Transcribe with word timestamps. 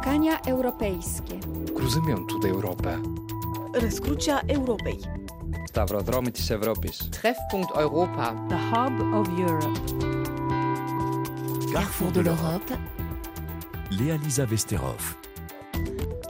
Spotkania 0.00 0.40
The 8.48 8.56
Hub 8.72 8.98
of 9.12 9.28
Europe. 9.38 9.78
Carrefour 11.70 12.10
de 12.12 12.22
l'Europe. 12.22 12.72
Léa 13.90 14.16
Lisa 14.24 14.46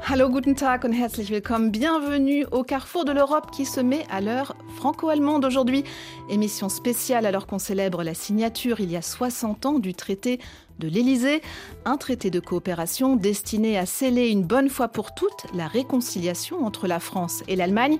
Hallo, 0.02 0.28
guten 0.28 0.56
Tag 0.56 0.82
und 0.82 0.92
herzlich 0.92 1.30
willkommen. 1.30 1.70
Bienvenue 1.70 2.46
au 2.50 2.64
Carrefour 2.64 3.04
de 3.04 3.12
l'Europe 3.12 3.52
qui 3.52 3.64
se 3.64 3.80
met 3.80 4.04
à 4.10 4.20
l'heure 4.20 4.56
franco-allemande 4.80 5.44
aujourd'hui. 5.44 5.84
Émission 6.30 6.70
spéciale 6.70 7.26
alors 7.26 7.46
qu'on 7.46 7.58
célèbre 7.58 8.02
la 8.02 8.14
signature 8.14 8.80
il 8.80 8.90
y 8.90 8.96
a 8.96 9.02
60 9.02 9.66
ans 9.66 9.78
du 9.78 9.92
traité 9.92 10.40
de 10.78 10.88
l'Élysée, 10.88 11.42
un 11.84 11.98
traité 11.98 12.30
de 12.30 12.40
coopération 12.40 13.14
destiné 13.14 13.76
à 13.76 13.84
sceller 13.84 14.30
une 14.30 14.42
bonne 14.42 14.70
fois 14.70 14.88
pour 14.88 15.14
toutes 15.14 15.44
la 15.52 15.66
réconciliation 15.66 16.64
entre 16.64 16.86
la 16.86 16.98
France 16.98 17.42
et 17.46 17.56
l'Allemagne. 17.56 17.98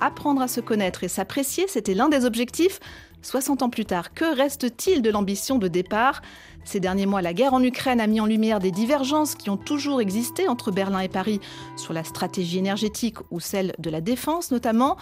Apprendre 0.00 0.42
à 0.42 0.46
se 0.46 0.60
connaître 0.60 1.02
et 1.02 1.08
s'apprécier, 1.08 1.64
c'était 1.66 1.94
l'un 1.94 2.08
des 2.08 2.24
objectifs. 2.24 2.78
60 3.22 3.62
ans 3.62 3.70
plus 3.70 3.84
tard, 3.84 4.14
que 4.14 4.36
reste-t-il 4.36 5.02
de 5.02 5.10
l'ambition 5.10 5.58
de 5.58 5.66
départ? 5.66 6.22
Ces 6.64 6.80
derniers 6.80 7.06
mois, 7.06 7.22
la 7.22 7.34
guerre 7.34 7.54
en 7.54 7.62
Ukraine 7.62 8.00
a 8.00 8.06
mis 8.06 8.20
en 8.20 8.26
lumière 8.26 8.60
des 8.60 8.70
divergences 8.70 9.34
qui 9.34 9.50
ont 9.50 9.56
toujours 9.56 10.00
existé 10.00 10.48
entre 10.48 10.70
Berlin 10.70 11.00
et 11.00 11.08
Paris 11.08 11.40
sur 11.76 11.92
la 11.92 12.04
stratégie 12.04 12.58
énergétique 12.58 13.16
ou 13.30 13.40
celle 13.40 13.74
de 13.78 13.90
la 13.90 14.00
défense 14.00 14.50
notamment. 14.50 14.96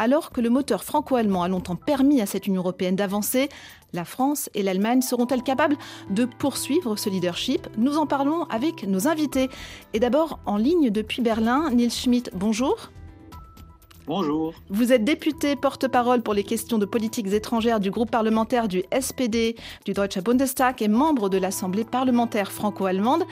Alors 0.00 0.30
que 0.30 0.40
le 0.40 0.48
moteur 0.48 0.84
franco-allemand 0.84 1.42
a 1.42 1.48
longtemps 1.48 1.74
permis 1.74 2.20
à 2.20 2.26
cette 2.26 2.46
Union 2.46 2.60
européenne 2.60 2.94
d'avancer, 2.94 3.48
la 3.92 4.04
France 4.04 4.48
et 4.54 4.62
l'Allemagne 4.62 5.02
seront-elles 5.02 5.42
capables 5.42 5.76
de 6.10 6.24
poursuivre 6.24 6.96
ce 6.96 7.10
leadership? 7.10 7.66
Nous 7.76 7.96
en 7.96 8.06
parlons 8.06 8.44
avec 8.44 8.86
nos 8.86 9.08
invités. 9.08 9.48
Et 9.94 10.00
d'abord, 10.00 10.38
en 10.46 10.56
ligne 10.56 10.90
depuis 10.90 11.20
Berlin, 11.20 11.70
Nils 11.70 11.90
Schmidt, 11.90 12.30
bonjour. 12.34 12.90
Bonjour. 14.08 14.54
Vous 14.70 14.94
êtes 14.94 15.04
député 15.04 15.54
porte-parole 15.54 16.22
pour 16.22 16.32
les 16.32 16.42
questions 16.42 16.78
de 16.78 16.86
politiques 16.86 17.26
étrangères 17.26 17.78
du 17.78 17.90
groupe 17.90 18.10
parlementaire 18.10 18.66
du 18.66 18.82
SPD, 18.98 19.54
du 19.84 19.92
Deutscher 19.92 20.22
Bundestag 20.22 20.80
et 20.80 20.88
membre 20.88 21.28
de 21.28 21.36
l'Assemblée 21.36 21.84
parlementaire 21.84 22.50
franco-allemande. 22.50 23.24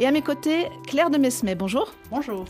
Et 0.00 0.06
à 0.06 0.12
mes 0.12 0.22
côtés, 0.22 0.68
Claire 0.86 1.10
de 1.10 1.18
Mesmet, 1.18 1.56
bonjour. 1.56 1.92
Bonjour. 2.10 2.44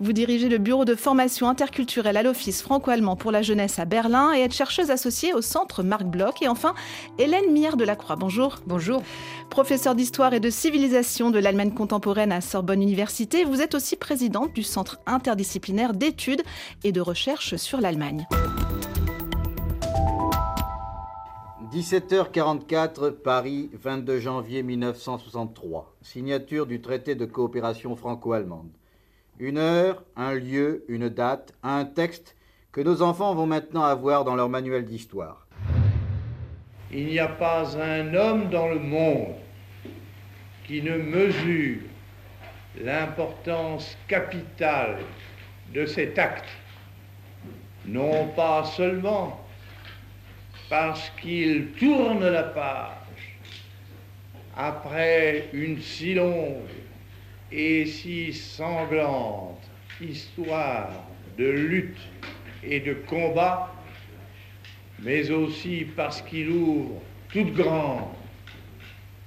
Vous 0.00 0.12
dirigez 0.12 0.50
le 0.50 0.58
bureau 0.58 0.84
de 0.84 0.94
formation 0.94 1.48
interculturelle 1.48 2.18
à 2.18 2.22
l'Office 2.22 2.60
franco-allemand 2.60 3.16
pour 3.16 3.32
la 3.32 3.40
jeunesse 3.40 3.78
à 3.78 3.86
Berlin 3.86 4.34
et 4.34 4.40
êtes 4.40 4.52
chercheuse 4.52 4.90
associée 4.90 5.32
au 5.32 5.40
centre 5.40 5.82
Marc 5.82 6.04
Bloch. 6.04 6.42
Et 6.42 6.48
enfin, 6.48 6.74
Hélène 7.18 7.52
Mier 7.52 7.76
de 7.76 7.84
la 7.84 7.96
Croix, 7.96 8.16
bonjour. 8.16 8.56
Bonjour. 8.66 9.02
Professeure 9.48 9.94
d'histoire 9.94 10.34
et 10.34 10.40
de 10.40 10.50
civilisation 10.50 11.30
de 11.30 11.38
l'Allemagne 11.38 11.72
contemporaine 11.72 12.32
à 12.32 12.42
Sorbonne 12.42 12.82
Université, 12.82 13.44
vous 13.44 13.62
êtes 13.62 13.74
aussi 13.74 13.96
présidente 13.96 14.52
du 14.52 14.62
centre 14.62 14.98
interdisciplinaire 15.06 15.94
d'études 15.94 16.42
et 16.84 16.92
de 16.92 17.00
recherche 17.00 17.56
sur 17.56 17.80
l'Allemagne. 17.80 18.26
17h44, 21.72 23.12
Paris, 23.12 23.70
22 23.74 24.18
janvier 24.18 24.64
1963. 24.64 25.94
Signature 26.02 26.66
du 26.66 26.80
traité 26.80 27.14
de 27.14 27.24
coopération 27.26 27.94
franco-allemande. 27.94 28.70
Une 29.38 29.56
heure, 29.56 30.02
un 30.16 30.34
lieu, 30.34 30.84
une 30.88 31.08
date, 31.08 31.52
un 31.62 31.84
texte 31.84 32.34
que 32.72 32.80
nos 32.80 33.02
enfants 33.02 33.36
vont 33.36 33.46
maintenant 33.46 33.84
avoir 33.84 34.24
dans 34.24 34.34
leur 34.34 34.48
manuel 34.48 34.84
d'histoire. 34.84 35.46
Il 36.90 37.06
n'y 37.06 37.20
a 37.20 37.28
pas 37.28 37.76
un 37.80 38.14
homme 38.14 38.50
dans 38.50 38.66
le 38.66 38.80
monde 38.80 39.36
qui 40.66 40.82
ne 40.82 40.96
mesure 40.98 41.82
l'importance 42.82 43.96
capitale 44.08 44.98
de 45.72 45.86
cet 45.86 46.18
acte, 46.18 46.48
non 47.86 48.26
pas 48.34 48.64
seulement 48.64 49.39
parce 50.70 51.10
qu'il 51.20 51.72
tourne 51.72 52.26
la 52.26 52.44
page. 52.44 52.92
Après 54.56 55.48
une 55.52 55.80
si 55.80 56.14
longue 56.14 56.70
et 57.50 57.84
si 57.86 58.32
sanglante 58.32 59.68
histoire 60.00 60.88
de 61.36 61.50
lutte 61.50 61.98
et 62.62 62.78
de 62.80 62.94
combat, 62.94 63.74
mais 65.00 65.30
aussi 65.30 65.86
parce 65.96 66.22
qu'il 66.22 66.48
ouvre 66.50 67.02
toutes 67.32 67.52
grandes 67.52 68.14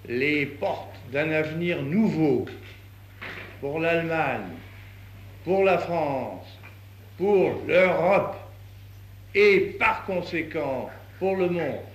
les 0.08 0.46
portes 0.46 0.96
d'un 1.12 1.30
avenir 1.30 1.82
nouveau 1.82 2.46
pour 3.60 3.80
l'Allemagne, 3.80 4.52
pour 5.44 5.64
la 5.64 5.78
France, 5.78 6.48
pour 7.18 7.62
l'Europe 7.68 8.38
et 9.36 9.76
par 9.80 10.06
conséquent 10.06 10.90
pour 11.24 11.38
le 11.38 11.48
monde. 11.48 11.93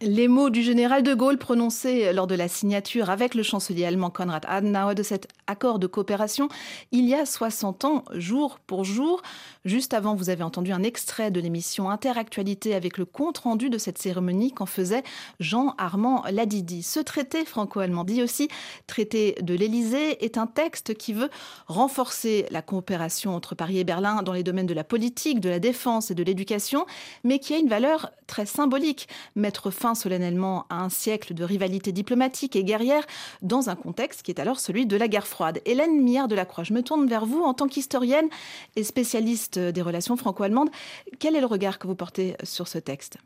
Les 0.00 0.28
mots 0.28 0.48
du 0.48 0.62
général 0.62 1.02
de 1.02 1.12
Gaulle 1.12 1.38
prononcés 1.38 2.12
lors 2.12 2.28
de 2.28 2.36
la 2.36 2.46
signature 2.46 3.10
avec 3.10 3.34
le 3.34 3.42
chancelier 3.42 3.84
allemand 3.84 4.10
Konrad 4.10 4.44
Adenauer 4.46 4.94
de 4.94 5.02
cet 5.02 5.26
accord 5.48 5.80
de 5.80 5.88
coopération 5.88 6.48
il 6.92 7.08
y 7.08 7.14
a 7.14 7.26
60 7.26 7.84
ans, 7.84 8.04
jour 8.12 8.60
pour 8.64 8.84
jour. 8.84 9.22
Juste 9.64 9.94
avant, 9.94 10.14
vous 10.14 10.30
avez 10.30 10.44
entendu 10.44 10.70
un 10.70 10.84
extrait 10.84 11.32
de 11.32 11.40
l'émission 11.40 11.90
Interactualité 11.90 12.76
avec 12.76 12.96
le 12.96 13.06
compte-rendu 13.06 13.70
de 13.70 13.78
cette 13.78 13.98
cérémonie 13.98 14.52
qu'en 14.52 14.66
faisait 14.66 15.02
Jean-Armand 15.40 16.22
Ladidi. 16.30 16.84
Ce 16.84 17.00
traité 17.00 17.44
franco-allemand, 17.44 18.04
dit 18.04 18.22
aussi 18.22 18.48
traité 18.86 19.34
de 19.42 19.54
l'Élysée, 19.54 20.24
est 20.24 20.38
un 20.38 20.46
texte 20.46 20.94
qui 20.94 21.12
veut 21.12 21.30
renforcer 21.66 22.46
la 22.52 22.62
coopération 22.62 23.34
entre 23.34 23.56
Paris 23.56 23.80
et 23.80 23.84
Berlin 23.84 24.22
dans 24.22 24.32
les 24.32 24.44
domaines 24.44 24.66
de 24.66 24.74
la 24.74 24.84
politique, 24.84 25.40
de 25.40 25.48
la 25.48 25.58
défense 25.58 26.12
et 26.12 26.14
de 26.14 26.22
l'éducation, 26.22 26.86
mais 27.24 27.40
qui 27.40 27.52
a 27.52 27.58
une 27.58 27.68
valeur 27.68 28.12
très 28.28 28.46
symbolique, 28.46 29.08
mettre 29.34 29.70
fin 29.70 29.87
solennellement 29.94 30.66
à 30.70 30.82
un 30.82 30.88
siècle 30.88 31.34
de 31.34 31.44
rivalité 31.44 31.92
diplomatique 31.92 32.56
et 32.56 32.64
guerrière 32.64 33.04
dans 33.42 33.70
un 33.70 33.76
contexte 33.76 34.22
qui 34.22 34.30
est 34.30 34.40
alors 34.40 34.60
celui 34.60 34.86
de 34.86 34.96
la 34.96 35.08
guerre 35.08 35.26
froide. 35.26 35.60
Hélène 35.64 36.02
Millard 36.02 36.28
de 36.28 36.34
la 36.34 36.44
Croix, 36.44 36.64
je 36.64 36.72
me 36.72 36.82
tourne 36.82 37.06
vers 37.06 37.26
vous 37.26 37.42
en 37.42 37.54
tant 37.54 37.68
qu'historienne 37.68 38.28
et 38.76 38.84
spécialiste 38.84 39.58
des 39.58 39.82
relations 39.82 40.16
franco-allemandes. 40.16 40.70
Quel 41.18 41.36
est 41.36 41.40
le 41.40 41.46
regard 41.46 41.78
que 41.78 41.86
vous 41.86 41.94
portez 41.94 42.36
sur 42.42 42.68
ce 42.68 42.78
texte? 42.78 43.18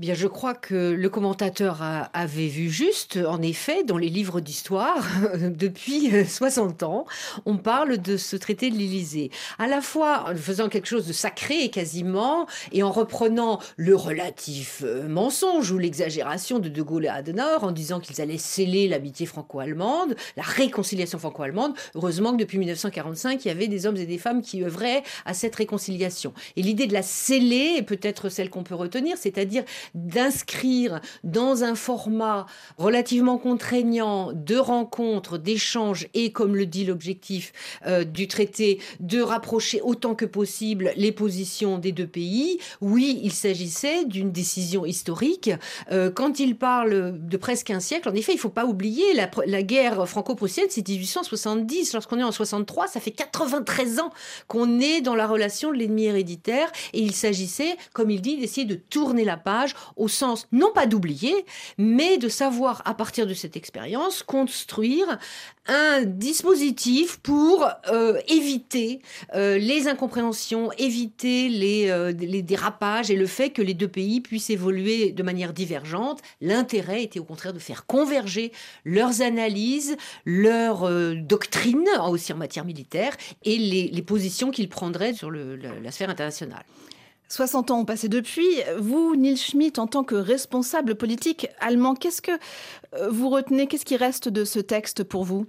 Bien, 0.00 0.14
je 0.14 0.26
crois 0.26 0.54
que 0.54 0.90
le 0.90 1.08
commentateur 1.08 1.80
avait 2.12 2.48
vu 2.48 2.68
juste, 2.68 3.16
en 3.16 3.40
effet, 3.40 3.84
dans 3.84 3.96
les 3.96 4.08
livres 4.08 4.40
d'histoire, 4.40 5.06
depuis 5.38 6.10
60 6.26 6.82
ans, 6.82 7.06
on 7.46 7.58
parle 7.58 7.98
de 7.98 8.16
ce 8.16 8.34
traité 8.34 8.70
de 8.70 8.74
l'Élysée. 8.76 9.30
À 9.60 9.68
la 9.68 9.80
fois 9.80 10.24
en 10.28 10.34
faisant 10.34 10.68
quelque 10.68 10.88
chose 10.88 11.06
de 11.06 11.12
sacré 11.12 11.68
quasiment, 11.70 12.48
et 12.72 12.82
en 12.82 12.90
reprenant 12.90 13.60
le 13.76 13.94
relatif 13.94 14.82
euh, 14.84 15.06
mensonge 15.06 15.70
ou 15.70 15.78
l'exagération 15.78 16.58
de 16.58 16.68
De 16.68 16.82
Gaulle 16.82 17.04
et 17.04 17.08
Adenauer 17.08 17.62
en 17.62 17.70
disant 17.70 18.00
qu'ils 18.00 18.20
allaient 18.20 18.36
sceller 18.36 18.88
l'amitié 18.88 19.26
franco-allemande, 19.26 20.16
la 20.36 20.42
réconciliation 20.42 21.20
franco-allemande. 21.20 21.72
Heureusement 21.94 22.32
que 22.32 22.38
depuis 22.38 22.58
1945, 22.58 23.44
il 23.44 23.46
y 23.48 23.50
avait 23.52 23.68
des 23.68 23.86
hommes 23.86 23.96
et 23.96 24.06
des 24.06 24.18
femmes 24.18 24.42
qui 24.42 24.64
œuvraient 24.64 25.04
à 25.24 25.34
cette 25.34 25.54
réconciliation. 25.54 26.34
Et 26.56 26.62
l'idée 26.62 26.88
de 26.88 26.92
la 26.92 27.02
sceller 27.02 27.76
est 27.78 27.82
peut-être 27.82 28.28
celle 28.28 28.50
qu'on 28.50 28.64
peut 28.64 28.74
retenir, 28.74 29.16
c'est-à-dire 29.16 29.62
d'inscrire 29.94 31.00
dans 31.22 31.64
un 31.64 31.74
format 31.74 32.46
relativement 32.78 33.38
contraignant 33.38 34.32
de 34.32 34.56
rencontres, 34.56 35.38
d'échanges 35.38 36.08
et, 36.14 36.32
comme 36.32 36.56
le 36.56 36.66
dit 36.66 36.84
l'objectif 36.84 37.52
euh, 37.86 38.04
du 38.04 38.28
traité, 38.28 38.80
de 39.00 39.20
rapprocher 39.20 39.80
autant 39.82 40.14
que 40.14 40.24
possible 40.24 40.92
les 40.96 41.12
positions 41.12 41.78
des 41.78 41.92
deux 41.92 42.06
pays. 42.06 42.58
Oui, 42.80 43.20
il 43.22 43.32
s'agissait 43.32 44.04
d'une 44.04 44.32
décision 44.32 44.84
historique. 44.84 45.50
Euh, 45.90 46.10
quand 46.10 46.40
il 46.40 46.56
parle 46.56 47.14
de 47.18 47.36
presque 47.36 47.70
un 47.70 47.80
siècle, 47.80 48.08
en 48.08 48.14
effet, 48.14 48.32
il 48.32 48.36
ne 48.36 48.40
faut 48.40 48.48
pas 48.48 48.66
oublier 48.66 49.14
la, 49.14 49.30
la 49.46 49.62
guerre 49.62 50.08
franco-prussienne, 50.08 50.66
c'est 50.70 50.86
1870. 50.86 51.92
Lorsqu'on 51.92 52.18
est 52.18 52.24
en 52.24 52.32
63, 52.32 52.88
ça 52.88 53.00
fait 53.00 53.10
93 53.10 54.00
ans 54.00 54.10
qu'on 54.48 54.80
est 54.80 55.00
dans 55.00 55.14
la 55.14 55.26
relation 55.26 55.70
de 55.70 55.76
l'ennemi 55.76 56.04
héréditaire 56.04 56.70
et 56.92 57.00
il 57.00 57.12
s'agissait, 57.12 57.76
comme 57.92 58.10
il 58.10 58.20
dit, 58.20 58.36
d'essayer 58.36 58.66
de 58.66 58.74
tourner 58.74 59.24
la 59.24 59.36
page 59.36 59.73
au 59.96 60.08
sens 60.08 60.46
non 60.52 60.72
pas 60.72 60.86
d'oublier, 60.86 61.46
mais 61.78 62.18
de 62.18 62.28
savoir 62.28 62.82
à 62.84 62.94
partir 62.94 63.26
de 63.26 63.34
cette 63.34 63.56
expérience 63.56 64.22
construire 64.22 65.18
un 65.66 66.02
dispositif 66.02 67.18
pour 67.18 67.66
euh, 67.90 68.20
éviter 68.28 69.00
euh, 69.34 69.56
les 69.56 69.88
incompréhensions, 69.88 70.70
éviter 70.76 71.48
les, 71.48 71.88
euh, 71.88 72.12
les, 72.12 72.42
dérapages 72.42 73.10
et 73.10 73.16
le 73.16 73.26
fait 73.26 73.50
que 73.50 73.62
les 73.62 73.72
deux 73.72 73.88
pays 73.88 74.20
puissent 74.20 74.50
évoluer 74.50 75.12
de 75.12 75.22
manière 75.22 75.54
divergente. 75.54 76.20
L'intérêt 76.42 77.02
était 77.02 77.18
au 77.18 77.24
contraire 77.24 77.54
de 77.54 77.58
faire 77.58 77.86
converger 77.86 78.52
leurs 78.84 79.22
analyses, 79.22 79.96
leurs 80.26 80.90
doctrines, 81.16 81.88
aussi 82.08 82.32
en 82.32 82.36
matière 82.36 82.64
militaire, 82.64 83.16
et 83.44 83.56
les, 83.56 84.02
positions 84.02 84.50
qu'ils 84.50 84.68
prendraient 84.68 85.14
sur 85.14 85.30
la 85.30 85.90
sphère 85.90 86.10
internationale. 86.10 86.64
60 87.34 87.72
ans 87.72 87.80
ont 87.80 87.84
passé 87.84 88.08
depuis. 88.08 88.62
Vous, 88.78 89.16
Nils 89.16 89.36
Schmidt, 89.36 89.80
en 89.80 89.86
tant 89.86 90.04
que 90.04 90.14
responsable 90.14 90.94
politique 90.94 91.48
allemand, 91.58 91.94
qu'est-ce 91.94 92.22
que 92.22 92.32
vous 93.10 93.28
retenez 93.28 93.66
Qu'est-ce 93.66 93.84
qui 93.84 93.96
reste 93.96 94.28
de 94.28 94.44
ce 94.44 94.60
texte 94.60 95.02
pour 95.02 95.24
vous? 95.24 95.46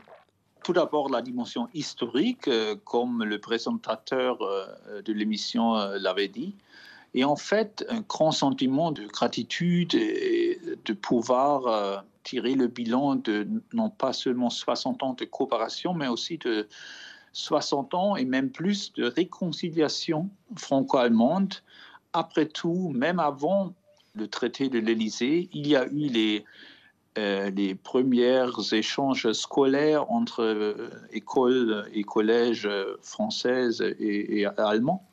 Tout 0.65 0.73
d'abord, 0.73 1.09
la 1.09 1.21
dimension 1.21 1.67
historique, 1.75 2.47
euh, 2.47 2.75
comme 2.85 3.23
le 3.23 3.37
présentateur 3.37 4.41
euh, 4.41 5.03
de 5.03 5.13
l'émission 5.13 5.75
euh, 5.75 5.99
l'avait 5.99 6.27
dit. 6.27 6.55
Et 7.13 7.23
en 7.23 7.35
fait, 7.35 7.85
un 7.87 8.01
grand 8.01 8.31
sentiment 8.31 8.91
de 8.91 9.05
gratitude 9.05 9.93
et 9.93 10.59
de 10.83 10.93
pouvoir 10.93 12.03
tirer 12.23 12.55
le 12.55 12.67
bilan 12.67 13.15
de 13.15 13.47
non 13.71 13.89
pas 13.89 14.11
seulement 14.11 14.49
60 14.49 15.01
ans 15.01 15.13
de 15.13 15.23
coopération, 15.23 15.93
mais 15.93 16.07
aussi 16.07 16.39
de 16.39 16.67
60 17.31 17.93
ans 17.93 18.15
et 18.15 18.25
même 18.25 18.49
plus 18.49 18.91
de 18.93 19.05
réconciliation 19.05 20.29
franco-allemande. 20.57 21.53
Après 22.15 22.45
tout, 22.45 22.93
même 22.95 23.19
avant 23.19 23.73
le 24.13 24.29
traité 24.29 24.69
de 24.69 24.79
l'Élysée, 24.79 25.49
il 25.51 25.67
y 25.67 25.75
a 25.75 25.85
eu 25.85 26.07
les 26.07 26.45
euh, 27.17 27.75
premiers 27.83 28.45
échanges 28.71 29.29
scolaires 29.33 30.09
entre 30.09 30.41
euh, 30.41 30.89
écoles 31.11 31.89
et 31.93 32.03
collèges 32.03 32.69
françaises 33.01 33.81
et, 33.99 34.45
allemands. 34.57 35.05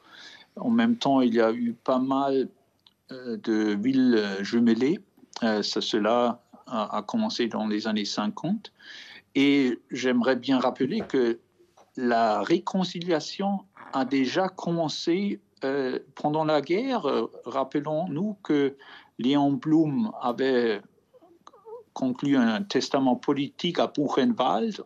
En 0.54 0.70
même 0.70 0.96
temps, 0.96 1.20
il 1.20 1.34
y 1.34 1.40
a 1.40 1.52
eu 1.52 1.72
pas 1.72 1.98
mal 1.98 2.48
euh, 3.10 3.36
de 3.36 3.74
villes 3.74 4.24
jumelées. 4.42 5.00
cela 5.40 6.40
a, 6.68 7.02
commencé 7.04 7.48
dans 7.48 7.66
les 7.66 7.88
années 7.88 8.04
50. 8.04 8.72
Et 9.34 9.76
j'aimerais 9.90 10.36
bien 10.36 10.60
rappeler 10.60 11.00
que 11.00 11.40
la 11.96 12.42
réconciliation 12.42 13.64
a 13.92 14.04
déjà 14.04 14.48
commencé 14.48 15.40
pendant 16.14 16.44
la 16.44 16.60
guerre. 16.60 17.06
Rappelons-nous 17.44 18.36
que 18.42 18.76
Léon 19.18 19.52
Blum 19.52 20.12
avait 20.20 20.80
conclu 21.92 22.36
un 22.36 22.62
testament 22.62 23.16
politique 23.16 23.78
à 23.78 23.86
Buchenwald 23.86 24.84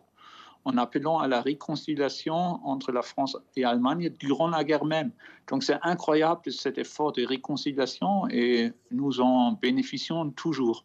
en 0.65 0.77
appelant 0.77 1.19
à 1.19 1.27
la 1.29 1.41
réconciliation 1.41 2.59
entre 2.65 2.91
la 2.91 3.01
France 3.01 3.37
et 3.55 3.61
l'Allemagne 3.61 4.09
durant 4.19 4.49
la 4.49 4.65
guerre 4.65 4.83
même. 4.83 5.11
Donc 5.47 5.63
c'est 5.63 5.79
incroyable 5.81 6.51
cet 6.51 6.77
effort 6.77 7.13
de 7.13 7.25
réconciliation 7.25 8.27
et 8.29 8.73
nous 8.91 9.21
en 9.21 9.53
bénéficions 9.53 10.29
toujours. 10.31 10.83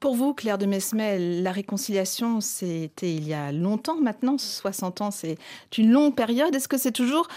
Pour 0.00 0.14
vous, 0.14 0.32
Claire 0.32 0.56
de 0.56 0.64
Mesmel, 0.64 1.42
la 1.42 1.52
réconciliation, 1.52 2.40
c'était 2.40 3.14
il 3.14 3.28
y 3.28 3.34
a 3.34 3.52
longtemps 3.52 4.00
maintenant, 4.00 4.38
60 4.38 5.02
ans, 5.02 5.10
c'est 5.10 5.36
une 5.76 5.90
longue 5.92 6.14
période. 6.14 6.54
Est-ce 6.54 6.68
que 6.68 6.78
c'est 6.78 6.90
toujours 6.90 7.28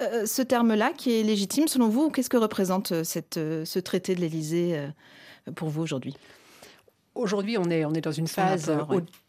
euh, 0.00 0.24
ce 0.24 0.40
terme-là 0.40 0.92
qui 0.96 1.18
est 1.18 1.24
légitime 1.24 1.66
selon 1.66 1.88
vous 1.88 2.10
Qu'est-ce 2.10 2.30
que 2.30 2.36
représente 2.36 2.92
euh, 2.92 3.02
cette, 3.02 3.38
euh, 3.38 3.64
ce 3.64 3.80
traité 3.80 4.14
de 4.14 4.20
l'Élysée 4.20 4.80
pour 5.56 5.68
vous 5.68 5.82
aujourd'hui? 5.82 6.16
Aujourd'hui, 7.16 7.58
on 7.58 7.68
est, 7.70 7.84
on 7.84 7.92
est 7.92 8.00
dans 8.00 8.12
une 8.12 8.28
phase 8.28 8.70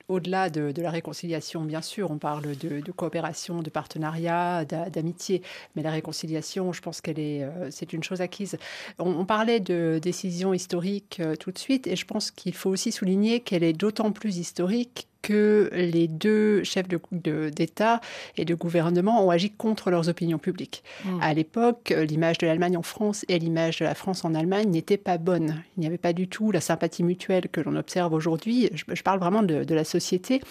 au-delà 0.07 0.49
de, 0.49 0.73
la 0.81 0.91
réconciliation, 0.91 1.61
bien 1.61 1.81
sûr. 1.81 2.11
On 2.11 2.17
parle 2.17 2.55
de, 2.57 2.91
coopération, 2.91 3.61
de 3.61 3.69
partenariat, 3.69 4.65
d'amitié. 4.65 5.41
Mais 5.75 5.83
la 5.83 5.91
réconciliation, 5.91 6.73
je 6.73 6.81
pense 6.81 7.01
qu'elle 7.01 7.19
est, 7.19 7.43
euh, 7.43 7.69
c'est 7.71 7.93
une 7.93 8.03
chose 8.03 8.21
acquise. 8.21 8.57
On, 8.99 9.25
parlait 9.25 9.59
de 9.59 9.99
décision 10.01 10.53
historique 10.53 11.19
euh, 11.19 11.35
tout 11.35 11.51
de 11.51 11.57
suite. 11.57 11.87
Et 11.87 11.95
je 11.95 12.05
pense 12.05 12.31
qu'il 12.31 12.53
faut 12.53 12.69
aussi 12.69 12.91
souligner 12.91 13.39
qu'elle 13.39 13.63
est 13.63 13.73
d'autant 13.73 14.11
plus 14.11 14.37
historique 14.37 15.07
que 15.23 15.71
les 15.73 16.07
deux 16.07 16.63
chefs 16.63 16.87
d'État 16.87 18.01
de, 18.35 18.41
et 18.41 18.45
de 18.45 18.53
gouvernement 18.53 19.25
ont 19.25 19.31
agi 19.31 19.49
contre 19.49 19.89
leurs 19.89 20.09
opinions 20.09 20.37
publiques. 20.37 20.83
Hmm. 21.05 21.19
À 21.21 21.33
l'époque, 21.33 21.93
l'image 22.07 22.37
de 22.37 22.45
l'Allemagne 22.45 22.77
en 22.77 22.83
France 22.83 23.25
et 23.29 23.39
l'image 23.39 23.79
de 23.79 23.85
la 23.85 23.95
France 23.95 24.23
en 24.25 24.35
Allemagne 24.35 24.69
n'étaient 24.69 24.97
pas 24.97 25.17
bonnes. 25.17 25.63
Il 25.77 25.81
n'y 25.81 25.87
avait 25.87 25.97
pas 25.97 26.13
du 26.13 26.27
tout 26.27 26.51
la 26.51 26.61
sympathie 26.61 27.03
mutuelle 27.03 27.47
que 27.49 27.61
l'on 27.61 27.75
observe 27.75 28.13
aujourd'hui. 28.13 28.69
Je, 28.73 29.01
parle 29.01 29.19
vraiment 29.19 29.43
de, 29.43 29.73
la 29.73 29.83
société. 29.83 30.41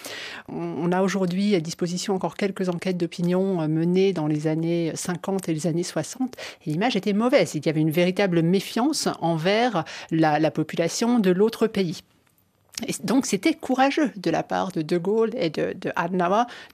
On, 0.48 0.90
a 0.90 1.02
aujourd'hui 1.02 1.54
à 1.54 1.60
disposition 1.60 2.14
encore 2.14 2.34
quelques 2.34 2.68
enquêtes 2.68 2.96
d'opinion 2.96 3.60
euh, 3.60 3.68
menées 3.68 4.12
dans 4.12 4.26
les 4.26 4.46
années 4.46 4.92
50 4.94 5.48
et 5.48 5.54
les 5.54 5.66
années 5.66 5.82
60. 5.82 6.34
Et 6.66 6.70
l'image 6.70 6.96
était 6.96 7.12
mauvaise. 7.12 7.54
Il 7.54 7.64
y 7.64 7.68
avait 7.68 7.80
une 7.80 7.90
véritable 7.90 8.42
méfiance 8.42 9.08
envers 9.20 9.84
la 10.10 10.50
population 10.50 11.18
de 11.18 11.30
l'autre 11.30 11.66
pays 11.66 12.02
donc 13.04 13.26
c'était 13.26 13.54
courageux 13.54 14.10
de 14.16 14.30
la 14.30 14.42
part 14.42 14.72
de 14.72 14.82
De 14.82 14.98
Gaulle 14.98 15.30
et 15.36 15.50
de, 15.50 15.74
de 15.78 15.92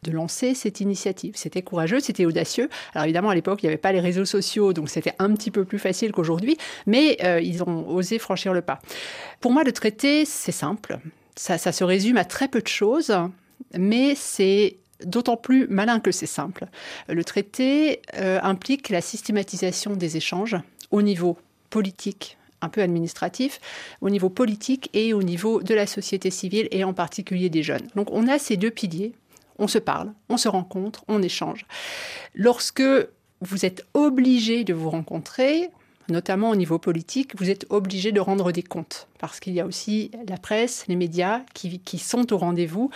de 0.02 0.10
lancer 0.10 0.54
cette 0.54 0.80
initiative. 0.80 1.34
C'était 1.36 1.62
courageux, 1.62 2.00
c'était 2.00 2.24
audacieux. 2.24 2.68
Alors 2.94 3.04
évidemment 3.04 3.30
à 3.30 3.34
l'époque 3.34 3.62
il 3.62 3.66
n'y 3.66 3.70
avait 3.70 3.78
pas 3.78 3.92
les 3.92 4.00
réseaux 4.00 4.24
sociaux, 4.24 4.72
donc 4.72 4.88
c'était 4.88 5.14
un 5.18 5.34
petit 5.34 5.50
peu 5.50 5.64
plus 5.64 5.78
facile 5.78 6.12
qu'aujourd'hui, 6.12 6.56
mais 6.86 7.18
euh, 7.24 7.40
ils 7.40 7.62
ont 7.62 7.88
osé 7.88 8.18
franchir 8.18 8.52
le 8.52 8.62
pas. 8.62 8.80
Pour 9.40 9.52
moi 9.52 9.64
le 9.64 9.72
traité 9.72 10.24
c'est 10.24 10.52
simple, 10.52 10.98
ça, 11.36 11.58
se 11.58 11.84
résume 11.84 12.16
à 12.16 12.24
très 12.24 12.48
peu 12.48 12.60
de 12.60 12.68
choses, 12.68 13.14
mais 13.76 14.14
c'est 14.14 14.76
d'autant 15.04 15.36
plus 15.36 15.68
malin 15.68 16.00
que 16.00 16.10
c'est 16.10 16.26
simple. 16.26 16.66
Le 17.08 17.24
traité 17.24 18.02
euh, 18.16 18.40
implique 18.42 18.88
la 18.88 19.00
systématisation 19.00 19.94
des 19.94 20.16
échanges 20.16 20.56
au 20.90 21.02
niveau 21.02 21.38
politique, 21.70 22.37
un 22.60 22.68
peu 22.68 22.82
administratif, 22.82 23.60
au 24.00 24.10
niveau 24.10 24.28
politique 24.28 24.90
et 24.92 25.14
au 25.14 25.22
niveau 25.22 25.62
de 25.62 25.74
la 25.74 25.86
société 25.86 26.30
civile 26.30 26.68
et 26.70 26.84
en 26.84 26.92
particulier 26.92 27.50
des 27.50 27.62
jeunes. 27.62 27.86
Donc 27.94 28.08
on 28.10 28.26
a 28.28 28.38
ces 28.38 28.56
deux 28.56 28.70
piliers, 28.70 29.12
on 29.58 29.68
se 29.68 29.78
parle, 29.78 30.12
on 30.28 30.36
se 30.36 30.48
rencontre, 30.48 31.04
on 31.08 31.22
échange. 31.22 31.66
Lorsque 32.34 32.82
vous 33.40 33.64
êtes 33.64 33.86
obligé 33.94 34.64
de 34.64 34.74
vous 34.74 34.90
rencontrer, 34.90 35.70
notamment 36.08 36.50
au 36.50 36.56
niveau 36.56 36.78
politique, 36.78 37.38
vous 37.38 37.50
êtes 37.50 37.66
obligé 37.70 38.12
de 38.12 38.20
rendre 38.20 38.52
des 38.52 38.62
comptes, 38.62 39.08
parce 39.18 39.40
qu'il 39.40 39.52
y 39.52 39.60
a 39.60 39.66
aussi 39.66 40.10
la 40.28 40.36
presse, 40.36 40.84
les 40.88 40.96
médias 40.96 41.42
qui, 41.54 41.80
qui 41.80 41.98
sont 41.98 42.32
au 42.32 42.38
rendez-vous. 42.38 42.90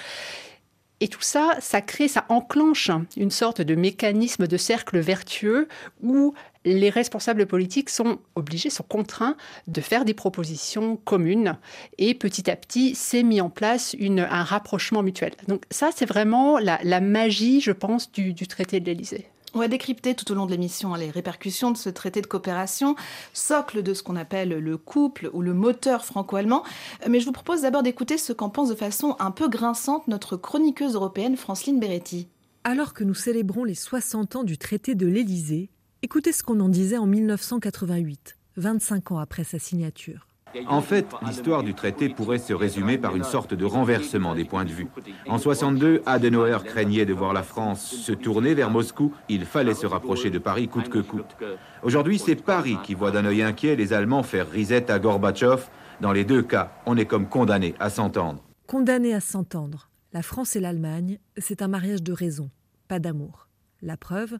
Et 1.00 1.09
tout 1.09 1.20
ça, 1.20 1.56
ça 1.61 1.81
crée, 1.81 2.06
ça 2.06 2.25
enclenche 2.29 2.91
une 3.17 3.32
sorte 3.32 3.61
de 3.61 3.75
mécanisme 3.75 4.47
de 4.47 4.56
cercle 4.56 5.00
vertueux 5.00 5.67
où 6.00 6.32
les 6.64 6.91
responsables 6.91 7.47
politiques 7.47 7.91
sont 7.91 8.19
obligés, 8.35 8.70
sont 8.70 8.85
contraints 8.85 9.37
de 9.67 9.81
faire 9.81 10.05
des 10.05 10.14
propositions 10.14 10.97
communes. 10.97 11.59
Et 11.99 12.14
petit 12.14 12.50
à 12.50 12.56
petit, 12.56 12.94
c'est 12.94 13.23
mis 13.23 13.41
en 13.41 13.50
place 13.50 13.97
un 14.00 14.44
rapprochement 14.44 15.03
mutuel. 15.03 15.32
Donc 15.49 15.64
ça, 15.70 15.91
c'est 15.94 16.06
vraiment 16.06 16.59
la, 16.59 17.00
magie, 17.00 17.61
je 17.61 17.73
pense, 17.73 18.11
du, 18.12 18.35
traité 18.47 18.81
de 18.81 18.87
l'Élysée. 18.87 19.26
On 19.55 19.59
va 19.59 19.69
décrypter 19.69 20.14
tout 20.14 20.31
au 20.32 20.35
long 20.35 20.47
de 20.47 20.50
l'émission 20.50 20.94
les 20.94 21.11
répercussions 21.11 21.70
de 21.70 21.76
ce 21.76 21.91
traité 21.91 22.23
de 22.23 22.26
coopération, 22.26 22.97
socle 23.35 23.82
de 23.82 23.93
ce 23.93 24.03
qu'on 24.03 24.17
appelle 24.17 24.49
le 24.49 24.76
couple 24.79 25.29
ou 25.35 25.43
le 25.43 25.53
moteur 25.53 26.06
franco-allemand. 26.06 26.62
Mais 27.06 27.20
je 27.20 27.26
vous 27.26 27.32
propose 27.32 27.61
d'abord 27.61 27.82
d'écouter 27.82 28.17
ce 28.17 28.32
qu'en 28.32 28.49
pense 28.49 28.70
de 28.70 28.75
façon 28.75 29.14
un 29.19 29.31
peu 29.31 29.49
grinçante 29.49 30.09
notre 30.09 30.38
chroniqueuse 30.38 30.94
européenne 30.94 31.37
Franceline 31.37 31.81
Beretti. 31.81 32.29
Alors 32.64 32.94
que 32.94 33.05
nous 33.05 33.14
célébrons 33.14 33.64
les 33.64 33.75
60 33.75 34.37
ans 34.37 34.45
du 34.45 34.57
traité 34.57 34.95
de 34.95 35.07
l'Élysée, 35.07 35.69
Écoutez 36.04 36.32
ce 36.32 36.42
qu'on 36.42 36.59
en 36.59 36.68
disait 36.68 36.99
en 36.99 37.06
1988, 37.06 38.37
25 38.56 39.12
ans 39.12 39.18
après 39.18 39.44
sa 39.44 39.61
signature. 39.61 40.26
En 40.66 40.80
fait, 40.80 41.06
l'histoire 41.25 41.62
du 41.62 41.75
traité 41.75 42.09
pourrait 42.09 42.40
se 42.40 42.52
résumer 42.52 42.99
par 42.99 43.14
une 43.14 43.23
sorte 43.23 43.54
de 43.54 43.64
renversement 43.64 44.35
des 44.35 44.44
points 44.44 44.64
de 44.64 44.73
vue. 44.73 44.88
En 45.28 45.38
62, 45.38 46.02
Adenauer 46.04 46.59
craignait 46.64 47.06
de 47.06 47.14
voir 47.14 47.32
la 47.32 47.44
France 47.44 47.88
se 47.88 48.11
tourner 48.11 48.52
vers 48.54 48.68
Moscou. 48.68 49.14
Il 49.28 49.44
fallait 49.44 49.75
se 49.75 49.87
rapprocher 49.87 50.30
de 50.30 50.40
Paris 50.40 50.66
coûte 50.66 50.88
que 50.88 50.99
coûte. 50.99 51.37
Aujourd'hui, 51.85 52.18
c'est 52.18 52.35
Paris 52.35 52.78
qui 52.82 52.94
voit 52.94 53.12
d'un 53.12 53.25
œil 53.25 53.42
inquiet 53.42 53.76
les 53.76 53.92
Allemands 53.92 54.25
faire 54.25 54.50
risette 54.50 54.90
à 54.90 54.99
Gorbatchev. 54.99 55.68
Dans 56.00 56.12
les 56.12 56.25
deux 56.25 56.42
cas, 56.42 56.73
on 56.85 56.97
est 56.97 57.06
comme 57.06 57.28
condamné 57.28 57.76
à 57.78 57.90
s'entendre. 57.90 58.42
Condamné 58.66 59.14
à 59.14 59.21
s'entendre. 59.21 59.88
La 60.12 60.23
France 60.23 60.56
et 60.56 60.61
l'Allemagne, 60.61 61.21
c'est 61.38 61.62
un 61.62 61.68
mariage 61.68 62.02
de 62.02 62.12
raison, 62.12 62.50
pas 62.88 62.99
d'amour. 62.99 63.47
La 63.82 63.97
preuve, 63.97 64.38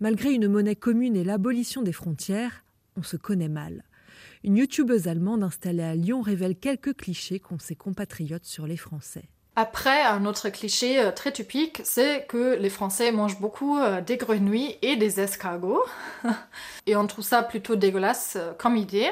Malgré 0.00 0.32
une 0.32 0.46
monnaie 0.46 0.76
commune 0.76 1.16
et 1.16 1.24
l'abolition 1.24 1.82
des 1.82 1.92
frontières, 1.92 2.62
on 2.96 3.02
se 3.02 3.16
connaît 3.16 3.48
mal. 3.48 3.82
Une 4.44 4.56
youtubeuse 4.56 5.08
allemande 5.08 5.42
installée 5.42 5.82
à 5.82 5.96
Lyon 5.96 6.20
révèle 6.20 6.54
quelques 6.54 6.96
clichés 6.96 7.40
qu'ont 7.40 7.58
ses 7.58 7.74
compatriotes 7.74 8.44
sur 8.44 8.68
les 8.68 8.76
Français. 8.76 9.24
Après, 9.56 10.02
un 10.02 10.24
autre 10.24 10.50
cliché 10.50 11.00
euh, 11.00 11.10
très 11.10 11.32
typique, 11.32 11.80
c'est 11.82 12.26
que 12.28 12.54
les 12.54 12.70
Français 12.70 13.10
mangent 13.10 13.40
beaucoup 13.40 13.76
euh, 13.76 14.00
des 14.00 14.16
grenouilles 14.16 14.76
et 14.82 14.94
des 14.94 15.18
escargots. 15.18 15.82
et 16.86 16.94
on 16.94 17.08
trouve 17.08 17.24
ça 17.24 17.42
plutôt 17.42 17.74
dégueulasse 17.74 18.34
euh, 18.36 18.52
comme 18.56 18.76
idée. 18.76 19.10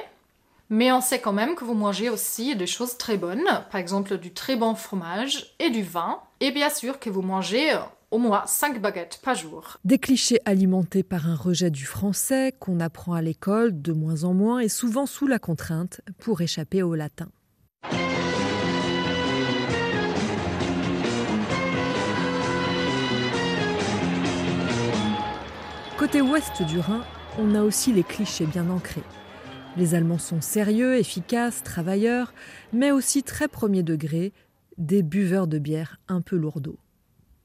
Mais 0.70 0.92
on 0.92 1.00
sait 1.00 1.20
quand 1.20 1.32
même 1.32 1.56
que 1.56 1.64
vous 1.64 1.74
mangez 1.74 2.10
aussi 2.10 2.54
des 2.54 2.68
choses 2.68 2.96
très 2.96 3.16
bonnes, 3.16 3.44
par 3.72 3.80
exemple 3.80 4.18
du 4.18 4.32
très 4.32 4.54
bon 4.54 4.76
fromage 4.76 5.52
et 5.58 5.70
du 5.70 5.82
vin. 5.82 6.20
Et 6.38 6.52
bien 6.52 6.70
sûr 6.70 7.00
que 7.00 7.10
vous 7.10 7.22
mangez 7.22 7.72
au 8.10 8.18
moins 8.18 8.44
5 8.46 8.80
baguettes 8.80 9.20
par 9.22 9.34
jour. 9.34 9.78
Des 9.84 9.98
clichés 9.98 10.40
alimentés 10.44 11.02
par 11.02 11.28
un 11.28 11.34
rejet 11.34 11.70
du 11.70 11.84
français 11.84 12.52
qu'on 12.58 12.80
apprend 12.80 13.14
à 13.14 13.22
l'école 13.22 13.80
de 13.80 13.92
moins 13.92 14.25
en 14.25 14.34
moins 14.34 14.60
et 14.60 14.68
souvent 14.68 15.06
sous 15.06 15.26
la 15.26 15.38
contrainte 15.38 16.00
pour 16.18 16.40
échapper 16.40 16.82
au 16.82 16.94
latin. 16.94 17.28
Côté 25.98 26.20
ouest 26.20 26.62
du 26.62 26.78
Rhin, 26.78 27.02
on 27.38 27.54
a 27.54 27.62
aussi 27.62 27.92
les 27.92 28.04
clichés 28.04 28.46
bien 28.46 28.68
ancrés. 28.68 29.02
Les 29.76 29.94
Allemands 29.94 30.18
sont 30.18 30.40
sérieux, 30.40 30.96
efficaces, 30.96 31.62
travailleurs, 31.62 32.32
mais 32.72 32.92
aussi 32.92 33.22
très 33.22 33.48
premier 33.48 33.82
degré, 33.82 34.32
des 34.78 35.02
buveurs 35.02 35.46
de 35.46 35.58
bière 35.58 35.98
un 36.08 36.20
peu 36.20 36.36
lourdeaux. 36.36 36.78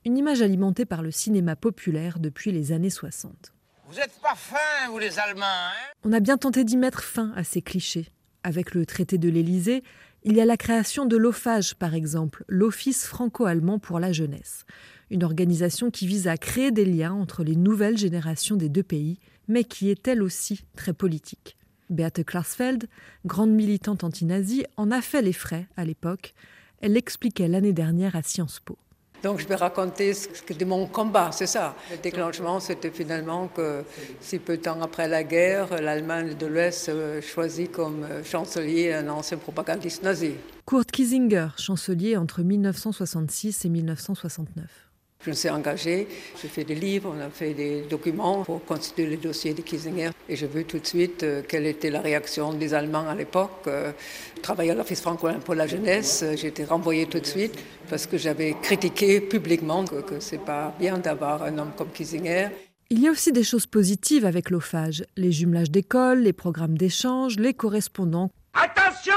Une 0.05 0.17
image 0.17 0.41
alimentée 0.41 0.85
par 0.85 1.01
le 1.01 1.11
cinéma 1.11 1.55
populaire 1.55 2.19
depuis 2.19 2.51
les 2.51 2.71
années 2.71 2.89
60. 2.89 3.53
Vous 3.87 3.95
n'êtes 3.95 4.19
pas 4.21 4.35
fins, 4.35 4.89
vous 4.89 4.99
les 4.99 5.19
Allemands, 5.19 5.45
hein? 5.45 5.93
On 6.03 6.13
a 6.13 6.19
bien 6.19 6.37
tenté 6.37 6.63
d'y 6.63 6.77
mettre 6.77 7.03
fin 7.03 7.31
à 7.35 7.43
ces 7.43 7.61
clichés. 7.61 8.07
Avec 8.43 8.73
le 8.73 8.85
traité 8.85 9.17
de 9.17 9.29
l'Élysée, 9.29 9.83
il 10.23 10.35
y 10.35 10.41
a 10.41 10.45
la 10.45 10.57
création 10.57 11.05
de 11.05 11.17
l'OFAGE, 11.17 11.75
par 11.75 11.93
exemple, 11.93 12.43
l'Office 12.47 13.05
franco-allemand 13.05 13.79
pour 13.79 13.99
la 13.99 14.11
jeunesse, 14.11 14.65
une 15.09 15.23
organisation 15.23 15.91
qui 15.91 16.07
vise 16.07 16.27
à 16.27 16.37
créer 16.37 16.71
des 16.71 16.85
liens 16.85 17.13
entre 17.13 17.43
les 17.43 17.55
nouvelles 17.55 17.97
générations 17.97 18.55
des 18.55 18.69
deux 18.69 18.83
pays, 18.83 19.19
mais 19.47 19.63
qui 19.63 19.89
est 19.89 20.07
elle 20.07 20.23
aussi 20.23 20.65
très 20.75 20.93
politique. 20.93 21.57
Beate 21.89 22.23
Klarsfeld, 22.23 22.87
grande 23.25 23.51
militante 23.51 24.03
anti-nazie, 24.03 24.65
en 24.77 24.89
a 24.91 25.01
fait 25.01 25.21
les 25.21 25.33
frais 25.33 25.67
à 25.75 25.83
l'époque. 25.83 26.33
Elle 26.79 26.93
l'expliquait 26.93 27.49
l'année 27.49 27.73
dernière 27.73 28.15
à 28.15 28.23
Sciences 28.23 28.61
Po. 28.61 28.77
Donc 29.23 29.39
je 29.39 29.47
vais 29.47 29.55
raconter 29.55 30.13
ce 30.13 30.27
que 30.41 30.53
de 30.53 30.65
mon 30.65 30.87
combat, 30.87 31.29
c'est 31.31 31.47
ça. 31.47 31.75
Le 31.91 31.97
déclenchement, 31.97 32.59
c'était 32.59 32.89
finalement 32.89 33.47
que 33.47 33.83
si 34.19 34.39
peu 34.39 34.57
de 34.57 34.63
temps 34.63 34.81
après 34.81 35.07
la 35.07 35.23
guerre, 35.23 35.81
l'Allemagne 35.81 36.35
de 36.35 36.45
l'Ouest 36.47 36.89
euh, 36.89 37.21
choisit 37.21 37.71
comme 37.71 38.03
euh, 38.03 38.23
chancelier 38.23 38.93
un 38.93 39.07
ancien 39.09 39.37
propagandiste 39.37 40.03
nazi. 40.03 40.33
Kurt 40.65 40.89
Kiesinger, 40.91 41.49
chancelier 41.57 42.17
entre 42.17 42.41
1966 42.41 43.65
et 43.65 43.69
1969. 43.69 44.90
Je 45.23 45.29
me 45.29 45.35
suis 45.35 45.49
engagée, 45.49 46.07
j'ai 46.41 46.47
fait 46.47 46.63
des 46.63 46.73
livres, 46.73 47.13
on 47.15 47.21
a 47.21 47.29
fait 47.29 47.53
des 47.53 47.81
documents 47.81 48.43
pour 48.43 48.65
constituer 48.65 49.05
le 49.05 49.17
dossier 49.17 49.53
de 49.53 49.61
Kiesinger. 49.61 50.09
Et 50.27 50.35
j'ai 50.35 50.47
vu 50.47 50.65
tout 50.65 50.79
de 50.79 50.87
suite 50.87 51.21
euh, 51.21 51.43
quelle 51.47 51.67
était 51.67 51.91
la 51.91 52.01
réaction 52.01 52.53
des 52.53 52.73
Allemands 52.73 53.07
à 53.07 53.13
l'époque. 53.13 53.67
Euh, 53.67 53.91
je 54.35 54.41
travaillais 54.41 54.71
à 54.71 54.75
l'Office 54.75 55.01
franco 55.01 55.27
pour 55.45 55.53
la 55.53 55.67
jeunesse, 55.67 56.23
euh, 56.23 56.35
j'ai 56.35 56.47
été 56.47 56.63
renvoyée 56.63 57.05
tout 57.05 57.19
de 57.19 57.25
suite 57.25 57.53
parce 57.87 58.07
que 58.07 58.17
j'avais 58.17 58.55
critiqué 58.63 59.21
publiquement 59.21 59.85
que, 59.85 60.01
que 60.01 60.19
c'est 60.19 60.43
pas 60.43 60.73
bien 60.79 60.97
d'avoir 60.97 61.43
un 61.43 61.55
homme 61.59 61.71
comme 61.77 61.89
Kiesinger. 61.89 62.47
Il 62.89 62.99
y 62.99 63.07
a 63.07 63.11
aussi 63.11 63.31
des 63.31 63.43
choses 63.43 63.67
positives 63.67 64.25
avec 64.25 64.49
l'OFAGE, 64.49 65.05
les 65.17 65.31
jumelages 65.31 65.69
d'écoles, 65.69 66.19
les 66.21 66.33
programmes 66.33 66.77
d'échange, 66.77 67.37
les 67.37 67.53
correspondants. 67.53 68.31
Attention 68.53 69.13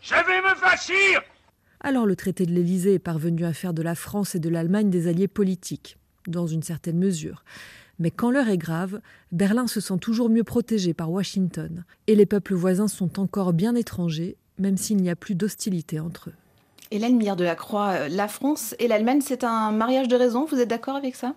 Je 0.00 0.14
vais 0.14 0.40
me 0.40 0.54
fâchir 0.54 1.20
alors 1.82 2.06
le 2.06 2.16
traité 2.16 2.46
de 2.46 2.52
l'Élysée 2.52 2.94
est 2.94 2.98
parvenu 2.98 3.44
à 3.44 3.52
faire 3.52 3.74
de 3.74 3.82
la 3.82 3.94
France 3.94 4.34
et 4.34 4.38
de 4.38 4.48
l'Allemagne 4.48 4.88
des 4.88 5.08
alliés 5.08 5.28
politiques, 5.28 5.98
dans 6.26 6.46
une 6.46 6.62
certaine 6.62 6.98
mesure. 6.98 7.44
Mais 7.98 8.10
quand 8.10 8.30
l'heure 8.30 8.48
est 8.48 8.58
grave, 8.58 9.00
Berlin 9.32 9.66
se 9.66 9.80
sent 9.80 9.98
toujours 10.00 10.30
mieux 10.30 10.44
protégé 10.44 10.94
par 10.94 11.10
Washington, 11.10 11.84
et 12.06 12.14
les 12.14 12.26
peuples 12.26 12.54
voisins 12.54 12.88
sont 12.88 13.20
encore 13.20 13.52
bien 13.52 13.74
étrangers, 13.74 14.36
même 14.58 14.76
s'il 14.76 14.96
n'y 14.98 15.10
a 15.10 15.16
plus 15.16 15.34
d'hostilité 15.34 16.00
entre 16.00 16.30
eux. 16.30 16.34
Hélène 16.90 17.16
Mire 17.16 17.36
de 17.36 17.44
la 17.44 17.54
Croix, 17.54 17.90
euh, 17.92 18.08
la 18.08 18.28
France 18.28 18.74
et 18.78 18.86
l'Allemagne, 18.86 19.20
c'est 19.22 19.44
un 19.44 19.72
mariage 19.72 20.08
de 20.08 20.16
raison, 20.16 20.44
vous 20.44 20.60
êtes 20.60 20.68
d'accord 20.68 20.96
avec 20.96 21.16
ça? 21.16 21.34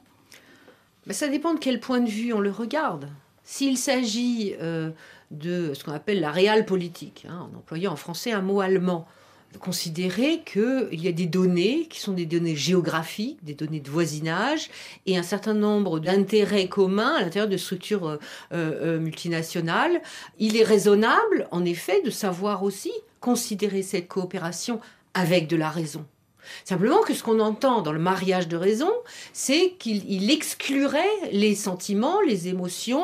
Mais 1.07 1.13
Ça 1.13 1.27
dépend 1.27 1.53
de 1.53 1.59
quel 1.59 1.79
point 1.79 1.99
de 1.99 2.09
vue 2.09 2.33
on 2.33 2.39
le 2.39 2.51
regarde. 2.51 3.07
S'il 3.43 3.77
s'agit 3.77 4.55
euh, 4.59 4.89
de 5.31 5.73
ce 5.73 5.83
qu'on 5.83 5.93
appelle 5.93 6.19
la 6.19 6.31
réelle 6.31 6.65
politique, 6.65 7.25
hein, 7.29 7.47
en 7.53 7.57
employant 7.57 7.93
en 7.93 7.95
français 7.95 8.31
un 8.31 8.41
mot 8.41 8.59
allemand, 8.59 9.07
considérer 9.59 10.41
qu'il 10.45 11.03
y 11.03 11.07
a 11.07 11.11
des 11.11 11.25
données 11.25 11.87
qui 11.89 11.99
sont 11.99 12.13
des 12.13 12.25
données 12.25 12.55
géographiques, 12.55 13.43
des 13.43 13.53
données 13.53 13.79
de 13.79 13.89
voisinage 13.89 14.69
et 15.05 15.17
un 15.17 15.23
certain 15.23 15.53
nombre 15.53 15.99
d'intérêts 15.99 16.67
communs 16.67 17.15
à 17.15 17.21
l'intérieur 17.21 17.49
de 17.49 17.57
structures 17.57 18.07
euh, 18.07 18.17
euh, 18.51 18.99
multinationales. 18.99 20.01
Il 20.39 20.57
est 20.57 20.63
raisonnable, 20.63 21.47
en 21.51 21.65
effet, 21.65 22.01
de 22.01 22.09
savoir 22.09 22.63
aussi 22.63 22.91
considérer 23.19 23.81
cette 23.81 24.07
coopération 24.07 24.79
avec 25.13 25.47
de 25.47 25.55
la 25.55 25.69
raison. 25.69 26.05
Simplement 26.63 27.01
que 27.01 27.13
ce 27.13 27.23
qu'on 27.23 27.39
entend 27.39 27.81
dans 27.81 27.91
le 27.91 27.99
mariage 27.99 28.47
de 28.47 28.57
raison, 28.57 28.91
c'est 29.33 29.73
qu'il 29.79 30.29
exclurait 30.31 31.03
les 31.31 31.55
sentiments, 31.55 32.21
les 32.21 32.47
émotions. 32.47 33.03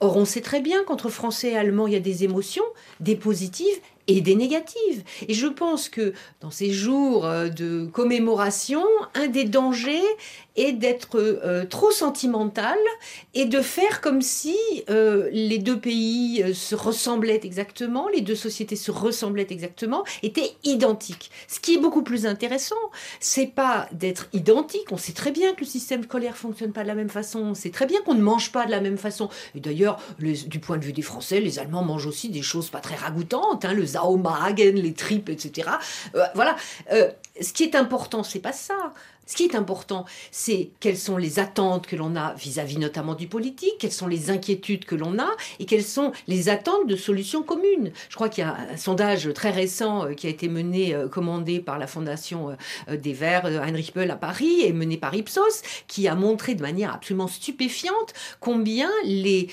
Or, 0.00 0.16
on 0.16 0.24
sait 0.24 0.40
très 0.40 0.60
bien 0.60 0.84
qu'entre 0.84 1.08
français 1.08 1.52
et 1.52 1.56
allemand, 1.56 1.86
il 1.86 1.94
y 1.94 1.96
a 1.96 2.00
des 2.00 2.24
émotions, 2.24 2.64
des 3.00 3.16
positives 3.16 3.80
et 4.08 4.20
des 4.20 4.34
négatives. 4.34 5.04
Et 5.28 5.34
je 5.34 5.46
pense 5.46 5.88
que 5.88 6.12
dans 6.40 6.50
ces 6.50 6.72
jours 6.72 7.26
euh, 7.26 7.48
de 7.48 7.86
commémoration, 7.86 8.84
un 9.14 9.28
des 9.28 9.44
dangers 9.44 10.02
est 10.56 10.72
d'être 10.72 11.18
euh, 11.18 11.64
trop 11.64 11.90
sentimental 11.90 12.78
et 13.34 13.44
de 13.44 13.60
faire 13.60 14.00
comme 14.00 14.22
si 14.22 14.56
euh, 14.90 15.28
les 15.32 15.58
deux 15.58 15.78
pays 15.78 16.54
se 16.54 16.74
ressemblaient 16.74 17.40
exactement, 17.42 18.08
les 18.08 18.20
deux 18.20 18.36
sociétés 18.36 18.76
se 18.76 18.90
ressemblaient 18.90 19.46
exactement, 19.50 20.04
étaient 20.22 20.52
identiques. 20.64 21.30
Ce 21.48 21.60
qui 21.60 21.74
est 21.74 21.78
beaucoup 21.78 22.02
plus 22.02 22.26
intéressant, 22.26 22.76
c'est 23.20 23.46
pas 23.46 23.88
d'être 23.92 24.28
identique. 24.32 24.90
On 24.90 24.96
sait 24.96 25.12
très 25.12 25.30
bien 25.30 25.54
que 25.54 25.60
le 25.60 25.66
système 25.66 26.02
scolaire 26.02 26.36
fonctionne 26.36 26.72
pas 26.72 26.82
de 26.82 26.88
la 26.88 26.94
même 26.94 27.08
façon. 27.08 27.40
On 27.40 27.54
sait 27.54 27.70
très 27.70 27.86
bien 27.86 28.00
qu'on 28.02 28.14
ne 28.14 28.22
mange 28.22 28.52
pas 28.52 28.66
de 28.66 28.70
la 28.70 28.80
même 28.80 28.98
façon. 28.98 29.28
Et 29.54 29.60
d'ailleurs, 29.60 29.98
du 30.18 30.58
point 30.60 30.78
de 30.78 30.84
vue 30.84 30.92
des 30.92 31.02
Français, 31.02 31.40
les 31.40 31.58
Allemands 31.58 31.84
mangent 31.84 32.06
aussi 32.06 32.28
des 32.28 32.42
choses 32.42 32.70
pas 32.70 32.80
très 32.80 32.96
ragoûtantes. 32.96 33.64
Hein, 33.64 33.74
le 33.74 33.86
Saumagen, 33.86 34.72
les 34.74 34.94
tripes, 34.94 35.28
etc. 35.28 35.70
Euh, 36.14 36.24
voilà. 36.34 36.56
Euh, 36.92 37.10
ce 37.40 37.52
qui 37.52 37.64
est 37.64 37.74
important, 37.74 38.22
c'est 38.22 38.40
pas 38.40 38.52
ça. 38.52 38.92
Ce 39.26 39.36
qui 39.36 39.44
est 39.44 39.54
important, 39.54 40.04
c'est 40.30 40.70
quelles 40.80 40.98
sont 40.98 41.16
les 41.16 41.38
attentes 41.38 41.86
que 41.86 41.94
l'on 41.94 42.16
a 42.16 42.34
vis-à-vis 42.34 42.78
notamment 42.78 43.14
du 43.14 43.28
politique, 43.28 43.74
quelles 43.78 43.92
sont 43.92 44.08
les 44.08 44.30
inquiétudes 44.30 44.84
que 44.84 44.96
l'on 44.96 45.18
a 45.18 45.28
et 45.60 45.64
quelles 45.64 45.84
sont 45.84 46.12
les 46.26 46.48
attentes 46.48 46.88
de 46.88 46.96
solutions 46.96 47.42
communes. 47.42 47.92
Je 48.08 48.16
crois 48.16 48.28
qu'il 48.28 48.44
y 48.44 48.46
a 48.46 48.56
un 48.72 48.76
sondage 48.76 49.32
très 49.32 49.50
récent 49.50 50.06
euh, 50.06 50.14
qui 50.14 50.26
a 50.26 50.30
été 50.30 50.48
mené, 50.48 50.94
euh, 50.94 51.08
commandé 51.08 51.60
par 51.60 51.78
la 51.78 51.86
Fondation 51.86 52.56
euh, 52.88 52.96
des 52.96 53.12
Verts 53.12 53.46
Heinrich 53.46 53.94
Böll 53.94 54.10
à 54.10 54.16
Paris 54.16 54.62
et 54.62 54.72
mené 54.72 54.96
par 54.96 55.14
Ipsos, 55.14 55.62
qui 55.86 56.08
a 56.08 56.14
montré 56.14 56.54
de 56.54 56.62
manière 56.62 56.92
absolument 56.92 57.28
stupéfiante 57.28 58.12
combien 58.40 58.90
les, 59.04 59.48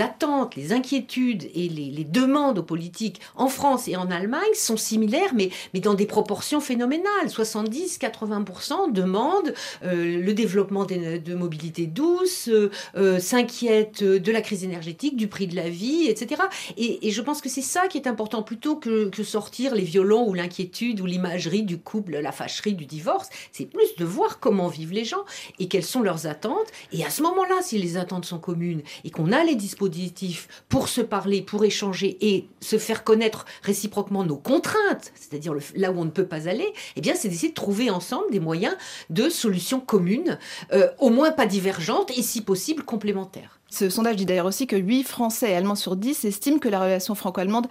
attentes, 0.00 0.54
les 0.54 0.72
inquiétudes 0.72 1.44
et 1.54 1.68
les, 1.68 1.90
les 1.90 2.04
demandes 2.04 2.58
aux 2.58 2.62
politiques 2.62 3.20
en 3.36 3.48
France 3.48 3.88
et 3.88 3.96
en 3.96 4.10
Allemagne 4.10 4.42
sont 4.54 4.76
similaires, 4.76 5.32
mais, 5.34 5.50
mais 5.72 5.80
dans 5.80 5.94
des 5.94 6.06
proportions 6.06 6.60
phénoménales. 6.60 7.08
70-80% 7.26 8.92
demande 8.98 9.54
euh, 9.84 10.20
le 10.20 10.34
développement 10.34 10.84
de 10.84 11.34
mobilité 11.34 11.86
douce, 11.86 12.48
euh, 12.48 12.70
euh, 12.96 13.18
s'inquiète 13.18 14.02
de 14.02 14.32
la 14.32 14.40
crise 14.40 14.64
énergétique, 14.64 15.16
du 15.16 15.28
prix 15.28 15.46
de 15.46 15.56
la 15.56 15.68
vie, 15.68 16.06
etc. 16.08 16.42
Et, 16.76 17.10
je 17.10 17.22
pense 17.22 17.40
que 17.40 17.48
c'est 17.48 17.62
ça 17.62 17.88
qui 17.88 17.96
est 17.98 18.06
important, 18.06 18.42
plutôt 18.42 18.76
que, 18.76 19.08
que 19.08 19.22
sortir 19.22 19.74
les 19.74 19.82
violons 19.82 20.28
ou 20.28 20.34
l'inquiétude 20.34 21.00
ou 21.00 21.06
l'imagerie 21.06 21.62
du 21.62 21.78
couple, 21.78 22.18
la 22.18 22.32
fâcherie, 22.32 22.74
du 22.74 22.86
divorce. 22.86 23.28
C'est 23.52 23.66
plus 23.66 23.96
de 23.96 24.04
voir 24.04 24.40
comment 24.40 24.68
vivent 24.68 24.92
les 24.92 25.04
gens 25.04 25.24
et 25.58 25.68
quelles 25.68 25.84
sont 25.84 26.02
leurs 26.02 26.26
attentes. 26.26 26.68
Et 26.92 27.04
à 27.04 27.10
ce 27.10 27.22
moment-là, 27.22 27.56
si 27.62 27.78
les 27.78 27.96
attentes 27.96 28.24
sont 28.24 28.38
communes 28.38 28.82
et 29.04 29.10
qu'on 29.10 29.32
a 29.32 29.42
les 29.44 29.54
dispositifs 29.54 30.48
pour 30.68 30.88
se 30.88 31.00
parler, 31.00 31.42
pour 31.42 31.64
échanger 31.64 32.18
et 32.20 32.46
se 32.60 32.78
faire 32.78 33.04
connaître 33.04 33.46
réciproquement 33.62 34.24
nos 34.24 34.36
contraintes, 34.36 35.12
c'est-à-dire 35.14 35.54
là 35.74 35.90
où 35.90 36.00
on 36.00 36.04
ne 36.04 36.10
peut 36.10 36.26
pas 36.26 36.48
aller, 36.48 36.72
eh 36.96 37.00
bien, 37.00 37.14
c'est 37.14 37.28
d'essayer 37.28 37.50
de 37.50 37.54
trouver 37.54 37.90
ensemble 37.90 38.30
des 38.30 38.40
moyens 38.40 38.76
de 39.10 39.28
solutions 39.28 39.80
communes, 39.80 40.38
euh, 40.72 40.88
au 40.98 41.10
moins 41.10 41.30
pas 41.30 41.46
divergentes 41.46 42.10
et 42.16 42.22
si 42.22 42.42
possible 42.42 42.82
complémentaires. 42.82 43.58
Ce 43.70 43.90
sondage 43.90 44.16
dit 44.16 44.24
d'ailleurs 44.24 44.46
aussi 44.46 44.66
que 44.66 44.76
8 44.76 45.04
Français 45.04 45.50
et 45.50 45.54
Allemands 45.54 45.74
sur 45.74 45.96
10 45.96 46.24
estiment 46.24 46.58
que 46.58 46.68
la 46.68 46.80
relation 46.80 47.14
franco-allemande 47.14 47.66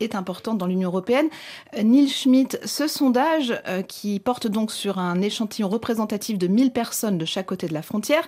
est 0.00 0.14
importante 0.14 0.58
dans 0.58 0.66
l'Union 0.66 0.88
européenne. 0.88 1.28
Euh, 1.76 1.82
Neil 1.82 2.08
Schmidt, 2.08 2.58
ce 2.64 2.86
sondage, 2.86 3.60
euh, 3.66 3.82
qui 3.82 4.20
porte 4.20 4.46
donc 4.46 4.72
sur 4.72 4.98
un 4.98 5.20
échantillon 5.20 5.68
représentatif 5.68 6.38
de 6.38 6.46
1000 6.46 6.70
personnes 6.70 7.18
de 7.18 7.24
chaque 7.24 7.46
côté 7.46 7.68
de 7.68 7.74
la 7.74 7.82
frontière, 7.82 8.26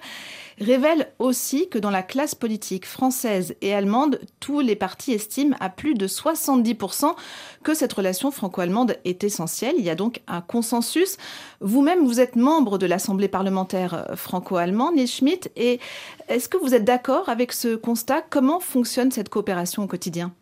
révèle 0.60 1.08
aussi 1.18 1.68
que 1.68 1.78
dans 1.78 1.90
la 1.90 2.02
classe 2.02 2.34
politique 2.34 2.86
française 2.86 3.54
et 3.62 3.74
allemande, 3.74 4.20
tous 4.40 4.60
les 4.60 4.76
partis 4.76 5.12
estiment 5.12 5.56
à 5.58 5.70
plus 5.70 5.94
de 5.94 6.06
70% 6.06 7.14
que 7.62 7.74
cette 7.74 7.92
relation 7.92 8.30
franco-allemande 8.30 8.96
est 9.04 9.24
essentielle. 9.24 9.74
Il 9.78 9.84
y 9.84 9.90
a 9.90 9.94
donc 9.94 10.20
un 10.28 10.40
consensus. 10.40 11.16
Vous-même, 11.60 12.04
vous 12.04 12.20
êtes 12.20 12.36
membre 12.36 12.78
de 12.78 12.86
l'Assemblée 12.86 13.28
parlementaire 13.28 13.94
euh, 13.94 14.16
franco-allemande, 14.16 14.96
Neil 14.96 15.06
Schmidt, 15.06 15.50
et 15.56 15.80
est-ce 16.28 16.48
que 16.48 16.58
vous 16.58 16.74
êtes 16.74 16.84
d'accord 16.84 17.28
avec 17.28 17.52
ce 17.52 17.76
constat? 17.76 18.22
Comment 18.22 18.60
fonctionne 18.60 19.10
cette 19.10 19.28
coopération 19.28 19.82
au 19.82 19.86
quotidien? 19.86 20.32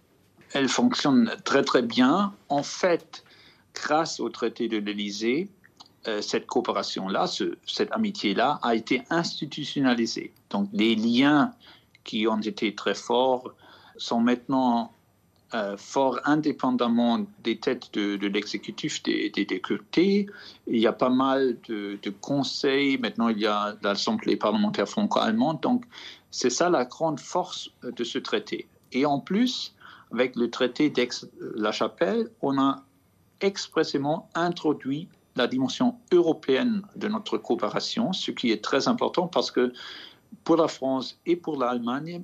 Elle 0.53 0.69
fonctionne 0.69 1.31
très 1.45 1.63
très 1.63 1.83
bien. 1.83 2.33
En 2.49 2.63
fait, 2.63 3.25
grâce 3.75 4.21
au 4.21 4.29
traité 4.29 4.69
de 4.69 4.79
l'Élysée, 4.79 5.49
euh, 6.07 6.23
cette 6.23 6.47
coopération-là, 6.47 7.27
cette 7.67 7.93
amitié-là 7.93 8.61
a 8.63 8.75
été 8.75 9.03
institutionnalisée. 9.11 10.33
Donc 10.51 10.69
les 10.73 10.95
liens 10.95 11.53
qui 12.05 12.27
ont 12.27 12.41
été 12.41 12.75
très 12.75 12.95
forts 12.95 13.53
sont 13.97 14.21
maintenant 14.21 14.93
euh, 15.55 15.79
forts 15.79 16.21
indépendamment 16.25 17.27
des 17.43 17.57
têtes 17.59 17.93
de, 17.95 18.27
l'exécutif 18.27 19.03
des, 19.03 19.31
députés. 19.31 20.27
Il 20.67 20.79
y 20.79 20.87
a 20.87 20.93
pas 20.93 21.09
mal 21.09 21.57
de, 21.69 21.99
conseils. 22.21 22.99
Maintenant, 22.99 23.29
il 23.29 23.39
y 23.39 23.47
a 23.47 23.75
l'Assemblée 23.83 24.37
parlementaire 24.37 24.87
franco-allemande. 24.87 25.61
Donc, 25.63 25.85
c'est 26.31 26.51
ça 26.51 26.69
la 26.69 26.85
grande 26.85 27.19
force 27.19 27.71
de 27.83 28.05
ce 28.05 28.19
traité. 28.19 28.67
Et 28.93 29.07
en 29.07 29.21
plus, 29.21 29.75
avec 30.13 30.37
le 30.37 30.51
traité 30.51 30.91
d'Aix-la-Chapelle, 30.91 32.31
on 32.43 32.59
a 32.59 32.85
expressément 33.41 34.29
introduit 34.35 35.09
la 35.37 35.47
dimension 35.47 35.95
européenne 36.13 36.83
de 36.97 37.09
notre 37.09 37.39
coopération, 37.39 38.13
ce 38.13 38.31
qui 38.31 38.51
est 38.51 38.63
très 38.63 38.89
important 38.89 39.29
parce 39.29 39.51
que 39.51 39.73
pour 40.45 40.57
la 40.57 40.69
France 40.69 41.19
et 41.27 41.37
pour 41.37 41.57
l'Allemagne, 41.57 42.23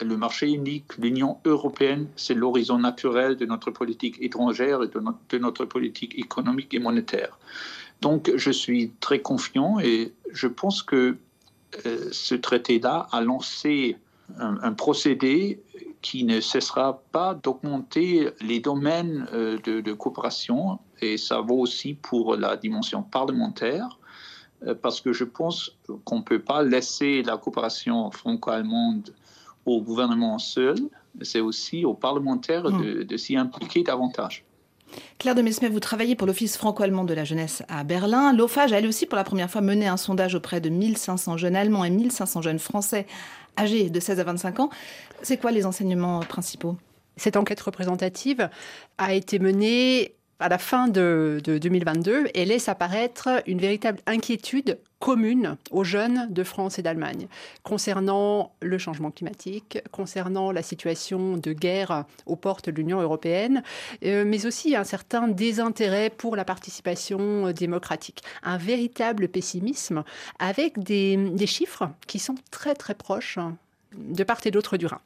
le 0.00 0.16
marché 0.16 0.50
unique, 0.50 0.96
l'Union 0.98 1.38
européenne, 1.44 2.08
c'est 2.16 2.34
l'horizon 2.34 2.78
naturel 2.78 3.36
de 3.36 3.46
notre 3.46 3.70
politique 3.70 4.16
étrangère 4.20 4.82
et 4.82 4.88
de 4.88 5.38
notre, 5.38 5.64
politique 5.64 6.18
économique 6.18 6.74
et 6.74 6.80
monétaire. 6.80 7.38
Donc 8.00 8.32
je 8.34 8.50
suis 8.50 8.92
très 9.00 9.20
confiant 9.20 9.78
et 9.78 10.12
je 10.32 10.48
pense 10.48 10.82
que 10.82 11.16
euh, 11.86 12.08
ce 12.12 12.34
traité-là 12.34 13.08
a 13.12 13.20
lancé 13.20 13.96
un, 14.38 14.72
procédé 14.72 15.62
qui 16.04 16.24
ne 16.24 16.38
cessera 16.40 17.02
pas 17.12 17.34
d'augmenter 17.34 18.28
les 18.42 18.60
domaines 18.60 19.26
euh, 19.32 19.58
de, 19.64 19.92
coopération 19.94 20.78
et 21.00 21.16
ça 21.16 21.40
vaut 21.40 21.58
aussi 21.58 21.94
pour 21.94 22.36
la 22.36 22.58
dimension 22.58 23.02
parlementaire 23.02 23.98
euh, 24.66 24.74
parce 24.74 25.00
que 25.00 25.14
je 25.14 25.24
pense 25.24 25.78
qu'on 26.04 26.18
ne 26.18 26.22
peut 26.22 26.42
pas 26.42 26.62
laisser 26.62 27.22
la 27.22 27.38
coopération 27.38 28.10
franco-allemande 28.10 29.14
au 29.64 29.80
gouvernement 29.80 30.38
seul, 30.38 30.76
c'est 31.22 31.40
aussi 31.40 31.86
aux 31.86 31.94
parlementaires 31.94 32.64
de, 32.64 33.06
hmm. 33.10 33.16
s'y 33.16 33.38
impliquer 33.38 33.82
davantage. 33.82 34.44
Claire 35.18 35.34
de 35.34 35.42
Mesmer, 35.42 35.68
vous 35.68 35.80
travaillez 35.80 36.16
pour 36.16 36.26
l'Office 36.26 36.56
franco-allemand 36.56 37.04
de 37.04 37.14
la 37.14 37.24
jeunesse 37.24 37.62
à 37.68 37.84
Berlin. 37.84 38.32
L'OFAGE 38.32 38.72
a 38.72 38.78
elle 38.78 38.86
aussi 38.86 39.06
pour 39.06 39.16
la 39.16 39.24
première 39.24 39.50
fois 39.50 39.60
mené 39.60 39.86
un 39.86 39.96
sondage 39.96 40.34
auprès 40.34 40.60
de 40.60 40.68
1500 40.68 41.36
jeunes 41.36 41.56
Allemands 41.56 41.84
et 41.84 41.90
1500 41.90 42.42
jeunes 42.42 42.58
Français 42.58 43.06
âgés 43.58 43.90
de 43.90 44.00
16 44.00 44.20
à 44.20 44.24
25 44.24 44.60
ans. 44.60 44.70
C'est 45.22 45.38
quoi 45.38 45.50
les 45.50 45.66
enseignements 45.66 46.20
principaux? 46.20 46.76
Cette 47.16 47.36
enquête 47.36 47.60
représentative 47.60 48.48
a 48.98 49.14
été 49.14 49.38
menée 49.38 50.14
à 50.40 50.48
la 50.48 50.58
fin 50.58 50.88
de, 50.88 51.40
2022 51.44 52.26
et 52.34 52.44
laisse 52.44 52.68
apparaître 52.68 53.42
une 53.46 53.58
véritable 53.58 54.00
inquiétude 54.06 54.78
commune 54.98 55.56
aux 55.70 55.84
jeunes 55.84 56.32
de 56.32 56.42
France 56.42 56.78
et 56.78 56.82
d'Allemagne 56.82 57.28
concernant 57.62 58.54
le 58.62 58.78
changement 58.78 59.10
climatique, 59.10 59.78
concernant 59.90 60.50
la 60.50 60.62
situation 60.62 61.36
de 61.36 61.52
guerre 61.52 62.04
aux 62.26 62.36
portes 62.36 62.70
de 62.70 62.76
l'Union 62.76 63.00
européenne, 63.00 63.62
euh, 64.04 64.24
mais 64.26 64.46
aussi 64.46 64.76
un 64.76 64.84
certain 64.84 65.28
désintérêt 65.28 66.10
pour 66.10 66.36
la 66.36 66.44
participation 66.44 67.52
démocratique. 67.52 68.22
Un 68.42 68.56
véritable 68.56 69.28
pessimisme 69.28 70.04
avec 70.38 70.78
des, 70.78 71.16
des 71.16 71.46
chiffres 71.46 71.90
qui 72.06 72.18
sont 72.18 72.36
très 72.50 72.74
très 72.74 72.94
proches 72.94 73.38
de 73.96 74.24
part 74.24 74.40
et 74.44 74.50
d'autre 74.50 74.76
du 74.76 74.86
Rhin, 74.86 75.00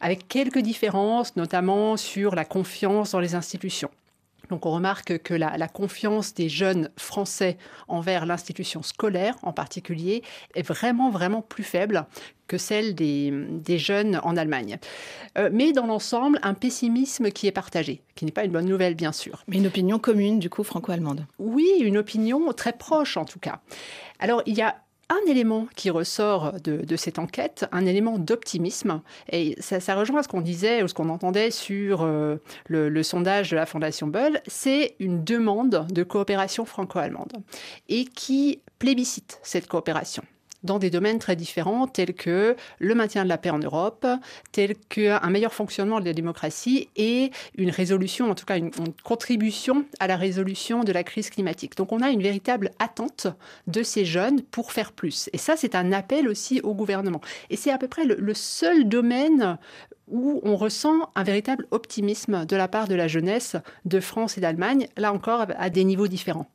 avec 0.00 0.28
quelques 0.28 0.58
différences, 0.58 1.36
notamment 1.36 1.96
sur 1.96 2.34
la 2.34 2.44
confiance 2.44 3.12
dans 3.12 3.20
les 3.20 3.34
institutions. 3.34 3.90
Donc 4.50 4.66
on 4.66 4.70
remarque 4.70 5.18
que 5.18 5.34
la, 5.34 5.68
confiance 5.68 6.34
des 6.34 6.48
jeunes 6.48 6.90
Français 6.96 7.56
envers 7.88 8.26
l'institution 8.26 8.82
scolaire 8.82 9.36
en 9.42 9.52
particulier 9.52 10.22
est 10.54 10.62
vraiment, 10.62 11.10
vraiment 11.10 11.42
plus 11.42 11.64
faible 11.64 12.06
que 12.46 12.58
celle 12.58 12.94
des, 12.94 13.78
jeunes 13.78 14.20
en 14.22 14.36
Allemagne. 14.36 14.78
Euh, 15.38 15.48
mais 15.52 15.72
dans 15.72 15.86
l'ensemble, 15.86 16.38
un 16.42 16.54
pessimisme 16.54 17.30
qui 17.30 17.46
est 17.46 17.52
partagé, 17.52 18.02
qui 18.14 18.24
n'est 18.24 18.32
pas 18.32 18.44
une 18.44 18.52
bonne 18.52 18.66
nouvelle 18.66 18.94
bien 18.94 19.12
sûr. 19.12 19.42
Mais 19.48 19.56
une 19.56 19.66
opinion 19.66 19.98
commune 19.98 20.38
du 20.38 20.50
coup 20.50 20.62
franco-allemande. 20.62 21.26
Oui, 21.38 21.68
une 21.80 21.96
opinion 21.96 22.52
très 22.52 22.72
proche 22.72 23.16
en 23.16 23.24
tout 23.24 23.38
cas. 23.38 23.60
Alors 24.18 24.42
il 24.46 24.54
y 24.54 24.62
a 24.62 24.76
un 25.14 25.30
élément 25.30 25.66
qui 25.76 25.90
ressort 25.90 26.54
de, 26.62 26.96
cette 26.96 27.18
enquête, 27.18 27.66
un 27.72 27.86
élément 27.86 28.18
d'optimisme, 28.18 29.02
et 29.30 29.56
ça, 29.60 29.94
rejoint 29.94 30.22
ce 30.22 30.28
qu'on 30.28 30.40
disait 30.40 30.82
ou 30.82 30.88
ce 30.88 30.94
qu'on 30.94 31.08
entendait 31.08 31.50
sur 31.50 32.02
euh, 32.02 32.36
le, 32.66 33.02
sondage 33.02 33.50
de 33.50 33.56
la 33.56 33.66
Fondation 33.66 34.06
Bull, 34.06 34.40
c'est 34.46 34.96
une 34.98 35.24
demande 35.24 35.86
de 35.90 36.02
coopération 36.02 36.64
franco-allemande 36.64 37.32
et 37.88 38.04
qui 38.04 38.60
plébiscite 38.78 39.38
cette 39.42 39.66
coopération 39.66 40.22
dans 40.64 40.78
des 40.78 40.90
domaines 40.90 41.18
très 41.18 41.36
différents 41.36 41.86
tels 41.86 42.14
que 42.14 42.56
le 42.78 42.94
maintien 42.94 43.22
de 43.22 43.28
la 43.28 43.38
paix 43.38 43.50
en 43.50 43.58
Europe, 43.58 44.06
tels 44.52 44.74
qu'un 44.76 45.30
meilleur 45.30 45.54
fonctionnement 45.54 46.00
de 46.00 46.04
la 46.04 46.12
démocratie 46.12 46.88
et 46.96 47.30
une 47.56 47.70
résolution, 47.70 48.30
en 48.30 48.34
tout 48.34 48.46
cas 48.46 48.56
une, 48.56 48.70
contribution 49.04 49.84
à 50.00 50.06
la 50.06 50.16
résolution 50.16 50.82
de 50.82 50.92
la 50.92 51.04
crise 51.04 51.30
climatique. 51.30 51.76
Donc 51.76 51.92
on 51.92 52.00
a 52.00 52.10
une 52.10 52.22
véritable 52.22 52.70
attente 52.78 53.28
de 53.66 53.82
ces 53.82 54.04
jeunes 54.04 54.42
pour 54.42 54.72
faire 54.72 54.92
plus. 54.92 55.30
Et 55.32 55.38
ça, 55.38 55.54
c'est 55.56 55.74
un 55.74 55.92
appel 55.92 56.28
aussi 56.28 56.60
au 56.62 56.74
gouvernement. 56.74 57.20
Et 57.50 57.56
c'est 57.56 57.70
à 57.70 57.78
peu 57.78 57.88
près 57.88 58.04
le 58.04 58.34
seul 58.34 58.88
domaine 58.88 59.58
où 60.08 60.40
on 60.44 60.56
ressent 60.56 61.10
un 61.14 61.22
véritable 61.22 61.66
optimisme 61.70 62.44
de 62.44 62.56
la 62.56 62.68
part 62.68 62.88
de 62.88 62.94
la 62.94 63.08
jeunesse 63.08 63.56
de 63.84 64.00
France 64.00 64.36
et 64.36 64.40
d'Allemagne, 64.40 64.88
là 64.96 65.12
encore 65.12 65.46
à 65.56 65.70
des 65.70 65.84
niveaux 65.84 66.08
différents. 66.08 66.46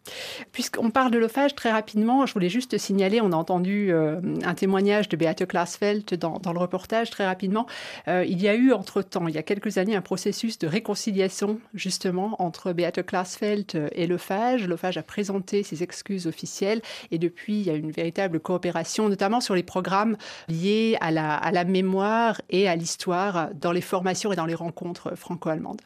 Puisqu'on 0.51 0.91
parle 0.91 1.11
de 1.11 1.17
l'OFAGE 1.17 1.55
très 1.55 1.71
rapidement, 1.71 2.25
je 2.25 2.33
voulais 2.33 2.49
juste 2.49 2.77
signaler, 2.77 3.21
on 3.21 3.31
a 3.31 3.35
entendu 3.35 3.91
euh, 3.91 4.19
un 4.43 4.53
témoignage 4.53 5.09
de 5.09 5.17
Beate 5.17 5.45
Klasfeld 5.45 6.15
dans, 6.15 6.39
le 6.53 6.59
reportage 6.59 7.09
très 7.09 7.25
rapidement. 7.25 7.65
Euh, 8.07 8.23
il 8.27 8.41
y 8.41 8.47
a 8.47 8.55
eu 8.55 8.71
entre-temps, 8.71 9.27
il 9.27 9.35
y 9.35 9.37
a 9.37 9.43
quelques 9.43 9.77
années, 9.77 9.95
un 9.95 10.01
processus 10.01 10.59
de 10.59 10.67
réconciliation 10.67 11.59
justement 11.73 12.35
entre 12.39 12.73
Beate 12.73 13.03
Klasfeld 13.03 13.89
et 13.93 14.07
l'OFAGE. 14.07 14.67
L'OFAGE 14.67 14.97
a 14.97 15.03
présenté 15.03 15.63
ses 15.63 15.81
excuses 15.83 16.27
officielles 16.27 16.81
et 17.11 17.17
depuis, 17.17 17.59
il 17.59 17.63
y 17.63 17.69
a 17.69 17.75
une 17.75 17.91
véritable 17.91 18.39
coopération, 18.39 19.09
notamment 19.09 19.41
sur 19.41 19.55
les 19.55 19.63
programmes 19.63 20.17
liés 20.47 20.97
à 21.01 21.11
la 21.11 21.63
mémoire 21.63 22.41
et 22.49 22.67
à 22.67 22.75
l'histoire 22.75 23.38
dans 23.47 23.71
les 23.71 23.81
formations 23.81 24.31
et 24.31 24.35
dans 24.35 24.45
les 24.45 24.55
rencontres 24.55 25.15
franco-allemandes. 25.15 25.81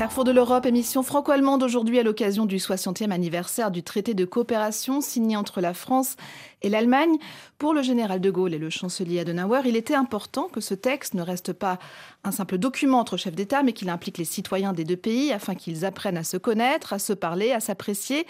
Carrefour 0.00 0.24
de 0.24 0.32
l'Europe, 0.32 0.64
émission 0.64 1.02
franco-allemande 1.02 1.62
aujourd'hui 1.62 1.98
à 1.98 2.02
l'occasion 2.02 2.46
du 2.46 2.56
60e 2.56 3.10
anniversaire 3.10 3.70
du 3.70 3.82
traité 3.82 4.14
de 4.14 4.24
coopération 4.24 5.02
signé 5.02 5.36
entre 5.36 5.60
la 5.60 5.74
France 5.74 6.16
et 6.62 6.70
l'Allemagne. 6.70 7.18
Pour 7.58 7.74
le 7.74 7.82
général 7.82 8.18
de 8.22 8.30
Gaulle 8.30 8.54
et 8.54 8.58
le 8.58 8.70
chancelier 8.70 9.20
Adenauer, 9.20 9.60
il 9.66 9.76
était 9.76 9.94
important 9.94 10.48
que 10.48 10.62
ce 10.62 10.72
texte 10.72 11.12
ne 11.12 11.20
reste 11.20 11.52
pas 11.52 11.78
un 12.24 12.32
simple 12.32 12.56
document 12.56 12.98
entre 12.98 13.18
chefs 13.18 13.34
d'État, 13.34 13.62
mais 13.62 13.74
qu'il 13.74 13.90
implique 13.90 14.16
les 14.16 14.24
citoyens 14.24 14.72
des 14.72 14.84
deux 14.84 14.96
pays 14.96 15.34
afin 15.34 15.54
qu'ils 15.54 15.84
apprennent 15.84 16.16
à 16.16 16.24
se 16.24 16.38
connaître, 16.38 16.94
à 16.94 16.98
se 16.98 17.12
parler, 17.12 17.52
à 17.52 17.60
s'apprécier 17.60 18.26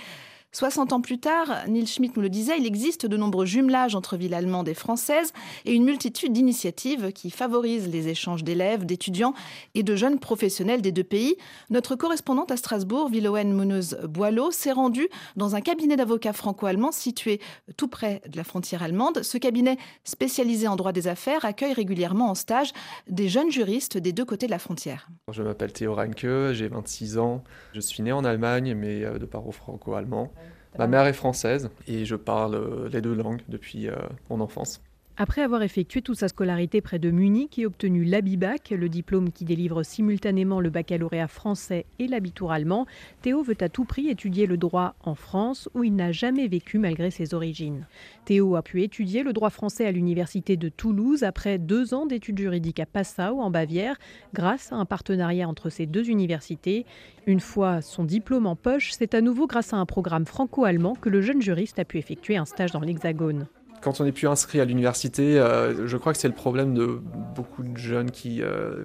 60 0.52 0.92
ans 0.92 1.00
plus 1.00 1.20
tard, 1.20 1.64
Neil 1.68 1.86
Schmitt 1.86 2.16
nous 2.16 2.22
le 2.22 2.28
disait, 2.28 2.58
il 2.58 2.66
existe 2.66 3.06
de 3.06 3.16
nombreux 3.16 3.46
jumelages 3.46 3.94
entre 3.94 4.16
villes 4.16 4.34
allemandes 4.34 4.68
et 4.68 4.74
françaises 4.74 5.32
et 5.64 5.72
une 5.72 5.84
multitude 5.84 6.32
d'initiatives 6.32 7.12
qui 7.12 7.30
favorisent 7.30 7.88
les 7.88 8.08
échanges 8.08 8.42
d'élèves, 8.42 8.84
d'étudiants 8.84 9.32
et 9.74 9.84
de 9.84 9.94
jeunes 9.94 10.18
professionnels 10.18 10.82
des 10.82 10.90
deux 10.90 11.04
pays. 11.04 11.36
Notre 11.70 11.94
correspondante 11.94 12.50
à 12.50 12.56
Strasbourg, 12.56 13.10
Villoen 13.10 13.52
Munoz 13.52 13.96
Boileau, 14.08 14.50
s'est 14.50 14.72
rendue 14.72 15.08
dans 15.36 15.54
un 15.54 15.60
cabinet 15.60 15.96
d'avocats 15.96 16.32
franco-allemands 16.32 16.90
situé 16.90 17.40
tout 17.76 17.86
près 17.88 18.20
de 18.28 18.36
la 18.36 18.42
frontière 18.42 18.82
allemande. 18.82 19.22
Ce 19.22 19.38
cabinet 19.38 19.76
spécialisé 20.02 20.66
en 20.66 20.74
droit 20.74 20.92
des 20.92 21.06
affaires 21.06 21.44
accueille 21.44 21.74
régulièrement 21.74 22.28
en 22.28 22.34
stage 22.34 22.72
des 23.08 23.28
jeunes 23.28 23.52
juristes 23.52 23.98
des 23.98 24.12
deux 24.12 24.24
côtés 24.24 24.46
de 24.46 24.50
la 24.50 24.58
frontière. 24.58 25.08
Je 25.30 25.44
m'appelle 25.44 25.72
Théo 25.72 25.94
Ranke, 25.94 26.26
j'ai 26.52 26.66
26 26.66 27.18
ans. 27.18 27.44
Je 27.72 27.80
suis 27.80 28.02
né 28.02 28.10
en 28.10 28.24
Allemagne, 28.24 28.74
mais 28.74 29.04
euh, 29.04 29.18
de 29.18 29.26
parents 29.26 29.52
franco-allemands. 29.52 30.32
Ma 30.78 30.86
mère 30.86 31.06
est 31.06 31.12
française 31.12 31.70
et 31.86 32.04
je 32.04 32.16
parle 32.16 32.54
euh, 32.54 32.88
les 32.88 33.00
deux 33.00 33.14
langues 33.14 33.42
depuis 33.48 33.88
euh, 33.88 33.96
mon 34.28 34.40
enfance. 34.40 34.80
Après 35.22 35.42
avoir 35.42 35.62
effectué 35.62 36.00
toute 36.00 36.16
sa 36.16 36.28
scolarité 36.28 36.80
près 36.80 36.98
de 36.98 37.10
Munich 37.10 37.58
et 37.58 37.66
obtenu 37.66 38.04
l'ABIBAC, 38.04 38.70
le 38.70 38.88
diplôme 38.88 39.30
qui 39.30 39.44
délivre 39.44 39.82
simultanément 39.82 40.60
le 40.60 40.70
baccalauréat 40.70 41.28
français 41.28 41.84
et 41.98 42.08
l'habitour 42.08 42.52
allemand, 42.52 42.86
Théo 43.20 43.42
veut 43.42 43.58
à 43.60 43.68
tout 43.68 43.84
prix 43.84 44.08
étudier 44.08 44.46
le 44.46 44.56
droit 44.56 44.94
en 45.04 45.14
France 45.14 45.68
où 45.74 45.84
il 45.84 45.94
n'a 45.94 46.10
jamais 46.10 46.48
vécu 46.48 46.78
malgré 46.78 47.10
ses 47.10 47.34
origines. 47.34 47.86
Théo 48.24 48.56
a 48.56 48.62
pu 48.62 48.82
étudier 48.82 49.22
le 49.22 49.34
droit 49.34 49.50
français 49.50 49.84
à 49.84 49.92
l'université 49.92 50.56
de 50.56 50.70
Toulouse 50.70 51.22
après 51.22 51.58
deux 51.58 51.92
ans 51.92 52.06
d'études 52.06 52.38
juridiques 52.38 52.80
à 52.80 52.86
Passau 52.86 53.42
en 53.42 53.50
Bavière 53.50 53.98
grâce 54.32 54.72
à 54.72 54.76
un 54.76 54.86
partenariat 54.86 55.46
entre 55.46 55.68
ces 55.68 55.84
deux 55.84 56.08
universités. 56.08 56.86
Une 57.26 57.40
fois 57.40 57.82
son 57.82 58.04
diplôme 58.04 58.46
en 58.46 58.56
poche, 58.56 58.92
c'est 58.92 59.12
à 59.12 59.20
nouveau 59.20 59.46
grâce 59.46 59.74
à 59.74 59.76
un 59.76 59.84
programme 59.84 60.24
franco-allemand 60.24 60.94
que 60.94 61.10
le 61.10 61.20
jeune 61.20 61.42
juriste 61.42 61.78
a 61.78 61.84
pu 61.84 61.98
effectuer 61.98 62.38
un 62.38 62.46
stage 62.46 62.72
dans 62.72 62.80
l'Hexagone 62.80 63.48
quand 63.80 64.00
on 64.00 64.04
n'est 64.04 64.12
plus 64.12 64.28
inscrit 64.28 64.60
à 64.60 64.64
l'université, 64.64 65.38
euh, 65.38 65.86
je 65.86 65.96
crois 65.96 66.12
que 66.12 66.18
c'est 66.18 66.28
le 66.28 66.34
problème 66.34 66.74
de 66.74 67.00
beaucoup 67.34 67.62
de 67.62 67.76
jeunes 67.76 68.10
qui 68.10 68.42
euh, 68.42 68.84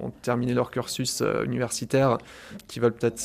ont 0.00 0.10
terminé 0.10 0.52
leur 0.52 0.70
cursus 0.70 1.20
euh, 1.20 1.44
universitaire, 1.44 2.18
qui 2.66 2.80
veulent 2.80 2.94
peut-être 2.94 3.22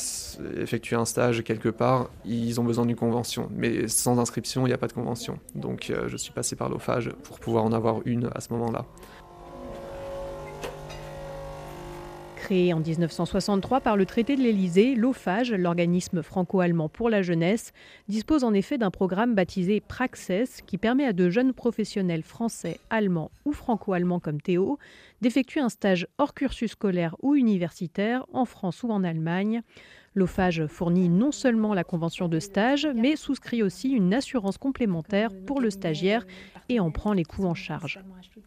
effectuer 0.56 0.96
un 0.96 1.04
stage 1.04 1.42
quelque 1.42 1.68
part, 1.68 2.08
ils 2.24 2.60
ont 2.60 2.64
besoin 2.64 2.86
d'une 2.86 2.96
convention. 2.96 3.48
Mais 3.54 3.88
sans 3.88 4.18
inscription, 4.18 4.66
il 4.66 4.70
n'y 4.70 4.74
a 4.74 4.78
pas 4.78 4.88
de 4.88 4.92
convention. 4.92 5.38
Donc 5.54 5.92
je 6.06 6.16
suis 6.16 6.32
passé 6.32 6.56
par 6.56 6.68
l'OFAGE 6.68 7.10
pour 7.24 7.40
pouvoir 7.40 7.64
en 7.64 7.72
avoir 7.72 8.00
une 8.04 8.30
à 8.34 8.40
ce 8.40 8.52
moment-là. 8.52 8.86
Créé 12.42 12.74
en 12.74 12.80
1963 12.80 13.80
par 13.82 13.96
le 13.96 14.04
traité 14.04 14.34
de 14.34 14.42
l'Élysée, 14.42 14.96
l'OFAGE, 14.96 15.52
l'organisme 15.52 16.24
franco-allemand 16.24 16.88
pour 16.88 17.08
la 17.08 17.22
jeunesse, 17.22 17.72
dispose 18.08 18.42
en 18.42 18.52
effet 18.52 18.78
d'un 18.78 18.90
programme 18.90 19.36
baptisé 19.36 19.80
Praxes 19.80 20.60
qui 20.66 20.76
permet 20.76 21.04
à 21.04 21.12
de 21.12 21.30
jeunes 21.30 21.52
professionnels 21.52 22.24
français, 22.24 22.80
allemands 22.90 23.30
ou 23.44 23.52
franco-allemands 23.52 24.18
comme 24.18 24.40
Théo 24.40 24.80
d'effectuer 25.20 25.60
un 25.60 25.68
stage 25.68 26.08
hors 26.18 26.34
cursus 26.34 26.72
scolaire 26.72 27.14
ou 27.22 27.36
universitaire 27.36 28.26
en 28.32 28.44
France 28.44 28.82
ou 28.82 28.90
en 28.90 29.04
Allemagne 29.04 29.62
L'OFAGE 30.14 30.66
fournit 30.66 31.08
non 31.08 31.32
seulement 31.32 31.72
la 31.72 31.84
convention 31.84 32.28
de 32.28 32.38
stage, 32.38 32.86
mais 32.94 33.16
souscrit 33.16 33.62
aussi 33.62 33.90
une 33.90 34.12
assurance 34.12 34.58
complémentaire 34.58 35.30
pour 35.46 35.60
le 35.60 35.70
stagiaire 35.70 36.26
et 36.68 36.80
en 36.80 36.90
prend 36.90 37.14
les 37.14 37.24
coûts 37.24 37.46
en 37.46 37.54
charge. 37.54 38.00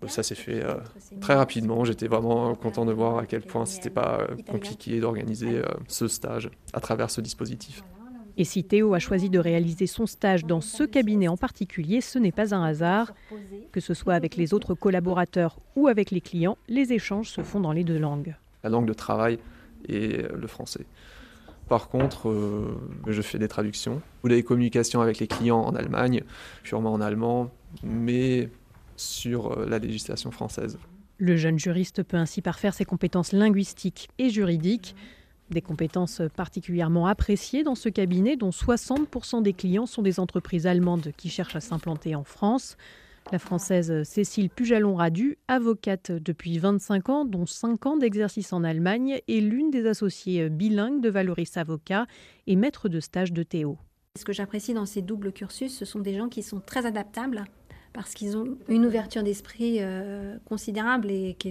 Ça 0.08 0.22
s'est 0.22 0.36
fait 0.36 0.64
euh, 0.64 0.76
très 1.22 1.34
rapidement. 1.34 1.84
J'étais 1.84 2.08
vraiment 2.08 2.54
content 2.54 2.86
de 2.86 2.94
voir 2.94 3.18
à 3.18 3.26
quel 3.26 3.42
point 3.42 3.66
c'était 3.66 3.90
pas 3.90 4.20
euh, 4.20 4.36
compliqué 4.48 5.00
d'organiser 5.00 5.58
euh, 5.58 5.64
ce 5.88 6.08
stage 6.08 6.52
à 6.74 6.80
travers 6.80 7.10
ce 7.10 7.20
dispositif. 7.20 7.84
Et 8.38 8.44
si 8.44 8.64
Théo 8.64 8.94
a 8.94 9.00
choisi 9.00 9.30
de 9.30 9.40
réaliser 9.40 9.88
son 9.88 10.06
stage 10.06 10.46
dans 10.46 10.62
ce 10.62 10.84
cabinet 10.84 11.30
en 11.30 11.38
particulier, 11.38 12.02
ce 12.02 12.20
n'est 12.20 12.34
pas 12.34 12.54
un 12.54 12.64
hasard. 12.64 13.14
Que 13.72 13.80
ce 13.80 13.94
soit 13.94 14.14
avec 14.14 14.36
les 14.36 14.54
autres 14.54 14.76
collaborateurs 14.76 15.58
ou 15.76 15.88
avec 15.88 16.12
les 16.12 16.22
clients, 16.22 16.58
les 16.68 16.94
échanges 16.94 17.30
se 17.30 17.42
font 17.42 17.62
dans 17.62 17.72
les 17.72 17.86
deux 17.86 17.98
langues. 17.98 18.36
La 18.64 18.70
langue 18.70 18.88
de 18.88 18.94
travail 18.94 19.40
et 19.88 20.24
le 20.34 20.48
français. 20.48 20.86
Par 21.68 21.90
contre, 21.90 22.30
euh, 22.30 22.78
je 23.08 23.22
fais 23.22 23.40
des 23.40 23.48
traductions 23.48 24.02
ou 24.24 24.30
des 24.30 24.44
communications 24.44 25.02
avec 25.02 25.20
les 25.20 25.28
clients 25.28 25.62
en 25.62 25.76
Allemagne, 25.76 26.24
purement 26.64 26.94
en 26.94 27.02
allemand, 27.02 27.52
mais 27.84 28.50
sur 28.96 29.52
euh, 29.52 29.66
la 29.68 29.80
législation 29.80 30.32
française. 30.32 30.78
Le 31.18 31.36
jeune 31.38 31.58
juriste 31.58 32.04
peut 32.04 32.18
ainsi 32.18 32.42
parfaire 32.42 32.74
ses 32.74 32.86
compétences 32.86 33.32
linguistiques 33.32 34.10
et 34.20 34.30
juridiques, 34.30 34.96
des 35.50 35.62
compétences 35.62 36.22
particulièrement 36.36 37.08
appréciées 37.08 37.64
dans 37.64 37.76
ce 37.76 37.90
cabinet 37.90 38.36
dont 38.36 38.50
60% 38.50 39.42
des 39.42 39.54
clients 39.54 39.86
sont 39.86 40.02
des 40.02 40.20
entreprises 40.20 40.68
allemandes 40.68 41.12
qui 41.18 41.30
cherchent 41.30 41.56
à 41.56 41.62
s'implanter 41.62 42.16
en 42.16 42.24
France. 42.24 42.78
La 43.32 43.40
française 43.40 44.04
Cécile 44.04 44.52
Pujalon-Radu, 44.52 45.40
avocate 45.48 46.12
depuis 46.12 46.60
25 46.60 47.10
ans, 47.10 47.26
dont 47.26 47.48
5 47.48 47.86
ans 47.88 47.98
d'exercice 47.98 48.54
en 48.54 48.64
Allemagne, 48.64 49.20
est 49.28 49.42
l'une 49.42 49.72
des 49.72 49.88
associées 49.88 50.50
bilingues 50.50 51.02
de 51.02 51.10
Valoris 51.10 51.58
Avocat 51.58 52.06
et 52.46 52.56
maître 52.56 52.88
de 52.88 53.00
stage 53.00 53.34
de 53.34 53.42
Théo. 53.42 53.80
Ce 54.18 54.26
que 54.26 54.32
j'apprécie 54.32 54.76
dans 54.76 54.86
ces 54.86 55.02
doubles 55.02 55.34
cursus, 55.34 55.76
ce 55.76 55.86
sont 55.86 56.00
des 56.00 56.16
gens 56.16 56.30
qui 56.30 56.44
sont 56.44 56.60
très 56.60 56.86
adaptables 56.86 57.46
parce 57.94 58.14
qu'ils 58.14 58.38
ont 58.38 58.58
une 58.68 58.86
ouverture 58.86 59.24
d'esprit 59.24 59.78
euh, 59.80 60.38
considérable 60.46 61.10
et 61.10 61.36
que 61.40 61.50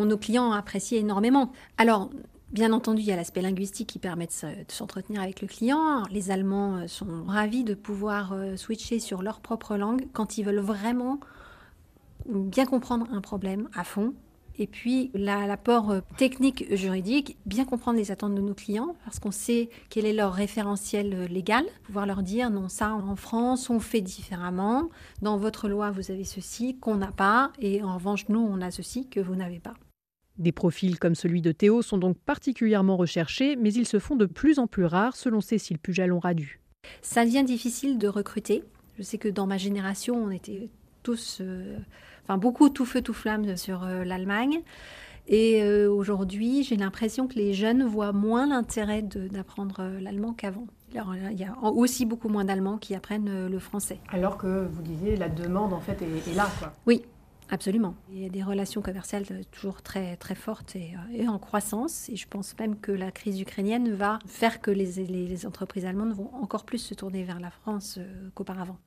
nos 0.00 0.16
clients 0.16 0.50
apprécient 0.50 0.98
énormément. 0.98 1.52
Alors, 1.78 2.10
Bien 2.52 2.74
entendu, 2.74 3.00
il 3.00 3.06
y 3.06 3.12
a 3.12 3.16
l'aspect 3.16 3.40
linguistique 3.40 3.88
qui 3.88 3.98
permet 3.98 4.26
de 4.26 4.70
s'entretenir 4.70 5.22
avec 5.22 5.40
le 5.40 5.48
client. 5.48 6.02
Les 6.10 6.30
Allemands 6.30 6.76
euh, 6.76 6.86
sont 6.86 7.24
ravis 7.26 7.64
de 7.64 7.72
pouvoir 7.72 8.34
euh, 8.34 8.56
switcher 8.56 8.98
sur 8.98 9.22
leur 9.22 9.40
propre 9.40 9.78
langue 9.78 10.06
quand 10.12 10.36
ils 10.36 10.44
veulent 10.44 10.58
vraiment 10.58 11.18
bien 12.28 12.66
comprendre 12.66 13.06
un 13.10 13.22
problème 13.22 13.70
à 13.74 13.84
fond. 13.84 14.12
Et 14.58 14.66
puis 14.66 15.10
l'apport 15.14 15.92
euh, 15.92 16.00
technique 16.18 16.66
juridique, 16.76 17.38
bien 17.46 17.64
comprendre 17.64 17.96
les 17.96 18.10
attentes 18.10 18.34
de 18.34 18.42
nos 18.42 18.52
clients, 18.52 18.96
parce 19.06 19.18
qu'on 19.18 19.30
sait 19.30 19.70
quel 19.88 20.04
est 20.04 20.12
leur 20.12 20.34
référentiel 20.34 21.24
légal, 21.30 21.64
pouvoir 21.84 22.04
leur 22.04 22.22
dire 22.22 22.50
non, 22.50 22.68
ça 22.68 22.92
en 22.92 23.16
France 23.16 23.70
on 23.70 23.80
fait 23.80 24.02
différemment, 24.02 24.90
dans 25.22 25.38
votre 25.38 25.70
loi 25.70 25.90
vous 25.90 26.10
avez 26.10 26.24
ceci 26.24 26.76
qu'on 26.76 26.96
n'a 26.96 27.12
pas, 27.12 27.50
et 27.60 27.82
en 27.82 27.94
revanche 27.94 28.28
nous 28.28 28.40
on 28.40 28.60
a 28.60 28.70
ceci 28.70 29.08
que 29.08 29.20
vous 29.20 29.36
n'avez 29.36 29.58
pas. 29.58 29.72
Des 30.38 30.52
profils 30.52 30.98
comme 30.98 31.14
celui 31.14 31.42
de 31.42 31.52
Théo 31.52 31.82
sont 31.82 31.98
donc 31.98 32.18
particulièrement 32.18 32.96
recherchés, 32.96 33.56
mais 33.56 33.72
ils 33.72 33.86
se 33.86 33.98
font 33.98 34.16
de 34.16 34.26
plus 34.26 34.58
en 34.58 34.66
plus 34.66 34.86
rares, 34.86 35.16
selon 35.16 35.40
Cécile 35.40 35.78
Pujalon-Radu. 35.78 36.60
Ça 37.02 37.24
devient 37.24 37.44
difficile 37.44 37.98
de 37.98 38.08
recruter. 38.08 38.64
Je 38.98 39.02
sais 39.02 39.18
que 39.18 39.28
dans 39.28 39.46
ma 39.46 39.58
génération, 39.58 40.16
on 40.16 40.30
était 40.30 40.68
tous, 41.02 41.38
euh, 41.40 41.78
enfin 42.22 42.38
beaucoup 42.38 42.68
tout 42.68 42.84
feu 42.84 43.02
tout 43.02 43.12
flamme 43.12 43.56
sur 43.56 43.84
euh, 43.84 44.04
l'Allemagne. 44.04 44.60
Et 45.28 45.62
euh, 45.62 45.88
aujourd'hui, 45.88 46.64
j'ai 46.64 46.76
l'impression 46.76 47.28
que 47.28 47.34
les 47.34 47.54
jeunes 47.54 47.84
voient 47.84 48.12
moins 48.12 48.46
l'intérêt 48.48 49.02
d'apprendre 49.02 49.84
l'allemand 50.00 50.32
qu'avant. 50.32 50.66
il 50.92 51.38
y 51.38 51.44
a 51.44 51.56
aussi 51.62 52.06
beaucoup 52.06 52.28
moins 52.28 52.44
d'Allemands 52.44 52.78
qui 52.78 52.94
apprennent 52.94 53.46
le 53.46 53.58
français. 53.60 54.00
Alors 54.08 54.36
que 54.36 54.66
vous 54.66 54.82
disiez, 54.82 55.16
la 55.16 55.28
demande 55.28 55.72
en 55.72 55.80
fait 55.80 56.02
est, 56.02 56.28
est 56.28 56.34
là. 56.34 56.48
Quoi. 56.58 56.72
Oui, 56.86 57.02
Absolument. 57.52 57.94
Il 58.10 58.22
y 58.22 58.24
a 58.24 58.30
des 58.30 58.42
relations 58.42 58.80
commerciales 58.80 59.26
toujours 59.50 59.82
très, 59.82 60.16
très 60.16 60.34
fortes 60.34 60.74
et, 60.74 60.94
euh, 61.20 61.26
en 61.26 61.38
croissance. 61.38 62.08
Et 62.08 62.16
je 62.16 62.26
pense 62.26 62.58
même 62.58 62.80
que 62.80 62.90
la 62.90 63.10
crise 63.10 63.38
ukrainienne 63.42 63.92
va 63.92 64.18
faire 64.26 64.62
que 64.62 64.70
les, 64.70 65.06
les 65.06 65.46
entreprises 65.46 65.84
allemandes 65.84 66.14
vont 66.14 66.30
encore 66.34 66.64
plus 66.64 66.78
se 66.78 66.94
tourner 66.94 67.24
vers 67.24 67.40
la 67.40 67.50
France 67.50 67.98
euh, 67.98 68.30
qu'auparavant 68.34 68.78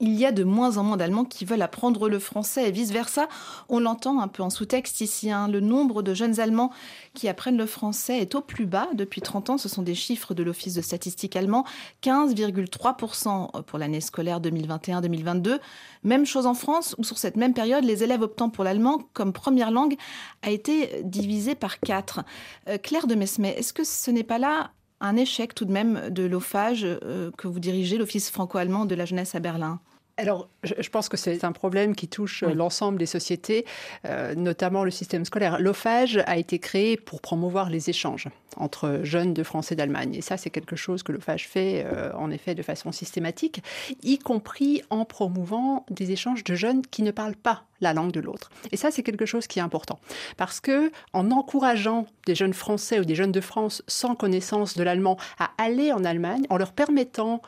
il 0.00 0.18
y 0.18 0.24
a 0.24 0.32
de 0.32 0.44
moins 0.44 0.78
en 0.78 0.82
moins 0.82 0.96
d'Allemands 0.96 1.24
qui 1.24 1.44
veulent 1.44 1.62
apprendre 1.62 2.08
le 2.08 2.18
français 2.18 2.68
et 2.68 2.70
vice-versa. 2.70 3.28
On 3.68 3.80
l'entend 3.80 4.20
un 4.20 4.28
peu 4.28 4.42
en 4.42 4.50
sous-texte 4.50 5.00
ici. 5.00 5.30
Hein. 5.30 5.48
Le 5.48 5.60
nombre 5.60 6.02
de 6.02 6.14
jeunes 6.14 6.40
Allemands 6.40 6.72
qui 7.14 7.28
apprennent 7.28 7.56
le 7.58 7.66
français 7.66 8.18
est 8.18 8.34
au 8.34 8.40
plus 8.40 8.66
bas 8.66 8.88
depuis 8.94 9.20
30 9.20 9.50
ans. 9.50 9.58
Ce 9.58 9.68
sont 9.68 9.82
des 9.82 9.94
chiffres 9.94 10.34
de 10.34 10.42
l'Office 10.42 10.74
de 10.74 10.80
statistique 10.80 11.36
allemand. 11.36 11.64
15,3% 12.02 13.62
pour 13.64 13.78
l'année 13.78 14.00
scolaire 14.00 14.40
2021-2022. 14.40 15.58
Même 16.02 16.24
chose 16.24 16.46
en 16.46 16.54
France, 16.54 16.94
où 16.98 17.04
sur 17.04 17.18
cette 17.18 17.36
même 17.36 17.52
période, 17.52 17.84
les 17.84 18.02
élèves 18.02 18.22
optant 18.22 18.48
pour 18.48 18.64
l'allemand 18.64 19.02
comme 19.12 19.32
première 19.32 19.70
langue 19.70 19.96
a 20.42 20.50
été 20.50 21.02
divisé 21.04 21.54
par 21.54 21.78
4. 21.78 22.20
Euh, 22.68 22.78
Claire 22.78 23.06
de 23.06 23.14
Mesmet, 23.14 23.50
est-ce 23.58 23.72
que 23.72 23.84
ce 23.84 24.10
n'est 24.10 24.24
pas 24.24 24.38
là 24.38 24.70
un 25.00 25.16
échec 25.16 25.54
tout 25.54 25.64
de 25.64 25.72
même 25.72 26.10
de 26.10 26.24
l'OFAGE 26.24 26.84
euh, 26.84 27.30
que 27.36 27.48
vous 27.48 27.60
dirigez, 27.60 27.98
l'Office 27.98 28.30
franco-allemand 28.30 28.84
de 28.84 28.94
la 28.94 29.04
jeunesse 29.04 29.34
à 29.34 29.40
Berlin 29.40 29.80
alors, 30.20 30.48
je 30.62 30.88
pense 30.90 31.08
que 31.08 31.16
c'est 31.16 31.44
un 31.44 31.52
problème 31.52 31.94
qui 31.94 32.06
touche 32.06 32.42
l'ensemble 32.42 32.98
des 32.98 33.06
sociétés, 33.06 33.64
euh, 34.04 34.34
notamment 34.34 34.84
le 34.84 34.90
système 34.90 35.24
scolaire. 35.24 35.58
L'OFAGE 35.58 36.22
a 36.26 36.36
été 36.36 36.58
créé 36.58 36.96
pour 36.96 37.20
promouvoir 37.20 37.70
les 37.70 37.88
échanges 37.88 38.28
entre 38.56 39.00
jeunes 39.02 39.32
de 39.32 39.42
France 39.42 39.72
et 39.72 39.76
d'Allemagne. 39.76 40.14
Et 40.14 40.20
ça, 40.20 40.36
c'est 40.36 40.50
quelque 40.50 40.76
chose 40.76 41.02
que 41.02 41.12
l'OFAGE 41.12 41.46
fait, 41.46 41.86
euh, 41.86 42.12
en 42.14 42.30
effet, 42.30 42.54
de 42.54 42.62
façon 42.62 42.92
systématique, 42.92 43.62
y 44.02 44.18
compris 44.18 44.82
en 44.90 45.04
promouvant 45.04 45.86
des 45.90 46.10
échanges 46.12 46.44
de 46.44 46.54
jeunes 46.54 46.82
qui 46.82 47.02
ne 47.02 47.12
parlent 47.12 47.36
pas 47.36 47.64
la 47.80 47.94
langue 47.94 48.12
de 48.12 48.20
l'autre. 48.20 48.50
Et 48.72 48.76
ça, 48.76 48.90
c'est 48.90 49.02
quelque 49.02 49.24
chose 49.24 49.46
qui 49.46 49.58
est 49.58 49.62
important. 49.62 49.98
Parce 50.36 50.60
que, 50.60 50.92
en 51.14 51.30
encourageant 51.30 52.06
des 52.26 52.34
jeunes 52.34 52.52
Français 52.52 53.00
ou 53.00 53.04
des 53.04 53.14
jeunes 53.14 53.32
de 53.32 53.40
France 53.40 53.82
sans 53.86 54.14
connaissance 54.14 54.76
de 54.76 54.82
l'allemand 54.82 55.16
à 55.38 55.50
aller 55.56 55.92
en 55.92 56.04
Allemagne, 56.04 56.44
en 56.50 56.58
leur 56.58 56.72
permettant 56.72 57.40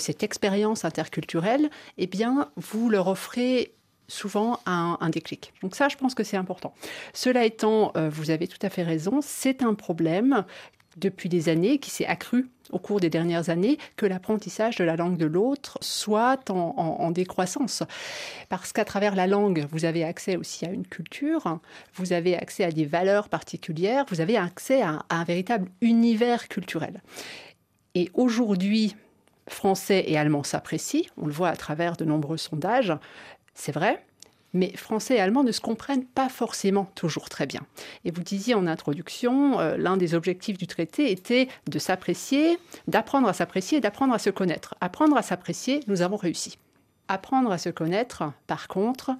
cette 0.00 0.24
expérience 0.24 0.84
interculturelle, 0.84 1.70
eh 1.98 2.06
bien, 2.06 2.50
vous 2.56 2.90
leur 2.90 3.06
offrez 3.06 3.74
souvent 4.08 4.58
un, 4.66 5.08
déclic. 5.10 5.52
Donc 5.62 5.76
ça, 5.76 5.88
je 5.88 5.96
pense 5.96 6.14
que 6.14 6.24
c'est 6.24 6.36
important. 6.36 6.74
Cela 7.14 7.44
étant, 7.44 7.92
euh, 7.96 8.08
vous 8.10 8.30
avez 8.30 8.48
tout 8.48 8.58
à 8.62 8.68
fait 8.68 8.82
raison, 8.82 9.20
c'est 9.22 9.62
un 9.62 9.74
problème 9.74 10.44
depuis 10.96 11.28
des 11.28 11.48
années 11.48 11.78
qui 11.78 11.90
s'est 11.90 12.06
accru 12.06 12.48
au 12.70 12.78
cours 12.78 13.00
des 13.00 13.10
dernières 13.10 13.50
années 13.50 13.78
que 13.96 14.06
l'apprentissage 14.06 14.76
de 14.76 14.84
la 14.84 14.96
langue 14.96 15.16
de 15.16 15.26
l'autre 15.26 15.78
soit 15.80 16.50
en, 16.50 17.10
décroissance. 17.10 17.82
Parce 18.48 18.72
qu'à 18.72 18.84
travers 18.84 19.14
la 19.14 19.26
langue, 19.26 19.66
vous 19.70 19.84
avez 19.84 20.04
accès 20.04 20.36
aussi 20.36 20.64
à 20.64 20.70
une 20.70 20.86
culture, 20.86 21.58
vous 21.94 22.12
avez 22.12 22.36
accès 22.36 22.64
à 22.64 22.70
des 22.70 22.84
valeurs 22.84 23.28
particulières, 23.28 24.04
vous 24.08 24.20
avez 24.20 24.36
accès 24.36 24.82
à 24.82 25.04
un 25.10 25.24
véritable 25.24 25.68
univers 25.80 26.48
culturel. 26.48 27.02
Et 27.94 28.10
aujourd'hui, 28.14 28.94
français 29.52 30.04
et 30.06 30.18
allemand 30.18 30.42
s'apprécient, 30.42 31.06
on 31.16 31.26
le 31.26 31.32
voit 31.32 31.48
à 31.48 31.56
travers 31.56 31.96
de 31.96 32.04
nombreux 32.04 32.36
sondages, 32.36 32.92
c'est 33.54 33.72
vrai, 33.72 34.04
mais 34.52 34.76
français 34.76 35.16
et 35.16 35.20
allemand 35.20 35.44
ne 35.44 35.52
se 35.52 35.60
comprennent 35.60 36.04
pas 36.04 36.28
forcément 36.28 36.90
toujours 36.94 37.28
très 37.28 37.46
bien. 37.46 37.60
Et 38.04 38.10
vous 38.10 38.22
disiez 38.22 38.54
en 38.54 38.66
introduction, 38.66 39.60
euh, 39.60 39.76
l'un 39.76 39.96
des 39.96 40.14
objectifs 40.14 40.58
du 40.58 40.66
traité 40.66 41.12
était 41.12 41.48
de 41.68 41.78
s'apprécier, 41.78 42.58
d'apprendre 42.88 43.28
à 43.28 43.32
s'apprécier 43.32 43.80
d'apprendre 43.80 44.14
à 44.14 44.18
se 44.18 44.30
connaître. 44.30 44.74
Apprendre 44.80 45.16
à 45.16 45.22
s'apprécier, 45.22 45.80
nous 45.86 46.02
avons 46.02 46.16
réussi. 46.16 46.58
Apprendre 47.08 47.50
à 47.50 47.58
se 47.58 47.68
connaître, 47.68 48.24
par 48.46 48.68
contre, 48.68 49.12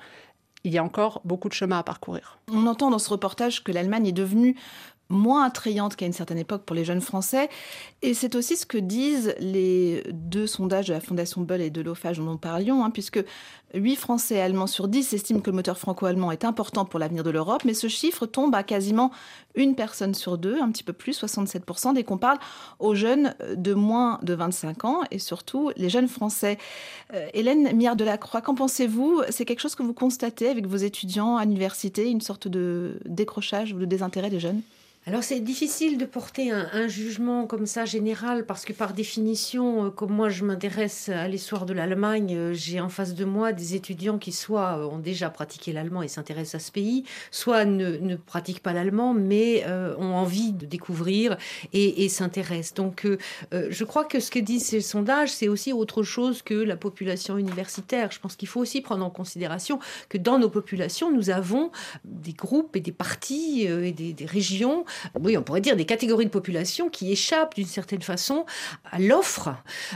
il 0.64 0.72
y 0.72 0.78
a 0.78 0.84
encore 0.84 1.20
beaucoup 1.24 1.48
de 1.48 1.54
chemin 1.54 1.78
à 1.78 1.82
parcourir. 1.82 2.38
On 2.52 2.66
entend 2.66 2.90
dans 2.90 2.98
ce 2.98 3.08
reportage 3.08 3.64
que 3.64 3.72
l'Allemagne 3.72 4.08
est 4.08 4.12
devenue 4.12 4.56
moins 5.10 5.44
attrayante 5.44 5.96
qu'à 5.96 6.06
une 6.06 6.12
certaine 6.12 6.38
époque 6.38 6.62
pour 6.62 6.74
les 6.74 6.84
jeunes 6.84 7.00
Français. 7.00 7.48
Et 8.02 8.14
c'est 8.14 8.34
aussi 8.34 8.56
ce 8.56 8.64
que 8.64 8.78
disent 8.78 9.34
les 9.38 10.02
deux 10.12 10.46
sondages 10.46 10.86
de 10.86 10.94
la 10.94 11.00
Fondation 11.00 11.42
Bull 11.42 11.60
et 11.60 11.70
de 11.70 11.82
l'OFAGE 11.82 12.18
dont 12.18 12.24
nous 12.24 12.38
parlions, 12.38 12.84
hein, 12.84 12.90
puisque 12.90 13.22
8 13.74 13.96
Français 13.96 14.40
Allemands 14.40 14.66
sur 14.66 14.88
10 14.88 15.12
estiment 15.12 15.40
que 15.40 15.50
le 15.50 15.56
moteur 15.56 15.78
franco-allemand 15.78 16.32
est 16.32 16.44
important 16.44 16.84
pour 16.84 16.98
l'avenir 16.98 17.22
de 17.22 17.30
l'Europe, 17.30 17.64
mais 17.64 17.74
ce 17.74 17.88
chiffre 17.88 18.26
tombe 18.26 18.54
à 18.54 18.62
quasiment 18.62 19.10
une 19.54 19.74
personne 19.74 20.14
sur 20.14 20.38
deux, 20.38 20.60
un 20.60 20.70
petit 20.70 20.82
peu 20.82 20.92
plus, 20.92 21.20
67%, 21.20 21.94
dès 21.94 22.04
qu'on 22.04 22.18
parle 22.18 22.38
aux 22.78 22.94
jeunes 22.94 23.34
de 23.54 23.74
moins 23.74 24.18
de 24.22 24.34
25 24.34 24.84
ans 24.84 25.02
et 25.10 25.18
surtout 25.18 25.70
les 25.76 25.88
jeunes 25.88 26.08
Français. 26.08 26.58
Euh, 27.14 27.28
Hélène 27.34 27.76
Miard 27.76 27.96
de 27.96 28.04
la 28.04 28.18
Croix, 28.18 28.40
qu'en 28.40 28.54
pensez-vous? 28.54 29.22
C'est 29.30 29.44
quelque 29.44 29.60
chose 29.60 29.74
que 29.74 29.82
vous 29.82 29.94
constatez 29.94 30.48
avec 30.48 30.66
vos 30.66 30.76
étudiants 30.76 31.36
à 31.36 31.44
l'université, 31.44 32.08
une 32.08 32.20
sorte 32.20 32.48
de 32.48 32.98
décrochage 33.04 33.72
ou 33.72 33.78
de 33.78 33.84
désintérêt 33.84 34.30
des 34.30 34.40
jeunes? 34.40 34.62
Alors 35.06 35.24
c'est 35.24 35.40
difficile 35.40 35.96
de 35.96 36.04
porter 36.04 36.50
un, 36.50 36.86
jugement 36.86 37.46
comme 37.46 37.64
ça 37.64 37.86
général 37.86 38.44
parce 38.44 38.66
que 38.66 38.74
par 38.74 38.92
définition, 38.92 39.86
euh, 39.86 39.90
comme 39.90 40.12
moi 40.12 40.28
je 40.28 40.44
m'intéresse 40.44 41.08
à 41.08 41.26
l'histoire 41.26 41.64
de 41.64 41.72
l'Allemagne, 41.72 42.36
euh, 42.36 42.52
j'ai 42.52 42.82
en 42.82 42.90
face 42.90 43.14
de 43.14 43.24
moi 43.24 43.52
des 43.52 43.74
étudiants 43.74 44.18
qui 44.18 44.30
soit 44.30 44.76
euh, 44.78 44.84
ont 44.84 44.98
déjà 44.98 45.30
pratiqué 45.30 45.72
l'allemand 45.72 46.02
et 46.02 46.08
s'intéressent 46.08 46.62
à 46.62 46.66
ce 46.66 46.70
pays, 46.70 47.04
soit 47.30 47.64
ne, 47.64 48.14
pratiquent 48.14 48.62
pas 48.62 48.74
l'allemand 48.74 49.14
mais 49.14 49.64
ont 49.98 50.14
envie 50.14 50.52
de 50.52 50.66
découvrir 50.66 51.38
et, 51.72 52.08
s'intéressent. 52.10 52.74
Donc 52.74 53.06
je 53.52 53.84
crois 53.84 54.04
que 54.04 54.20
ce 54.20 54.30
que 54.30 54.38
disent 54.38 54.66
ces 54.66 54.80
sondages, 54.80 55.32
c'est 55.32 55.48
aussi 55.48 55.72
autre 55.72 56.02
chose 56.02 56.42
que 56.42 56.54
la 56.54 56.76
population 56.76 57.38
universitaire. 57.38 58.10
Je 58.10 58.20
pense 58.20 58.36
qu'il 58.36 58.48
faut 58.48 58.60
aussi 58.60 58.80
prendre 58.80 59.04
en 59.04 59.10
considération 59.10 59.78
que 60.08 60.18
dans 60.18 60.38
nos 60.38 60.50
populations, 60.50 61.12
nous 61.12 61.30
avons 61.30 61.70
des 62.04 62.32
groupes 62.32 62.76
et 62.76 62.80
des 62.80 62.92
partis 62.92 63.62
et 63.62 63.92
des, 63.92 64.12
des 64.12 64.26
régions 64.26 64.84
oui, 65.20 65.36
on 65.36 65.42
pourrait 65.42 65.60
dire 65.60 65.76
des 65.76 65.84
catégories 65.84 66.26
de 66.26 66.30
population 66.30 66.88
qui 66.88 67.12
échappent 67.12 67.54
d'une 67.54 67.66
certaine 67.66 68.02
façon 68.02 68.44
à 68.90 68.98
l'offre. 68.98 69.50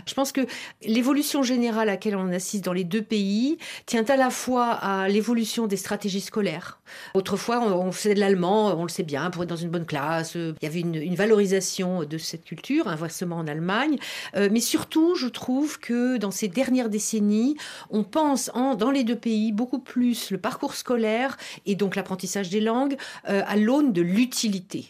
Je 0.07 0.15
pense 0.15 0.33
que 0.33 0.47
l'évolution 0.83 1.43
générale 1.43 1.89
à 1.89 1.93
laquelle 1.93 2.17
on 2.17 2.33
assiste 2.33 2.65
dans 2.65 2.73
les 2.73 2.85
deux 2.85 3.03
pays 3.03 3.59
tient 3.87 4.05
à 4.05 4.17
la 4.17 4.31
fois 4.31 4.71
à 4.73 5.09
l'évolution 5.09 5.67
des 5.67 5.77
stratégies 5.77 6.21
scolaires. 6.21 6.81
Autrefois, 7.15 7.61
on 7.61 7.93
faisait 7.93 8.15
de 8.15 8.21
l'allemand, 8.21 8.75
on 8.79 8.83
le 8.83 8.89
sait 8.89 9.03
bien, 9.03 9.31
pour 9.31 9.43
être 9.43 9.49
dans 9.49 9.57
une 9.57 9.71
bonne 9.71 9.87
classe. 9.87 10.35
Il 10.35 10.55
y 10.63 10.67
avait 10.67 10.81
une, 10.81 11.15
valorisation 11.15 12.05
de 12.05 12.19
cette 12.19 12.45
culture, 12.45 12.89
inversement 12.89 13.37
en 13.37 13.47
Allemagne. 13.47 13.99
Euh, 14.37 14.49
mais 14.51 14.61
surtout, 14.61 15.15
je 15.15 15.29
trouve 15.29 15.79
que 15.79 16.17
dans 16.17 16.31
ces 16.31 16.49
dernières 16.49 16.89
décennies, 16.89 17.57
on 17.91 18.03
pense 18.03 18.51
dans 18.55 18.91
les 18.91 19.05
deux 19.05 19.17
pays 19.17 19.53
beaucoup 19.53 19.79
plus 19.79 20.31
le 20.31 20.39
parcours 20.39 20.75
scolaire 20.75 21.37
et 21.67 21.75
donc 21.75 21.97
l'apprentissage 21.97 22.49
des 22.49 22.61
langues 22.61 22.97
euh, 23.29 23.43
à 23.47 23.57
l'aune 23.57 23.93
de 23.93 24.03
l'utilité. 24.03 24.84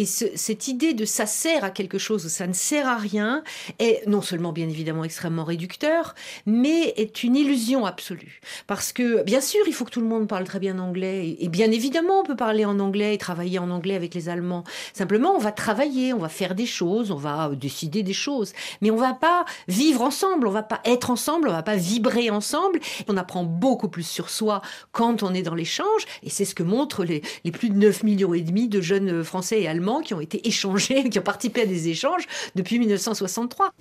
Et 0.00 0.06
cette 0.06 0.66
idée 0.66 0.94
de 0.94 1.04
ça 1.04 1.26
sert 1.26 1.62
à 1.62 1.68
quelque 1.68 1.98
chose 1.98 2.24
ou 2.24 2.30
ça 2.30 2.46
ne 2.46 2.54
sert 2.54 2.88
à 2.88 2.96
rien 2.96 3.42
est 3.78 4.02
non 4.06 4.22
seulement 4.22 4.50
bien 4.50 4.66
évidemment 4.66 5.04
extrêmement 5.04 5.44
réducteur, 5.44 6.14
mais 6.46 6.94
est 6.96 7.22
une 7.22 7.36
illusion 7.36 7.84
absolue. 7.84 8.40
Parce 8.66 8.94
que 8.94 9.22
bien 9.24 9.42
sûr, 9.42 9.60
il 9.66 9.74
faut 9.74 9.84
que 9.84 9.90
tout 9.90 10.00
le 10.00 10.06
monde 10.06 10.26
parle 10.26 10.44
très 10.44 10.58
bien 10.58 10.78
anglais. 10.78 11.36
Et 11.38 11.50
bien 11.50 11.70
évidemment, 11.70 12.20
on 12.20 12.22
peut 12.22 12.34
parler 12.34 12.64
en 12.64 12.80
anglais 12.80 13.12
et 13.12 13.18
travailler 13.18 13.58
en 13.58 13.68
anglais 13.68 13.94
avec 13.94 14.14
les 14.14 14.30
Allemands. 14.30 14.64
Simplement, 14.94 15.34
on 15.34 15.38
va 15.38 15.52
travailler, 15.52 16.14
on 16.14 16.18
va 16.18 16.30
faire 16.30 16.54
des 16.54 16.64
choses, 16.64 17.10
on 17.10 17.16
va 17.16 17.50
décider 17.50 18.02
des 18.02 18.14
choses. 18.14 18.54
Mais 18.80 18.90
on 18.90 18.96
va 18.96 19.12
pas 19.12 19.44
vivre 19.68 20.00
ensemble, 20.00 20.46
on 20.46 20.50
va 20.50 20.62
pas 20.62 20.80
être 20.86 21.10
ensemble, 21.10 21.50
on 21.50 21.52
va 21.52 21.62
pas 21.62 21.76
vibrer 21.76 22.30
ensemble. 22.30 22.80
On 23.06 23.18
apprend 23.18 23.44
beaucoup 23.44 23.90
plus 23.90 24.06
sur 24.06 24.30
soi 24.30 24.62
quand 24.92 25.22
on 25.22 25.34
est 25.34 25.42
dans 25.42 25.54
l'échange. 25.54 26.06
Et 26.22 26.30
c'est 26.30 26.46
ce 26.46 26.54
que 26.54 26.62
montrent 26.62 27.04
les, 27.04 27.20
plus 27.52 27.68
de 27.68 27.76
9 27.76 28.02
millions 28.02 28.32
et 28.32 28.40
demi 28.40 28.66
de 28.66 28.80
jeunes 28.80 29.22
Français 29.22 29.60
et 29.60 29.68
Allemands 29.68 29.89
qui 29.98 30.14
ont 30.14 30.20
été 30.20 30.46
échangés, 30.46 31.08
qui 31.10 31.18
ont 31.18 31.22
participé 31.22 31.62
à 31.62 31.66
des 31.66 31.88
échanges 31.88 32.26
depuis 32.54 32.78
1963. 32.78 33.72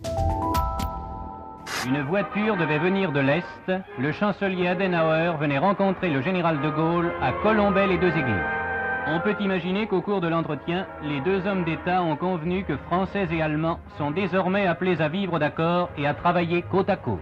Une 1.85 2.01
voiture 2.01 2.57
devait 2.57 2.79
venir 2.79 3.11
de 3.11 3.19
l'Est. 3.19 3.71
Le 3.99 4.11
chancelier 4.11 4.67
Adenauer 4.67 5.37
venait 5.39 5.59
rencontrer 5.59 6.09
le 6.09 6.21
général 6.21 6.59
de 6.61 6.69
Gaulle 6.69 7.13
à 7.21 7.31
Colombey 7.43 7.87
les 7.87 7.97
deux 7.97 8.09
églises. 8.09 8.59
On 9.07 9.19
peut 9.21 9.35
imaginer 9.39 9.87
qu'au 9.87 10.01
cours 10.01 10.19
de 10.19 10.27
l'entretien, 10.27 10.85
les 11.03 11.21
deux 11.21 11.47
hommes 11.47 11.63
d'État 11.63 12.03
ont 12.03 12.15
convenu 12.15 12.63
que 12.63 12.75
Français 12.77 13.27
et 13.31 13.41
Allemands 13.41 13.79
sont 13.97 14.11
désormais 14.11 14.67
appelés 14.67 15.01
à 15.01 15.07
vivre 15.07 15.39
d'accord 15.39 15.89
et 15.97 16.05
à 16.05 16.13
travailler 16.13 16.63
côte 16.63 16.89
à 16.89 16.97
côte. 16.97 17.19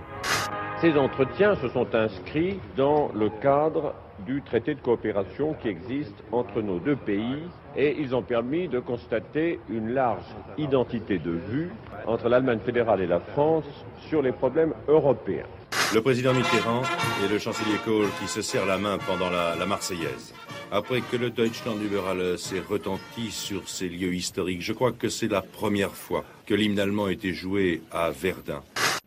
Ces 0.82 0.98
entretiens 0.98 1.56
se 1.56 1.70
sont 1.70 1.88
inscrits 1.94 2.60
dans 2.76 3.10
le 3.14 3.30
cadre 3.30 3.94
du 4.26 4.42
traité 4.42 4.76
de 4.76 4.82
coopération 4.82 5.56
qui 5.62 5.70
existe 5.70 6.24
entre 6.32 6.62
nos 6.62 6.80
deux 6.80 6.96
pays 6.96 7.44
et 7.78 7.96
ils 8.00 8.16
ont 8.16 8.24
permis 8.24 8.68
de 8.68 8.80
constater 8.80 9.60
une 9.70 9.94
large 9.94 10.26
identité 10.58 11.20
de 11.20 11.32
vue 11.32 11.70
entre 12.08 12.28
l'Allemagne 12.28 12.60
fédérale 12.66 13.02
et 13.02 13.08
la 13.08 13.20
France 13.20 13.66
sur 14.10 14.22
les 14.22 14.32
problèmes 14.32 14.74
européens. 14.88 15.46
Le 15.94 16.02
président 16.02 16.34
Mitterrand 16.34 16.82
et 17.24 17.32
le 17.32 17.38
chancelier 17.38 17.78
Kohl 17.86 18.08
qui 18.20 18.28
se 18.28 18.42
serrent 18.42 18.66
la 18.66 18.78
main 18.78 18.98
pendant 18.98 19.30
la, 19.30 19.66
Marseillaise. 19.66 20.34
Après 20.72 21.02
que 21.02 21.16
le 21.16 21.30
Deutschland 21.30 21.78
über 21.82 22.02
s'est 22.38 22.60
retenti 22.60 23.32
sur 23.32 23.70
ces 23.70 23.88
lieux 23.88 24.14
historiques, 24.14 24.62
je 24.62 24.74
crois 24.74 24.92
que 24.92 25.08
c'est 25.08 25.30
la 25.30 25.42
première 25.42 25.94
fois 25.94 26.26
que 26.46 26.56
l'hymne 26.56 26.80
allemand 26.80 27.06
a 27.06 27.12
été 27.12 27.34
joué 27.34 27.84
à 27.92 28.10
Verdun. 28.10 28.64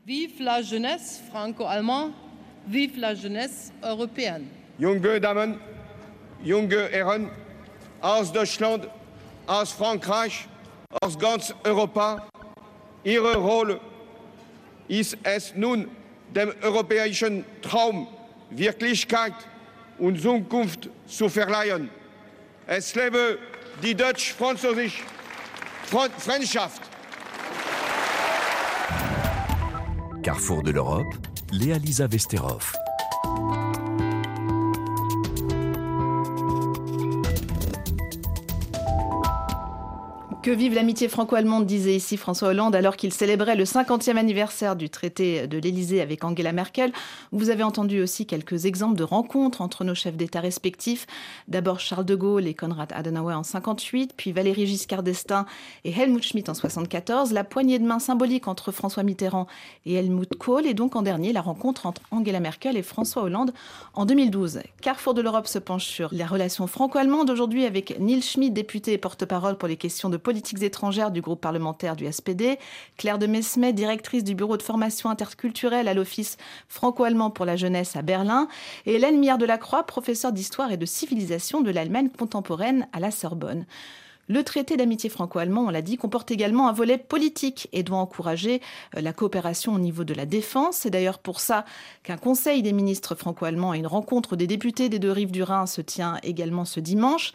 Vive 0.07 0.41
la 0.41 0.63
jeunesse 0.63 1.23
franco-allemande, 1.29 2.13
vive 2.67 2.99
la 2.99 3.15
jeunesse 3.15 3.73
européenne. 3.85 4.45
Junge 4.81 5.21
Damen, 5.21 5.57
junge 6.43 6.89
Herren, 6.93 7.29
aus 8.01 8.33
Deutschland, 8.33 8.89
aus 9.47 9.73
Frankreich, 9.73 10.47
aus 11.01 11.19
ganz 11.19 11.55
Europa, 11.65 12.27
Ihre 13.03 13.37
Rolle 13.37 13.81
ist 14.89 15.17
es 15.23 15.55
nun, 15.55 15.89
dem 16.35 16.53
europäischen 16.63 17.45
Traum 17.63 18.07
Wirklichkeit 18.51 19.35
und 19.99 20.21
Zukunft 20.21 20.89
zu 21.07 21.29
verleihen. 21.29 21.89
Es 22.67 22.95
lebe 22.95 23.39
die 23.83 23.95
deutsch-französische 23.95 25.03
Freundschaft. 26.19 26.83
Carrefour 30.23 30.63
de 30.63 30.75
l'Europe, 30.75 31.17
Léa 31.51 31.79
Lisa 31.79 32.07
Que 40.43 40.51
vive 40.51 40.73
l'amitié 40.73 41.09
franco-allemande, 41.09 41.67
disait 41.67 41.95
ici 41.95 42.17
François 42.17 42.49
Hollande, 42.49 42.75
alors 42.75 42.97
qu'il 42.97 43.13
célébrait 43.13 43.57
le 43.57 43.65
50e 43.65 44.17
anniversaire 44.17 44.75
du 44.75 44.89
traité 44.89 45.47
de 45.47 45.59
l'Élysée 45.59 46.01
avec 46.01 46.25
Angela 46.25 46.53
Merkel. 46.53 46.93
Vous 47.31 47.51
avez 47.51 47.63
entendu 47.63 48.01
aussi 48.01 48.25
quelques 48.25 48.65
exemples 48.65 48.97
de 48.97 49.05
rencontres 49.05 49.61
entre 49.61 49.85
nos 49.85 49.95
chefs 49.95 50.17
d'État 50.17 50.41
respectifs. 50.41 51.07
D'abord 51.47 51.79
Charles 51.79 52.07
de 52.07 52.15
Gaulle 52.15 52.47
et 52.47 52.55
Konrad 52.55 52.91
Adenauer 52.95 53.35
en 53.35 53.43
58, 53.43 54.15
puis 54.17 54.33
Valéry 54.33 54.67
Giscard 54.67 55.03
d'Estaing 55.03 55.45
et 55.85 55.91
Helmut 55.91 56.25
Schmidt 56.25 56.51
en 56.51 56.55
74. 56.55 57.33
La 57.33 57.45
poignée 57.45 57.79
de 57.79 57.85
main 57.85 57.99
symbolique 57.99 58.49
entre 58.49 58.73
François 58.73 59.03
Mitterrand 59.03 59.47
et 59.85 59.93
Helmut 59.93 60.35
Kohl. 60.37 60.67
Et 60.67 60.73
donc 60.73 60.97
en 60.97 61.03
dernier, 61.03 61.35
la 61.35 61.43
rencontre 61.43 61.85
entre 61.85 62.01
Angela 62.13 62.41
Merkel 62.41 62.79
et 62.79 62.83
François 62.83 63.25
Hollande 63.25 63.53
en 63.93 64.07
2012. 64.07 64.61
Carrefour 64.81 65.13
de 65.13 65.21
l'Europe 65.21 65.49
se 65.49 65.59
penche 65.59 65.85
sur 65.85 66.09
la 66.13 66.27
relation 66.27 66.67
franco-allemande 66.67 67.29
aujourd'hui 67.29 67.67
avec 67.67 68.01
Neil 68.01 68.23
Schmidt, 68.23 68.55
député 68.55 68.95
et 68.95 68.99
porte-parole 68.99 69.59
pour 69.59 69.69
les 69.69 69.77
questions 69.77 70.09
de 70.09 70.17
politique 70.17 70.30
politiques 70.31 70.63
étrangères 70.63 71.11
du 71.11 71.21
groupe 71.21 71.41
parlementaire 71.41 71.97
du 71.97 72.07
SPD, 72.07 72.61
Claire 72.97 73.19
de 73.19 73.27
Mesmet, 73.27 73.73
directrice 73.73 74.23
du 74.23 74.37
bureau 74.37 74.57
de 74.57 74.63
formation 74.63 75.11
interculturelle 75.11 75.89
à 75.89 75.93
l'Office 75.93 76.37
franco-allemand 76.69 77.31
pour 77.31 77.45
la 77.45 77.57
jeunesse 77.57 77.97
à 77.97 78.03
Berlin, 78.03 78.47
et 78.87 78.95
Hélène 78.95 79.19
Mière 79.19 79.39
de 79.39 79.45
la 79.45 79.59
Croix, 79.59 79.83
professeure 79.83 80.31
d'histoire 80.31 80.71
et 80.71 80.77
de 80.77 80.87
civilisation 80.87 81.63
de 81.63 81.73
l'Allemagne 81.73 82.11
contemporaine 82.17 82.87
à 82.93 83.01
la 83.01 83.11
Sorbonne. 83.11 83.67
Le 84.31 84.45
traité 84.45 84.77
d'amitié 84.77 85.11
franco-allemand, 85.11 85.63
on 85.67 85.71
l'a 85.71 85.83
dit, 85.83 85.97
comporte 85.97 86.31
également 86.31 86.69
un 86.69 86.73
volet 86.73 86.99
politique 86.99 87.69
et 87.73 87.83
doit 87.83 87.99
encourager 87.99 88.61
euh, 88.97 89.01
la 89.01 89.13
coopération 89.13 89.75
au 89.75 89.81
niveau 89.81 90.05
de 90.05 90.15
la 90.15 90.25
défense. 90.25 90.77
C'est 90.77 90.91
d'ailleurs 90.91 91.19
pour 91.19 91.41
ça 91.41 91.65
qu'un 92.05 92.17
conseil 92.17 92.63
des 92.63 92.73
ministres 92.73 93.17
franco-allemands 93.17 93.75
et 93.75 93.79
une 93.79 93.89
rencontre 93.89 94.37
des 94.37 94.47
députés 94.47 94.89
des 94.89 95.01
deux 95.01 95.11
rives 95.11 95.33
du 95.33 95.43
Rhin 95.43 95.67
se 95.67 95.81
tient 95.81 96.19
également 96.23 96.65
ce 96.65 96.79
dimanche. 96.79 97.33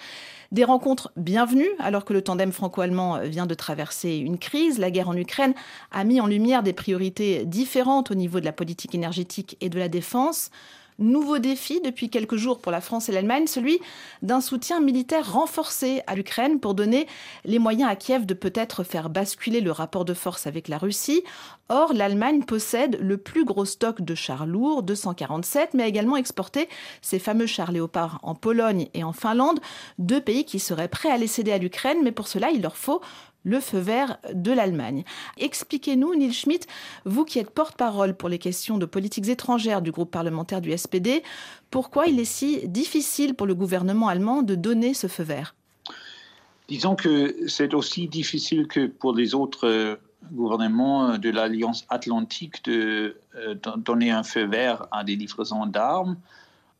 Des 0.53 0.63
rencontres 0.63 1.11
bienvenues 1.17 1.67
alors 1.79 2.05
que 2.05 2.13
le 2.13 2.21
tandem 2.21 2.53
franco-allemand 2.53 3.19
vient 3.23 3.45
de 3.45 3.55
traverser 3.55 4.15
une 4.15 4.37
crise. 4.37 4.79
La 4.79 4.89
guerre 4.89 5.09
en 5.09 5.17
Ukraine 5.17 5.53
a 5.91 6.05
mis 6.05 6.21
en 6.21 6.27
lumière 6.27 6.63
des 6.63 6.71
priorités 6.71 7.45
différentes 7.45 8.09
au 8.09 8.15
niveau 8.15 8.39
de 8.39 8.45
la 8.45 8.53
politique 8.53 8.95
énergétique 8.95 9.57
et 9.59 9.67
de 9.67 9.79
la 9.79 9.89
défense. 9.89 10.49
Nouveau 10.97 11.39
défi 11.39 11.81
depuis 11.81 12.09
quelques 12.09 12.37
jours 12.37 12.59
pour 12.59 12.71
la 12.71 12.79
France 12.79 13.09
et 13.09 13.11
l'Allemagne, 13.11 13.47
celui 13.47 13.79
d'un 14.21 14.39
soutien 14.39 14.79
militaire 14.79 15.33
renforcé 15.33 16.01
à 16.07 16.15
l'Ukraine 16.15 16.61
pour 16.61 16.73
donner 16.73 17.05
les 17.43 17.59
moyens 17.59 17.91
à 17.91 17.97
Kiev 17.97 18.25
de 18.25 18.33
peut-être 18.33 18.85
faire 18.85 19.09
basculer 19.09 19.59
le 19.59 19.71
rapport 19.71 20.05
de 20.05 20.13
force 20.13 20.47
avec 20.47 20.69
la 20.69 20.77
Russie. 20.77 21.21
Or, 21.67 21.91
l'Allemagne 21.93 22.43
possède 22.43 22.97
le 23.01 23.17
plus 23.17 23.43
gros 23.43 23.65
stock 23.65 24.01
de 24.01 24.15
chars 24.15 24.45
lourds, 24.45 24.83
247, 24.83 25.73
mais 25.73 25.83
a 25.83 25.87
également 25.87 26.15
exporté 26.15 26.69
ces 27.01 27.19
fameux 27.19 27.47
chars 27.47 27.73
léopards 27.73 28.19
en 28.23 28.33
Pologne 28.33 28.87
et 28.93 29.03
en 29.03 29.11
Finlande, 29.11 29.59
deux 29.99 30.21
pays 30.21 30.45
qui 30.45 30.59
seraient 30.59 30.87
prêts 30.87 31.11
à 31.11 31.17
les 31.17 31.27
céder 31.27 31.51
à 31.51 31.57
l'Ukraine, 31.57 31.99
mais 32.03 32.13
pour 32.13 32.29
cela, 32.29 32.51
il 32.51 32.61
leur 32.61 32.77
faut 32.77 33.01
le 33.45 33.59
feu 33.61 33.77
vert 33.77 34.17
de 34.33 34.51
l'Allemagne. 34.51 35.05
Expliquez-nous, 35.37 36.15
Neil 36.15 36.33
Schmidt, 36.33 36.67
vous 37.05 37.23
qui 37.23 37.39
êtes 37.39 37.51
porte-parole 37.51 38.15
pour 38.15 38.27
les 38.27 38.39
questions 38.39 38.77
de 38.77 38.85
politiques 38.85 39.29
étrangères 39.29 39.81
du 39.81 39.91
groupe 39.91 40.11
parlementaire 40.11 40.59
du 40.59 40.75
SPD, 40.75 41.23
pourquoi 41.71 42.07
il 42.07 42.19
est 42.19 42.25
si 42.25 42.67
difficile 42.67 43.35
pour 43.35 43.47
le 43.47 43.55
gouvernement 43.55 44.09
allemand 44.09 44.41
de 44.41 44.55
donner 44.55 44.93
ce 44.93 45.07
feu 45.07 45.23
vert? 45.23 45.55
Disons 46.67 46.95
que 46.95 47.47
c'est 47.47 47.73
aussi 47.75 48.07
difficile 48.07 48.67
que 48.67 48.87
pour 48.87 49.13
les 49.13 49.35
autres 49.35 49.67
euh, 49.67 49.95
gouvernements 50.31 51.17
de 51.19 51.29
l'Alliance 51.29 51.85
atlantique 51.89 52.63
de 52.65 53.17
euh, 53.35 53.55
donner 53.77 54.09
un 54.09 54.23
feu 54.23 54.45
vert 54.45 54.87
à 54.91 55.03
des 55.03 55.15
livraisons 55.15 55.67
d'armes. 55.67 56.17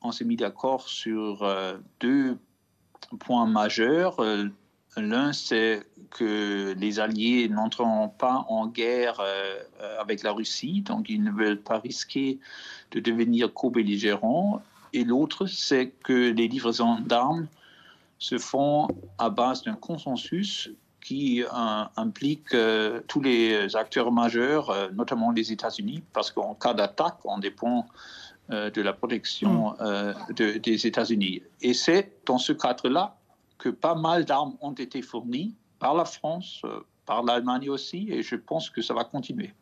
On 0.01 0.11
s'est 0.11 0.25
mis 0.25 0.37
d'accord 0.37 0.87
sur 0.87 1.43
euh, 1.43 1.77
deux 1.99 2.37
points 3.19 3.45
majeurs 3.45 4.17
L'un, 4.97 5.33
c'est 5.33 5.85
que 6.11 6.73
les 6.77 6.99
Alliés 6.99 7.49
n'entreront 7.49 8.07
pas 8.07 8.45
en 8.47 8.67
guerre 8.67 9.19
euh, 9.19 9.59
avec 9.99 10.23
la 10.23 10.31
Russie, 10.31 10.81
donc 10.81 11.09
ils 11.09 11.21
ne 11.21 11.31
veulent 11.31 11.59
pas 11.59 11.79
risquer 11.79 12.39
de 12.91 13.01
devenir 13.01 13.53
co-belligérants. 13.53 14.61
Et 14.93 15.03
l'autre, 15.03 15.47
c'est 15.47 15.89
que 16.03 16.31
les 16.31 16.47
livraisons 16.47 16.99
d'armes 17.01 17.47
se 18.19 18.37
font 18.37 18.87
à 19.17 19.29
base 19.29 19.63
d'un 19.63 19.75
consensus 19.75 20.69
qui 21.01 21.43
euh, 21.43 21.47
implique 21.97 22.53
euh, 22.53 23.01
tous 23.07 23.21
les 23.21 23.75
acteurs 23.75 24.13
majeurs, 24.13 24.73
notamment 24.93 25.31
les 25.31 25.51
États-Unis, 25.51 26.03
parce 26.13 26.31
qu'en 26.31 26.55
cas 26.55 26.73
d'attaque, 26.73 27.17
on 27.25 27.37
dépend 27.37 27.87
de 28.47 28.81
la 28.81 28.93
protection 28.93 29.73
mm. 29.79 30.33
des 30.35 30.87
États-Unis. 30.87 31.41
Et 31.63 31.73
c'est 31.73 32.11
dans 32.27 32.37
ce 32.37 32.53
cadre-là 32.53 33.17
que 33.57 33.69
pas 33.69 33.95
mal 33.95 34.25
d'armes 34.25 34.55
ont 34.61 34.73
été 34.73 35.01
fournies 35.01 35.55
par 35.79 35.93
la 35.93 36.05
France, 36.05 36.61
euh, 36.65 36.79
par 37.05 37.23
l'Allemagne 37.23 37.69
aussi, 37.69 38.07
et 38.11 38.23
je 38.23 38.35
pense 38.35 38.69
que 38.69 38.81
ça 38.81 38.93
va 38.93 39.03
continuer. 39.03 39.53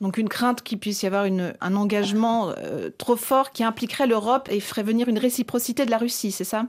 Donc 0.00 0.18
une 0.18 0.28
crainte 0.28 0.62
qu'il 0.62 0.78
puisse 0.78 1.02
y 1.02 1.06
avoir 1.06 1.24
un 1.24 1.76
engagement 1.76 2.50
euh, 2.50 2.90
trop 2.98 3.16
fort 3.16 3.52
qui 3.52 3.64
impliquerait 3.64 4.06
l'Europe 4.06 4.48
et 4.50 4.60
ferait 4.60 4.82
venir 4.82 5.08
une 5.08 5.18
réciprocité 5.18 5.86
de 5.86 5.90
la 5.90 5.96
Russie, 5.96 6.32
c'est 6.32 6.44
ça? 6.44 6.66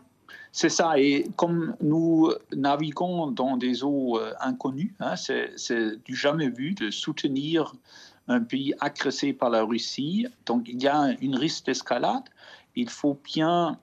C'est 0.54 0.70
ça, 0.70 0.98
et 0.98 1.28
comme 1.36 1.76
nous 1.82 2.32
naviguons 2.56 3.32
dans 3.32 3.58
des 3.58 3.84
eaux 3.84 4.18
euh, 4.18 4.34
inconnues, 4.40 4.96
hein, 5.00 5.16
c'est 5.18 6.04
du 6.06 6.16
jamais 6.16 6.50
vu 6.50 6.74
de 6.74 6.90
soutenir 6.90 7.74
un 8.28 8.42
pays 8.42 8.74
agressé 8.80 9.34
par 9.34 9.50
la 9.50 9.64
Russie. 9.64 10.28
Donc 10.46 10.68
il 10.68 10.82
y 10.82 10.88
a 10.88 11.16
une 11.22 11.36
risque 11.36 11.66
d'escalade. 11.66 12.24
Il 12.76 12.90
faut 12.90 13.20
bien 13.24 13.78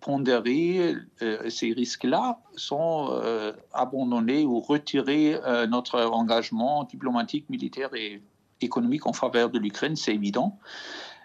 pondérer 0.00 0.96
euh, 1.22 1.50
ces 1.50 1.72
risques-là 1.72 2.40
sans 2.56 3.12
euh, 3.12 3.52
abandonner 3.72 4.44
ou 4.44 4.60
retirer 4.60 5.34
euh, 5.34 5.66
notre 5.66 6.00
engagement 6.00 6.84
diplomatique, 6.84 7.48
militaire 7.50 7.94
et 7.94 8.22
économique 8.60 9.06
en 9.06 9.12
faveur 9.12 9.50
de 9.50 9.58
l'Ukraine, 9.58 9.96
c'est 9.96 10.14
évident. 10.14 10.58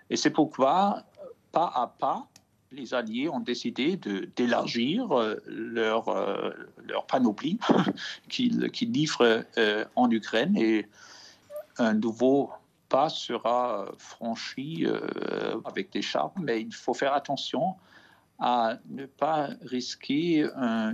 Et 0.09 0.17
c'est 0.17 0.29
pourquoi, 0.29 1.03
pas 1.51 1.71
à 1.73 1.87
pas, 1.99 2.27
les 2.71 2.93
Alliés 2.93 3.29
ont 3.29 3.39
décidé 3.39 3.97
d'élargir 4.35 5.07
leur, 5.45 6.05
leur 6.83 7.05
panoplie 7.05 7.57
qu'ils 8.29 8.69
livrent 8.81 9.45
en 9.95 10.11
Ukraine 10.11 10.57
et 10.57 10.87
un 11.77 11.93
nouveau 11.93 12.51
pas 12.89 13.07
sera 13.07 13.85
franchi 13.97 14.85
avec 15.63 15.91
des 15.91 16.01
chars, 16.01 16.33
mais 16.39 16.61
il 16.61 16.73
faut 16.73 16.93
faire 16.93 17.13
attention 17.13 17.75
à 18.39 18.77
ne 18.89 19.05
pas 19.05 19.49
risquer 19.61 20.45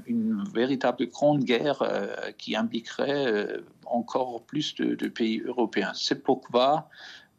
une 0.06 0.44
véritable 0.54 1.08
grande 1.08 1.44
guerre 1.44 1.82
euh, 1.82 2.32
qui 2.38 2.56
impliquerait 2.56 3.28
euh, 3.28 3.66
encore 3.86 4.44
plus 4.44 4.76
de, 4.76 5.08
pays 5.08 5.42
européens. 5.46 5.92
C'est 5.96 6.24
pourquoi 6.24 6.88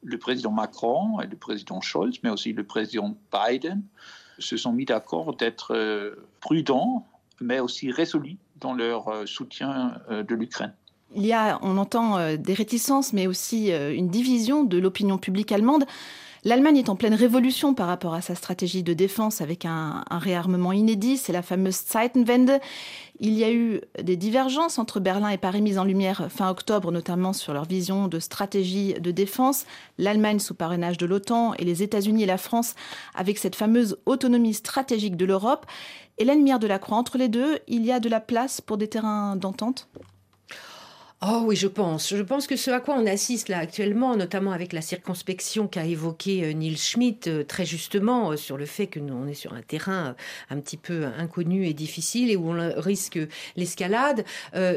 le 0.02 0.18
président 0.18 0.50
Macron 0.50 1.20
et 1.20 1.26
le 1.26 1.36
président 1.36 1.80
Scholz, 1.80 2.18
mais 2.24 2.30
aussi 2.30 2.52
le 2.52 2.64
président 2.64 3.16
Biden, 3.32 3.82
se 4.38 4.56
sont 4.56 4.72
mis 4.72 4.84
d'accord 4.84 5.36
d'être 5.36 5.74
euh, 5.74 6.26
prudents, 6.40 7.06
mais 7.40 7.60
aussi 7.60 7.92
résolus 7.92 8.38
dans 8.56 8.74
leur 8.74 9.26
soutien 9.26 9.96
de 10.08 10.34
l'Ukraine. 10.36 10.72
Il 11.16 11.26
y 11.26 11.32
a, 11.32 11.58
on 11.62 11.76
entend 11.78 12.36
des 12.36 12.54
réticences, 12.54 13.12
mais 13.12 13.26
aussi 13.26 13.72
une 13.72 14.08
division 14.08 14.62
de 14.62 14.78
l'opinion 14.78 15.18
publique 15.18 15.50
allemande. 15.50 15.84
L'Allemagne 16.44 16.78
est 16.78 16.88
en 16.88 16.96
pleine 16.96 17.14
révolution 17.14 17.72
par 17.72 17.87
rapport 17.87 18.14
à 18.14 18.20
sa 18.20 18.35
stratégie 18.35 18.83
de 18.83 18.94
défense 18.94 19.40
avec 19.40 19.64
un, 19.64 20.02
réarmement 20.11 20.72
inédit, 20.72 21.16
c'est 21.16 21.33
la 21.33 21.40
fameuse 21.40 21.85
Zeitenwende. 21.87 22.59
Il 23.20 23.35
y 23.35 23.44
a 23.44 23.52
eu 23.52 23.81
des 24.02 24.16
divergences 24.16 24.81
entre 24.81 24.98
Berlin 24.98 25.28
et 25.28 25.38
Paris 25.38 25.62
mises 25.62 25.78
en 25.78 25.85
lumière 25.85 26.26
fin 26.31 26.50
octobre, 26.50 26.90
notamment 26.90 27.33
sur 27.33 27.52
leur 27.52 27.64
vision 27.64 28.09
de 28.09 28.18
stratégie 28.18 28.94
de 28.94 29.12
défense. 29.12 29.66
L'Allemagne 29.98 30.40
sous 30.40 30.55
parrainage 30.55 30.98
de 30.98 31.07
l'OTAN 31.07 31.55
et 31.55 31.64
les 31.64 31.85
États-Unis 31.85 32.24
et 32.24 32.26
la 32.26 32.38
France 32.38 32.74
avec 33.14 33.38
cette 33.38 33.55
fameuse 33.55 33.98
autonomie 34.05 34.55
stratégique 34.55 35.16
de 35.16 35.26
l'Europe. 35.26 35.66
Hélène 36.18 36.42
Mière 36.42 36.59
de 36.59 36.66
la 36.66 36.81
Croix, 36.81 36.98
entre 36.98 37.18
les 37.18 37.28
deux, 37.28 37.61
il 37.68 37.87
y 37.87 37.92
a 37.92 38.00
de 38.00 38.09
la 38.09 38.20
place 38.20 38.61
pour 38.61 38.78
des 38.78 38.88
terrains 38.88 39.37
d'entente? 39.37 39.88
Oh 41.24 41.44
oui, 41.46 41.54
je 41.54 41.68
pense. 41.68 42.12
Je 42.16 42.22
pense 42.22 42.48
que 42.48 42.56
ce 42.56 42.72
à 42.72 42.80
quoi 42.80 42.96
on 42.96 43.06
assiste 43.06 43.48
là 43.48 43.58
actuellement, 43.58 44.16
notamment 44.16 44.50
avec 44.50 44.72
la 44.72 44.80
circonspection 44.80 45.68
qu'a 45.68 45.85
évoqué 45.85 46.42
euh, 46.42 46.52
Neil 46.52 46.76
Schmidt 46.76 47.30
euh, 47.30 47.44
très 47.44 47.64
justement 47.64 48.32
euh, 48.32 48.37
sur 48.37 48.56
le 48.56 48.66
fait 48.66 48.88
que 48.88 48.98
nous 48.98 49.14
on 49.14 49.28
est 49.28 49.35
sur 49.35 49.52
un 49.52 49.62
terrain 49.62 50.16
un 50.50 50.58
petit 50.58 50.76
peu 50.76 51.04
inconnu 51.04 51.66
et 51.68 51.74
difficile 51.74 52.28
et 52.32 52.35
où 52.35 52.50
on 52.50 52.72
risque 52.76 53.20
l'escalade, 53.54 54.24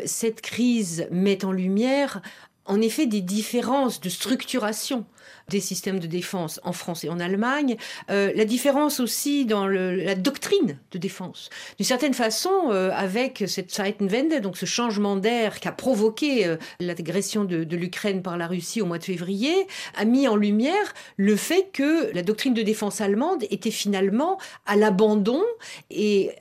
cette 0.05 0.41
crise 0.41 1.07
met 1.09 1.43
en 1.43 1.51
lumière 1.51 2.21
en 2.65 2.81
effet 2.81 3.05
des 3.05 3.21
différences 3.21 4.01
de 4.01 4.09
structuration 4.09 5.05
des 5.49 5.59
systèmes 5.59 5.99
de 5.99 6.07
défense 6.07 6.59
en 6.63 6.73
France 6.73 7.03
et 7.03 7.09
en 7.09 7.19
Allemagne, 7.19 7.77
euh, 8.09 8.31
la 8.35 8.45
différence 8.45 8.99
aussi 8.99 9.45
dans 9.45 9.67
la 9.67 10.15
doctrine 10.15 10.79
de 10.91 10.97
défense. 10.97 11.49
D'une 11.77 11.85
certaine 11.85 12.13
façon, 12.13 12.71
euh, 12.71 12.89
avec 12.93 13.43
cette 13.47 13.73
Zeitenwende, 13.73 14.41
donc 14.41 14.57
ce 14.57 14.65
changement 14.65 15.15
d'air 15.15 15.59
qui 15.59 15.67
a 15.67 15.71
provoqué 15.71 16.47
euh, 16.47 16.57
l'agression 16.79 17.43
de 17.45 17.75
l'Ukraine 17.75 18.21
par 18.21 18.37
la 18.37 18.47
Russie 18.47 18.81
au 18.81 18.85
mois 18.85 18.97
de 18.97 19.03
février, 19.03 19.53
a 19.95 20.05
mis 20.05 20.27
en 20.27 20.35
lumière 20.35 20.93
le 21.17 21.35
fait 21.35 21.69
que 21.73 22.11
la 22.13 22.21
doctrine 22.21 22.53
de 22.53 22.61
défense 22.61 23.01
allemande 23.01 23.43
était 23.49 23.71
finalement 23.71 24.37
à 24.65 24.75
l'abandon 24.75 25.43
et 25.89 26.31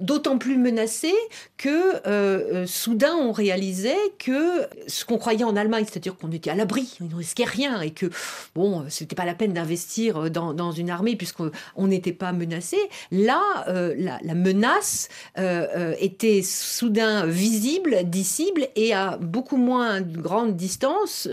d'autant 0.00 0.38
plus 0.38 0.56
menacée 0.56 1.14
que 1.56 2.64
soudain 2.66 3.14
on 3.14 3.32
réalisait 3.32 3.96
que 4.18 4.66
ce 4.86 5.04
qu'on 5.04 5.18
croyait 5.18 5.44
en 5.44 5.56
Allemagne, 5.56 5.73
c'est-à-dire 5.80 6.16
qu'on 6.16 6.30
était 6.32 6.50
à 6.50 6.54
l'abri, 6.54 6.96
on 7.00 7.04
ne 7.06 7.14
risquait 7.14 7.44
rien 7.44 7.80
et 7.80 7.90
que 7.90 8.06
bon, 8.54 8.80
euh, 8.80 8.84
c'était 8.88 9.14
pas 9.16 9.24
la 9.24 9.34
peine 9.34 9.52
d'investir 9.52 10.24
euh, 10.24 10.28
dans, 10.28 10.72
une 10.72 10.90
armée 10.90 11.16
puisqu'on 11.16 11.50
n'était 11.78 12.12
pas 12.12 12.32
menacé. 12.32 12.76
Là, 13.10 13.42
euh, 13.68 13.94
la, 13.96 14.34
menace 14.34 15.08
était 15.36 16.42
soudain 16.42 17.26
visible, 17.26 17.98
dissible 18.04 18.68
et 18.74 18.92
à 18.92 19.16
beaucoup 19.18 19.56
moins 19.56 20.00
de 20.00 20.20
grande 20.20 20.56
distance 20.56 21.28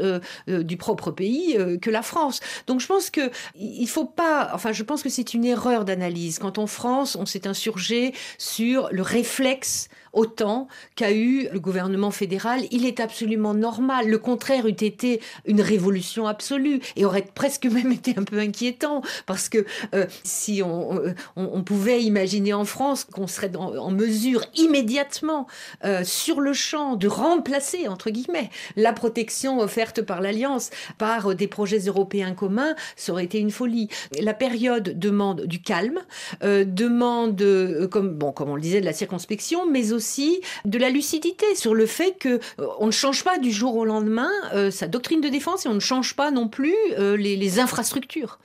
du 0.48 0.78
propre 0.78 1.12
pays 1.12 1.58
que 1.82 1.90
la 1.90 2.04
France. 2.04 2.40
Donc 2.68 2.80
je 2.80 2.88
pense 2.88 3.10
que 3.10 3.32
il 3.56 3.88
faut 3.88 4.06
pas, 4.06 4.52
enfin 4.54 4.72
je 4.72 4.84
pense 4.84 5.02
que 5.02 5.10
c'est 5.10 5.34
une 5.34 5.46
erreur 5.46 5.84
d'analyse. 5.84 6.38
Quand 6.40 6.60
en 6.60 6.68
France, 6.68 7.16
on 7.20 7.26
s'est 7.26 7.48
insurgé 7.48 8.14
sur 8.38 8.90
le 8.92 9.02
réflexe 9.02 9.90
autant 10.14 10.68
qu'a 10.96 11.12
eu 11.12 11.48
le 11.52 11.60
gouvernement 11.60 12.12
fédéral. 12.12 12.62
Il 12.72 12.86
est 12.86 13.00
absolument 13.00 13.54
normal. 13.54 14.08
Le 14.08 14.18
contraire 14.18 14.68
eût 14.68 14.72
été 14.72 15.22
une 15.46 15.62
révolution 15.62 16.28
absolue 16.28 16.82
et 16.96 17.06
aurait 17.06 17.26
presque 17.34 17.66
même 17.72 17.92
été 17.92 18.16
un 18.18 18.24
peu 18.24 18.40
inquiétant 18.40 19.02
parce 19.26 19.50
que 19.50 19.66
euh, 19.94 20.06
si 20.24 20.62
euh, 20.62 21.14
on, 21.36 21.62
pouvait 21.64 22.02
imaginer 22.04 22.54
en 22.54 22.66
France 22.66 23.04
qu'on 23.04 23.28
serait 23.28 23.56
en 23.56 23.92
mesure 23.92 24.44
immédiatement 24.56 25.48
euh, 25.86 26.04
sur 26.04 26.42
le 26.42 26.54
champ 26.54 26.96
de 26.96 27.08
remplacer 27.08 27.88
entre 27.88 28.10
guillemets 28.10 28.50
la 28.76 28.94
protection 28.94 29.60
offerte 29.60 30.02
par 30.02 30.22
l'alliance 30.22 30.72
par 30.98 31.36
des 31.36 31.48
projets 31.48 31.80
européens 31.80 32.34
communs, 32.34 32.76
ça 32.96 33.12
aurait 33.12 33.26
été 33.26 33.40
une 33.40 33.52
folie. 33.52 33.90
La 34.20 34.34
période 34.34 34.98
demande 34.98 35.46
du 35.46 35.62
calme, 35.62 36.00
demande 36.42 37.44
comme 37.92 38.14
bon 38.14 38.32
comme 38.32 38.50
on 38.50 38.56
le 38.56 38.62
disait 38.62 38.82
de 38.82 38.86
la 38.86 38.94
circonspection, 38.94 39.70
mais 39.70 39.94
aussi 39.94 40.01
aussi 40.02 40.42
de 40.66 40.80
la 40.80 40.90
lucidité 40.90 41.46
sur 41.54 41.76
le 41.76 41.86
fait 41.86 42.18
que 42.18 42.30
euh, 42.60 42.68
on 42.80 42.88
ne 42.88 42.92
change 42.92 43.24
pas 43.24 43.38
du 43.38 43.52
jour 43.52 43.76
au 43.76 43.86
lendemain 43.86 44.32
euh, 44.56 44.72
sa 44.72 44.88
doctrine 44.88 45.22
de 45.22 45.30
défense 45.30 45.68
et 45.68 45.70
on 45.70 45.76
ne 45.76 45.80
change 45.80 46.16
pas 46.16 46.32
non 46.32 46.48
plus 46.48 46.76
euh, 46.98 47.16
les, 47.16 47.60
infrastructures. 47.60 48.40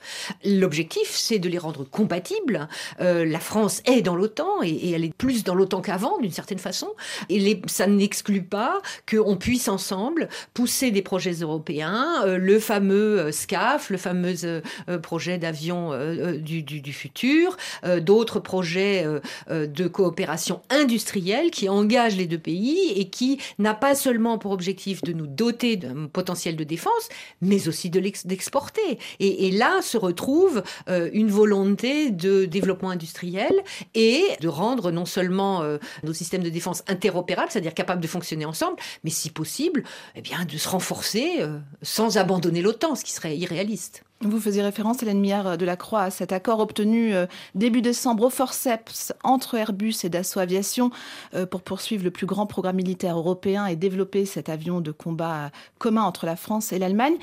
L'objectif, 0.45 1.09
c'est 1.09 1.39
de 1.39 1.49
les 1.49 1.57
rendre 1.57 1.83
compatibles. 1.85 2.67
la 2.99 3.39
France 3.39 3.81
est 3.85 4.01
dans 4.01 4.15
l'OTAN 4.15 4.61
et, 4.63 4.91
elle 4.91 5.05
est 5.05 5.13
plus 5.13 5.45
dans 5.45 5.55
l'OTAN 5.55 5.81
qu'avant, 5.81 6.17
d'une 6.19 6.31
certaine 6.31 6.59
façon. 6.59 6.89
Et 7.29 7.39
les, 7.39 7.61
ça 7.67 7.87
n'exclut 7.87 8.43
pas 8.43 8.81
qu'on 9.09 9.37
puisse 9.37 9.69
ensemble 9.69 10.27
pousser 10.53 10.91
des 10.91 11.01
projets 11.01 11.31
européens, 11.31 12.25
le 12.25 12.59
fameux 12.59 13.31
SCAF, 13.31 13.89
le 13.89 13.97
fameux 13.97 14.61
projet 15.01 15.37
d'avion 15.37 15.91
du, 16.37 16.63
du, 16.63 16.93
futur, 16.93 17.55
d'autres 18.01 18.41
projets 18.41 19.05
de 19.49 19.87
coopération 19.87 20.61
industrielle 20.69 21.46
qui 21.49 21.69
engage 21.69 22.15
les 22.15 22.25
deux 22.25 22.37
pays 22.37 22.91
et 22.95 23.09
qui 23.09 23.39
n'a 23.59 23.73
pas 23.73 23.95
seulement 23.95 24.37
pour 24.37 24.51
objectif 24.51 25.01
de 25.01 25.13
nous 25.13 25.27
doter 25.27 25.75
d'un 25.75 26.07
potentiel 26.07 26.55
de 26.55 26.63
défense, 26.63 27.09
mais 27.41 27.67
aussi 27.67 27.89
de 27.89 27.97
d'exporter. 28.25 28.99
Et, 29.19 29.51
là 29.51 29.81
se 29.81 29.97
retrouve 29.97 30.63
euh, 30.87 31.09
une 31.13 31.29
volonté 31.29 32.11
de 32.11 32.45
développement 32.45 32.89
industriel 32.89 33.63
et 33.95 34.23
de 34.39 34.47
rendre 34.47 34.91
non 34.91 35.05
seulement 35.05 35.63
euh, 35.63 35.77
nos 36.03 36.13
systèmes 36.13 36.43
de 36.43 36.49
défense 36.49 36.83
interopérables, 36.87 37.51
c'est-à-dire 37.51 37.73
capables 37.73 38.01
de 38.01 38.07
fonctionner 38.07 38.45
ensemble, 38.45 38.77
mais 39.03 39.09
si 39.09 39.29
possible, 39.29 39.83
eh 40.15 40.21
bien 40.21 40.45
de 40.45 40.57
se 40.57 40.69
renforcer 40.69 41.37
euh, 41.39 41.57
sans 41.81 42.17
abandonner 42.17 42.61
l'OTAN, 42.61 42.95
ce 42.95 43.03
qui 43.03 43.11
serait 43.11 43.37
irréaliste. 43.37 44.03
Vous 44.21 44.39
faisiez 44.39 44.63
référence, 44.63 45.03
Hélène 45.03 45.19
Millard 45.19 45.59
de 45.59 45.65
la 45.65 45.75
Croix, 45.75 46.01
à 46.01 46.09
cet 46.09 46.31
accord 46.31 46.59
obtenu 46.59 47.13
euh, 47.13 47.27
début 47.53 47.83
décembre 47.83 48.23
au 48.23 48.29
forceps 48.31 49.13
entre 49.23 49.53
Airbus 49.53 49.93
et 50.03 50.09
Dassault 50.09 50.39
Aviation 50.39 50.89
euh, 51.35 51.45
pour 51.45 51.61
poursuivre 51.61 52.03
le 52.03 52.09
plus 52.09 52.25
grand 52.25 52.47
programme 52.47 52.77
militaire 52.77 53.15
européen 53.15 53.67
et 53.67 53.75
développer 53.75 54.25
cet 54.25 54.49
avion 54.49 54.81
de 54.81 54.91
combat 54.91 55.51
commun 55.77 56.01
entre 56.01 56.25
la 56.25 56.35
France 56.35 56.73
et 56.73 56.79
l'Allemagne. 56.79 57.15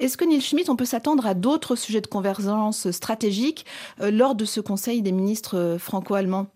Est-ce 0.00 0.16
que 0.16 0.24
Neil 0.24 0.40
Schmitt, 0.40 0.68
on 0.68 0.74
peut 0.74 0.84
s'attendre 0.84 1.24
à 1.24 1.34
d'autres 1.34 1.76
sujets 1.76 2.00
de 2.00 2.08
convergence 2.08 2.90
stratégique 2.90 3.64
euh, 4.00 4.10
lors 4.10 4.34
de 4.34 4.44
ce 4.44 4.60
Conseil 4.60 5.02
des 5.02 5.12
ministres 5.12 5.76
franco-allemands 5.78 6.48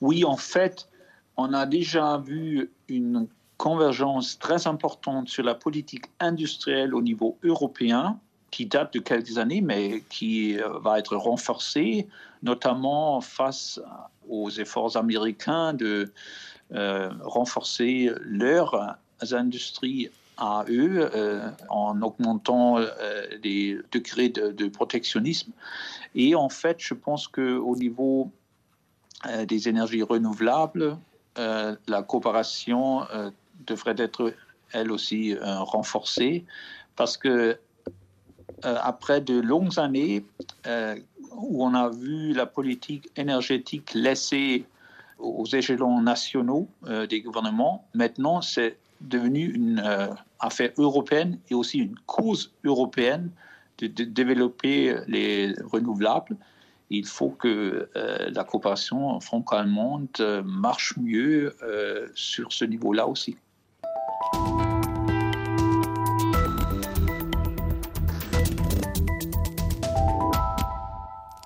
Oui, 0.00 0.24
en 0.24 0.36
fait, 0.36 0.88
on 1.36 1.52
a 1.52 1.64
déjà 1.64 2.18
vu 2.18 2.72
une 2.88 3.28
convergence 3.56 4.40
très 4.40 4.66
importante 4.66 5.28
sur 5.28 5.44
la 5.44 5.54
politique 5.54 6.06
industrielle 6.18 6.92
au 6.92 7.02
niveau 7.02 7.38
européen 7.44 8.18
qui 8.52 8.66
date 8.66 8.92
de 8.92 9.00
quelques 9.00 9.38
années, 9.38 9.62
mais 9.62 10.04
qui 10.08 10.60
euh, 10.60 10.78
va 10.78 11.00
être 11.00 11.16
renforcée, 11.16 12.06
notamment 12.44 13.20
face 13.20 13.80
aux 14.28 14.50
efforts 14.50 14.96
américains 14.96 15.72
de 15.72 16.12
euh, 16.72 17.10
renforcer 17.22 18.10
leurs 18.20 18.96
industries 19.32 20.10
à 20.36 20.64
eux 20.68 21.10
euh, 21.14 21.50
en 21.68 22.00
augmentant 22.02 22.78
les 23.42 23.78
degrés 23.90 24.28
de, 24.28 24.68
protectionnisme. 24.68 25.52
Et 26.14 26.34
en 26.34 26.48
fait, 26.48 26.76
je 26.78 26.94
pense 26.94 27.28
qu'au 27.28 27.76
niveau 27.76 28.30
des 29.46 29.68
énergies 29.68 30.02
renouvelables, 30.02 30.96
la 31.36 32.02
coopération 32.02 33.06
devrait 33.66 33.94
être 33.98 34.34
elle 34.72 34.90
aussi 34.90 35.36
renforcée 35.40 36.44
parce 36.96 37.16
que 37.16 37.58
euh, 38.64 38.76
après 38.82 39.20
de 39.20 39.40
longues 39.40 39.78
années 39.78 40.24
euh, 40.66 40.96
où 41.32 41.64
on 41.64 41.74
a 41.74 41.88
vu 41.88 42.32
la 42.32 42.46
politique 42.46 43.10
énergétique 43.16 43.92
laissée 43.94 44.64
aux 45.18 45.46
échelons 45.46 46.00
nationaux 46.00 46.68
euh, 46.86 47.06
des 47.06 47.20
gouvernements, 47.22 47.86
maintenant 47.94 48.40
c'est 48.40 48.76
devenu 49.00 49.52
une 49.52 49.82
affaire 50.38 50.70
européenne 50.78 51.38
et 51.50 51.54
aussi 51.54 51.78
une 51.78 51.96
cause 52.06 52.52
européenne 52.62 53.30
de, 53.78 53.88
développer 53.88 54.94
les 55.08 55.52
renouvelables. 55.72 56.36
Il 56.88 57.06
faut 57.06 57.30
que 57.30 57.88
la 57.94 58.44
coopération 58.44 59.18
franco-allemande 59.18 60.44
marche 60.44 60.96
mieux 60.98 61.56
sur 62.14 62.52
ce 62.52 62.64
niveau-là 62.64 63.08
aussi. 63.08 63.36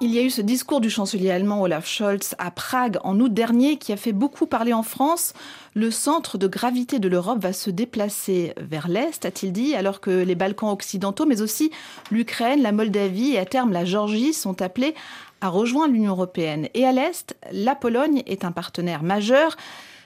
Il 0.07 0.15
y 0.15 0.21
a 0.21 0.23
eu 0.23 0.31
ce 0.31 0.41
discours 0.41 0.81
du 0.81 0.89
chancelier 0.89 1.33
allemand 1.33 1.61
Olaf 1.63 1.85
Scholz 1.85 2.37
à 2.39 2.53
Prague 2.53 2.97
en 3.03 3.19
août 3.19 3.35
dernier 3.35 3.77
qui 3.77 3.93
a 3.93 3.97
fait 3.97 4.13
beaucoup 4.13 4.47
parler 4.47 4.73
en 4.73 4.85
France. 4.85 5.33
Le 5.75 5.91
centre 5.91 6.39
de 6.39 6.47
gravité 6.47 7.01
de 7.01 7.09
l'Europe 7.09 7.43
va 7.43 7.53
se 7.53 7.71
déplacer 7.71 8.55
vers 8.57 8.87
l'Est, 8.87 9.25
a-t-il 9.25 9.53
dit, 9.53 9.75
alors 9.75 10.01
que 10.01 10.11
les 10.23 10.37
Balkans 10.37 10.71
occidentaux, 10.71 11.27
mais 11.27 11.41
aussi 11.41 11.73
l'Ukraine, 12.13 12.63
la 12.63 12.71
Moldavie 12.71 13.33
et 13.33 13.41
à 13.41 13.47
terme 13.47 13.73
la 13.73 13.85
Géorgie 13.85 14.33
sont 14.33 14.63
appelés 14.63 14.95
à 15.41 15.49
rejoindre 15.49 15.93
l'Union 15.93 16.13
européenne. 16.13 16.69
Et 16.75 16.87
à 16.87 16.93
l'Est, 16.93 17.35
la 17.51 17.75
Pologne 17.75 18.23
est 18.27 18.45
un 18.45 18.53
partenaire 18.53 19.03
majeur. 19.03 19.57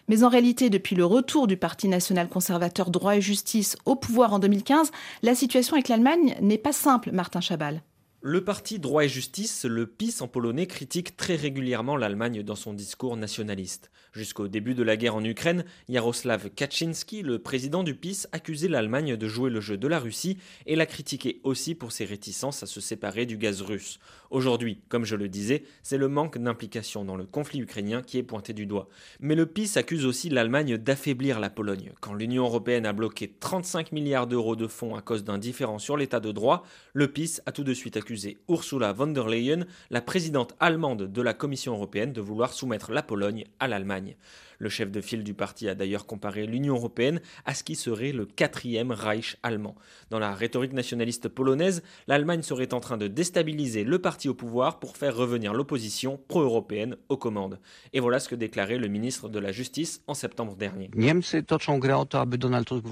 Mais 0.08 0.24
en 0.24 0.30
réalité, 0.30 0.70
depuis 0.70 0.96
le 0.96 1.04
retour 1.04 1.46
du 1.46 1.58
Parti 1.58 1.88
national 1.88 2.30
conservateur 2.30 2.90
droit 2.90 3.16
et 3.16 3.20
justice 3.20 3.76
au 3.84 3.96
pouvoir 3.96 4.32
en 4.32 4.38
2015, 4.38 4.92
la 5.22 5.34
situation 5.34 5.74
avec 5.74 5.88
l'Allemagne 5.88 6.36
n'est 6.40 6.56
pas 6.56 6.72
simple, 6.72 7.12
Martin 7.12 7.42
Chabal. 7.42 7.82
Le 8.22 8.44
parti 8.44 8.78
Droit 8.78 9.06
et 9.06 9.08
Justice, 9.08 9.64
le 9.64 9.86
PiS 9.86 10.20
en 10.20 10.28
polonais, 10.28 10.66
critique 10.66 11.16
très 11.16 11.36
régulièrement 11.36 11.96
l'Allemagne 11.96 12.42
dans 12.42 12.54
son 12.54 12.74
discours 12.74 13.16
nationaliste. 13.16 13.90
Jusqu'au 14.12 14.46
début 14.46 14.74
de 14.74 14.82
la 14.82 14.98
guerre 14.98 15.14
en 15.14 15.24
Ukraine, 15.24 15.64
Jaroslav 15.88 16.50
Kaczynski, 16.50 17.22
le 17.22 17.38
président 17.38 17.82
du 17.82 17.94
PiS, 17.94 18.26
accusait 18.32 18.68
l'Allemagne 18.68 19.16
de 19.16 19.26
jouer 19.26 19.48
le 19.48 19.62
jeu 19.62 19.78
de 19.78 19.88
la 19.88 19.98
Russie 19.98 20.36
et 20.66 20.76
la 20.76 20.84
critiquait 20.84 21.40
aussi 21.44 21.74
pour 21.74 21.92
ses 21.92 22.04
réticences 22.04 22.62
à 22.62 22.66
se 22.66 22.82
séparer 22.82 23.24
du 23.24 23.38
gaz 23.38 23.62
russe. 23.62 23.98
Aujourd'hui, 24.30 24.82
comme 24.90 25.06
je 25.06 25.16
le 25.16 25.30
disais, 25.30 25.64
c'est 25.82 25.96
le 25.96 26.08
manque 26.08 26.36
d'implication 26.36 27.06
dans 27.06 27.16
le 27.16 27.24
conflit 27.24 27.60
ukrainien 27.60 28.02
qui 28.02 28.18
est 28.18 28.22
pointé 28.22 28.52
du 28.52 28.66
doigt. 28.66 28.90
Mais 29.20 29.34
le 29.34 29.46
PiS 29.46 29.78
accuse 29.78 30.04
aussi 30.04 30.28
l'Allemagne 30.28 30.76
d'affaiblir 30.76 31.40
la 31.40 31.48
Pologne. 31.48 31.92
Quand 32.02 32.12
l'Union 32.12 32.44
européenne 32.44 32.84
a 32.84 32.92
bloqué 32.92 33.34
35 33.40 33.92
milliards 33.92 34.26
d'euros 34.26 34.56
de 34.56 34.66
fonds 34.66 34.94
à 34.94 35.00
cause 35.00 35.24
d'un 35.24 35.38
différend 35.38 35.78
sur 35.78 35.96
l'état 35.96 36.20
de 36.20 36.32
droit, 36.32 36.66
le 36.92 37.10
PiS 37.10 37.40
a 37.46 37.52
tout 37.52 37.64
de 37.64 37.72
suite 37.72 37.96
accusé 37.96 38.09
Ursula 38.48 38.92
von 38.92 39.08
der 39.08 39.28
Leyen, 39.28 39.66
la 39.90 40.00
présidente 40.00 40.54
allemande 40.60 41.10
de 41.10 41.22
la 41.22 41.34
Commission 41.34 41.74
européenne, 41.74 42.12
de 42.12 42.20
vouloir 42.20 42.52
soumettre 42.52 42.92
la 42.92 43.02
Pologne 43.02 43.44
à 43.58 43.68
l'Allemagne. 43.68 44.16
Le 44.60 44.68
chef 44.68 44.90
de 44.90 45.00
file 45.00 45.24
du 45.24 45.32
parti 45.32 45.70
a 45.70 45.74
d'ailleurs 45.74 46.04
comparé 46.04 46.46
l'Union 46.46 46.74
européenne 46.74 47.22
à 47.46 47.54
ce 47.54 47.64
qui 47.64 47.74
serait 47.74 48.12
le 48.12 48.26
quatrième 48.26 48.92
Reich 48.92 49.38
allemand. 49.42 49.74
Dans 50.10 50.18
la 50.18 50.34
rhétorique 50.34 50.74
nationaliste 50.74 51.28
polonaise, 51.28 51.82
l'Allemagne 52.06 52.42
serait 52.42 52.74
en 52.74 52.80
train 52.80 52.98
de 52.98 53.06
déstabiliser 53.06 53.84
le 53.84 53.98
parti 53.98 54.28
au 54.28 54.34
pouvoir 54.34 54.78
pour 54.78 54.98
faire 54.98 55.16
revenir 55.16 55.54
l'opposition 55.54 56.20
pro-européenne 56.28 56.96
aux 57.08 57.16
commandes. 57.16 57.58
Et 57.94 58.00
voilà 58.00 58.20
ce 58.20 58.28
que 58.28 58.34
déclarait 58.34 58.76
le 58.76 58.88
ministre 58.88 59.30
de 59.30 59.38
la 59.38 59.50
Justice 59.50 60.02
en 60.06 60.12
septembre 60.12 60.54
dernier. 60.56 60.90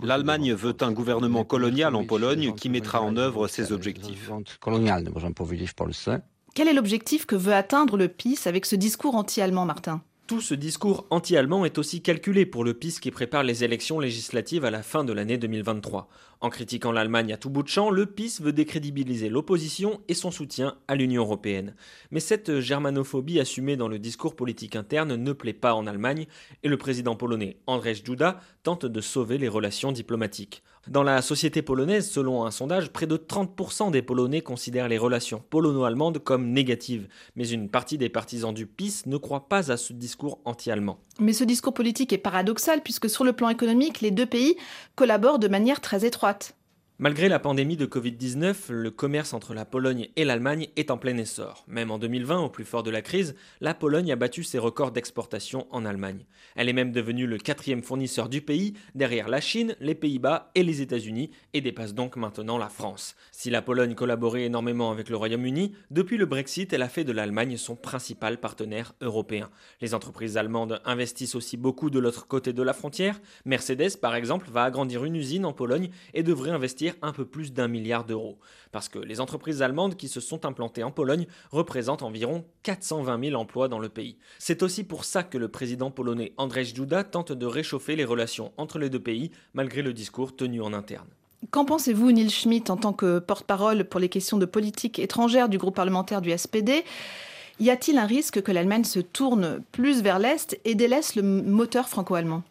L'Allemagne 0.02 0.54
veut 0.54 0.76
un 0.80 0.92
gouvernement 0.92 1.44
colonial 1.44 1.94
en 1.94 2.04
Pologne 2.06 2.54
qui 2.54 2.70
mettra 2.70 3.02
en 3.02 3.14
œuvre 3.18 3.46
ses 3.46 3.72
objectifs. 3.72 4.30
Quel 6.54 6.68
est 6.68 6.72
l'objectif 6.72 7.26
que 7.26 7.36
veut 7.36 7.52
atteindre 7.52 7.98
le 7.98 8.08
PiS 8.08 8.46
avec 8.46 8.64
ce 8.64 8.74
discours 8.74 9.14
anti-allemand, 9.14 9.66
Martin? 9.66 10.02
Tout 10.28 10.42
ce 10.42 10.52
discours 10.52 11.06
anti-allemand 11.08 11.64
est 11.64 11.78
aussi 11.78 12.02
calculé 12.02 12.44
pour 12.44 12.62
le 12.62 12.74
PiS 12.74 13.00
qui 13.00 13.10
prépare 13.10 13.44
les 13.44 13.64
élections 13.64 13.98
législatives 13.98 14.66
à 14.66 14.70
la 14.70 14.82
fin 14.82 15.02
de 15.02 15.14
l'année 15.14 15.38
2023. 15.38 16.06
En 16.40 16.50
critiquant 16.50 16.92
l'Allemagne 16.92 17.32
à 17.32 17.36
tout 17.36 17.50
bout 17.50 17.64
de 17.64 17.68
champ, 17.68 17.90
le 17.90 18.06
PiS 18.06 18.40
veut 18.40 18.52
décrédibiliser 18.52 19.28
l'opposition 19.28 20.00
et 20.06 20.14
son 20.14 20.30
soutien 20.30 20.76
à 20.86 20.94
l'Union 20.94 21.24
européenne. 21.24 21.74
Mais 22.12 22.20
cette 22.20 22.60
germanophobie 22.60 23.40
assumée 23.40 23.76
dans 23.76 23.88
le 23.88 23.98
discours 23.98 24.36
politique 24.36 24.76
interne 24.76 25.16
ne 25.16 25.32
plaît 25.32 25.52
pas 25.52 25.74
en 25.74 25.88
Allemagne 25.88 26.26
et 26.62 26.68
le 26.68 26.76
président 26.76 27.16
polonais 27.16 27.56
Andrzej 27.66 28.04
Duda 28.04 28.38
tente 28.62 28.86
de 28.86 29.00
sauver 29.00 29.36
les 29.36 29.48
relations 29.48 29.90
diplomatiques. 29.90 30.62
Dans 30.86 31.02
la 31.02 31.20
société 31.20 31.60
polonaise, 31.60 32.08
selon 32.08 32.46
un 32.46 32.50
sondage, 32.50 32.90
près 32.90 33.06
de 33.06 33.16
30% 33.16 33.90
des 33.90 34.00
Polonais 34.00 34.40
considèrent 34.40 34.88
les 34.88 34.96
relations 34.96 35.42
polono-allemandes 35.50 36.18
comme 36.18 36.50
négatives, 36.52 37.08
mais 37.36 37.46
une 37.46 37.68
partie 37.68 37.98
des 37.98 38.08
partisans 38.08 38.54
du 38.54 38.66
PiS 38.66 39.02
ne 39.04 39.18
croit 39.18 39.48
pas 39.50 39.70
à 39.70 39.76
ce 39.76 39.92
discours 39.92 40.40
anti-allemand. 40.46 40.98
Mais 41.18 41.32
ce 41.32 41.44
discours 41.44 41.74
politique 41.74 42.12
est 42.12 42.18
paradoxal 42.18 42.82
puisque 42.82 43.10
sur 43.10 43.24
le 43.24 43.32
plan 43.32 43.48
économique, 43.48 44.00
les 44.00 44.10
deux 44.10 44.26
pays 44.26 44.56
collaborent 44.94 45.38
de 45.38 45.48
manière 45.48 45.80
très 45.80 46.04
étroite. 46.04 46.54
Malgré 47.00 47.28
la 47.28 47.38
pandémie 47.38 47.76
de 47.76 47.86
Covid-19, 47.86 48.72
le 48.72 48.90
commerce 48.90 49.32
entre 49.32 49.54
la 49.54 49.64
Pologne 49.64 50.08
et 50.16 50.24
l'Allemagne 50.24 50.66
est 50.74 50.90
en 50.90 50.98
plein 50.98 51.16
essor. 51.16 51.64
Même 51.68 51.92
en 51.92 51.98
2020, 51.98 52.40
au 52.40 52.48
plus 52.48 52.64
fort 52.64 52.82
de 52.82 52.90
la 52.90 53.02
crise, 53.02 53.36
la 53.60 53.72
Pologne 53.72 54.10
a 54.10 54.16
battu 54.16 54.42
ses 54.42 54.58
records 54.58 54.90
d'exportation 54.90 55.68
en 55.70 55.84
Allemagne. 55.84 56.26
Elle 56.56 56.68
est 56.68 56.72
même 56.72 56.90
devenue 56.90 57.28
le 57.28 57.38
quatrième 57.38 57.84
fournisseur 57.84 58.28
du 58.28 58.40
pays, 58.40 58.74
derrière 58.96 59.28
la 59.28 59.40
Chine, 59.40 59.76
les 59.78 59.94
Pays-Bas 59.94 60.50
et 60.56 60.64
les 60.64 60.82
États-Unis, 60.82 61.30
et 61.54 61.60
dépasse 61.60 61.94
donc 61.94 62.16
maintenant 62.16 62.58
la 62.58 62.68
France. 62.68 63.14
Si 63.30 63.48
la 63.48 63.62
Pologne 63.62 63.94
collaborait 63.94 64.46
énormément 64.46 64.90
avec 64.90 65.08
le 65.08 65.16
Royaume-Uni, 65.16 65.74
depuis 65.92 66.16
le 66.16 66.26
Brexit, 66.26 66.72
elle 66.72 66.82
a 66.82 66.88
fait 66.88 67.04
de 67.04 67.12
l'Allemagne 67.12 67.58
son 67.58 67.76
principal 67.76 68.40
partenaire 68.40 68.94
européen. 69.02 69.50
Les 69.80 69.94
entreprises 69.94 70.36
allemandes 70.36 70.80
investissent 70.84 71.36
aussi 71.36 71.56
beaucoup 71.56 71.90
de 71.90 72.00
l'autre 72.00 72.26
côté 72.26 72.52
de 72.52 72.62
la 72.64 72.72
frontière. 72.72 73.20
Mercedes, 73.44 73.98
par 74.00 74.16
exemple, 74.16 74.50
va 74.50 74.64
agrandir 74.64 75.04
une 75.04 75.14
usine 75.14 75.44
en 75.44 75.52
Pologne 75.52 75.90
et 76.12 76.24
devrait 76.24 76.50
investir 76.50 76.87
un 77.02 77.12
peu 77.12 77.24
plus 77.24 77.52
d'un 77.52 77.68
milliard 77.68 78.04
d'euros. 78.04 78.38
Parce 78.72 78.88
que 78.88 78.98
les 78.98 79.20
entreprises 79.20 79.62
allemandes 79.62 79.96
qui 79.96 80.08
se 80.08 80.20
sont 80.20 80.44
implantées 80.44 80.82
en 80.82 80.90
Pologne 80.90 81.26
représentent 81.50 82.02
environ 82.02 82.44
420 82.62 83.30
000 83.30 83.40
emplois 83.40 83.68
dans 83.68 83.78
le 83.78 83.88
pays. 83.88 84.16
C'est 84.38 84.62
aussi 84.62 84.84
pour 84.84 85.04
ça 85.04 85.22
que 85.22 85.38
le 85.38 85.48
président 85.48 85.90
polonais 85.90 86.32
Andrzej 86.36 86.74
Duda 86.74 87.04
tente 87.04 87.32
de 87.32 87.46
réchauffer 87.46 87.96
les 87.96 88.04
relations 88.04 88.52
entre 88.56 88.78
les 88.78 88.90
deux 88.90 89.00
pays, 89.00 89.30
malgré 89.54 89.82
le 89.82 89.92
discours 89.92 90.36
tenu 90.36 90.60
en 90.60 90.72
interne. 90.72 91.08
Qu'en 91.50 91.64
pensez-vous, 91.64 92.10
Neil 92.10 92.30
Schmidt, 92.30 92.70
en 92.70 92.76
tant 92.76 92.92
que 92.92 93.20
porte-parole 93.20 93.84
pour 93.84 94.00
les 94.00 94.08
questions 94.08 94.38
de 94.38 94.46
politique 94.46 94.98
étrangère 94.98 95.48
du 95.48 95.56
groupe 95.56 95.76
parlementaire 95.76 96.20
du 96.20 96.36
SPD 96.36 96.84
Y 97.60 97.70
a-t-il 97.70 97.98
un 97.98 98.06
risque 98.06 98.42
que 98.42 98.52
l'Allemagne 98.52 98.84
se 98.84 98.98
tourne 98.98 99.62
plus 99.72 100.02
vers 100.02 100.18
l'Est 100.18 100.58
et 100.64 100.74
délaisse 100.74 101.14
le 101.14 101.22
moteur 101.22 101.88
franco-allemand? 101.88 102.42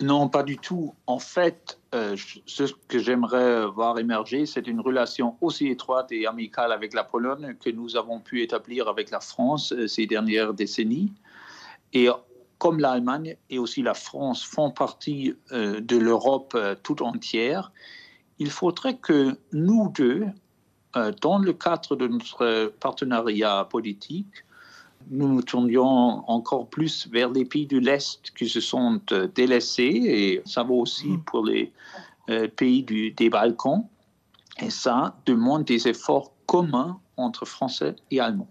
Non, 0.00 0.28
pas 0.28 0.44
du 0.44 0.58
tout. 0.58 0.94
En 1.06 1.18
fait, 1.18 1.80
euh, 1.94 2.16
ce 2.46 2.64
que 2.86 2.98
j'aimerais 2.98 3.66
voir 3.66 3.98
émerger, 3.98 4.46
c'est 4.46 4.66
une 4.68 4.80
relation 4.80 5.36
aussi 5.40 5.68
étroite 5.68 6.12
et 6.12 6.26
amicale 6.26 6.70
avec 6.70 6.94
la 6.94 7.02
Pologne 7.02 7.56
que 7.58 7.70
nous 7.70 7.96
avons 7.96 8.20
pu 8.20 8.42
établir 8.42 8.88
avec 8.88 9.10
la 9.10 9.20
France 9.20 9.72
euh, 9.72 9.88
ces 9.88 10.06
dernières 10.06 10.54
décennies. 10.54 11.12
Et 11.92 12.08
comme 12.58 12.78
l'Allemagne 12.78 13.36
et 13.50 13.58
aussi 13.58 13.82
la 13.82 13.94
France 13.94 14.44
font 14.44 14.70
partie 14.70 15.34
euh, 15.52 15.80
de 15.80 15.96
l'Europe 15.96 16.56
tout 16.82 17.02
entière, 17.02 17.72
il 18.38 18.50
faudrait 18.50 18.96
que 18.96 19.36
nous 19.52 19.92
deux, 19.94 20.26
euh, 20.96 21.12
dans 21.20 21.38
le 21.38 21.52
cadre 21.52 21.96
de 21.96 22.06
notre 22.06 22.72
partenariat 22.80 23.66
politique, 23.70 24.44
nous 25.10 25.28
nous 25.28 25.42
tournions 25.42 26.28
encore 26.28 26.68
plus 26.68 27.08
vers 27.10 27.30
les 27.30 27.44
pays 27.44 27.66
de 27.66 27.78
l'Est 27.78 28.30
qui 28.36 28.48
se 28.48 28.60
sont 28.60 29.00
euh, 29.12 29.28
délaissés, 29.34 29.82
et 29.82 30.42
ça 30.44 30.62
vaut 30.62 30.80
aussi 30.80 31.08
mm. 31.08 31.22
pour 31.24 31.44
les 31.44 31.72
euh, 32.30 32.48
pays 32.48 32.82
du, 32.82 33.12
des 33.12 33.30
Balkans. 33.30 33.86
Et 34.60 34.70
ça 34.70 35.16
demande 35.24 35.64
des 35.64 35.88
efforts 35.88 36.32
communs 36.46 36.98
entre 37.16 37.44
Français 37.44 37.94
et 38.10 38.20
Allemands. 38.20 38.48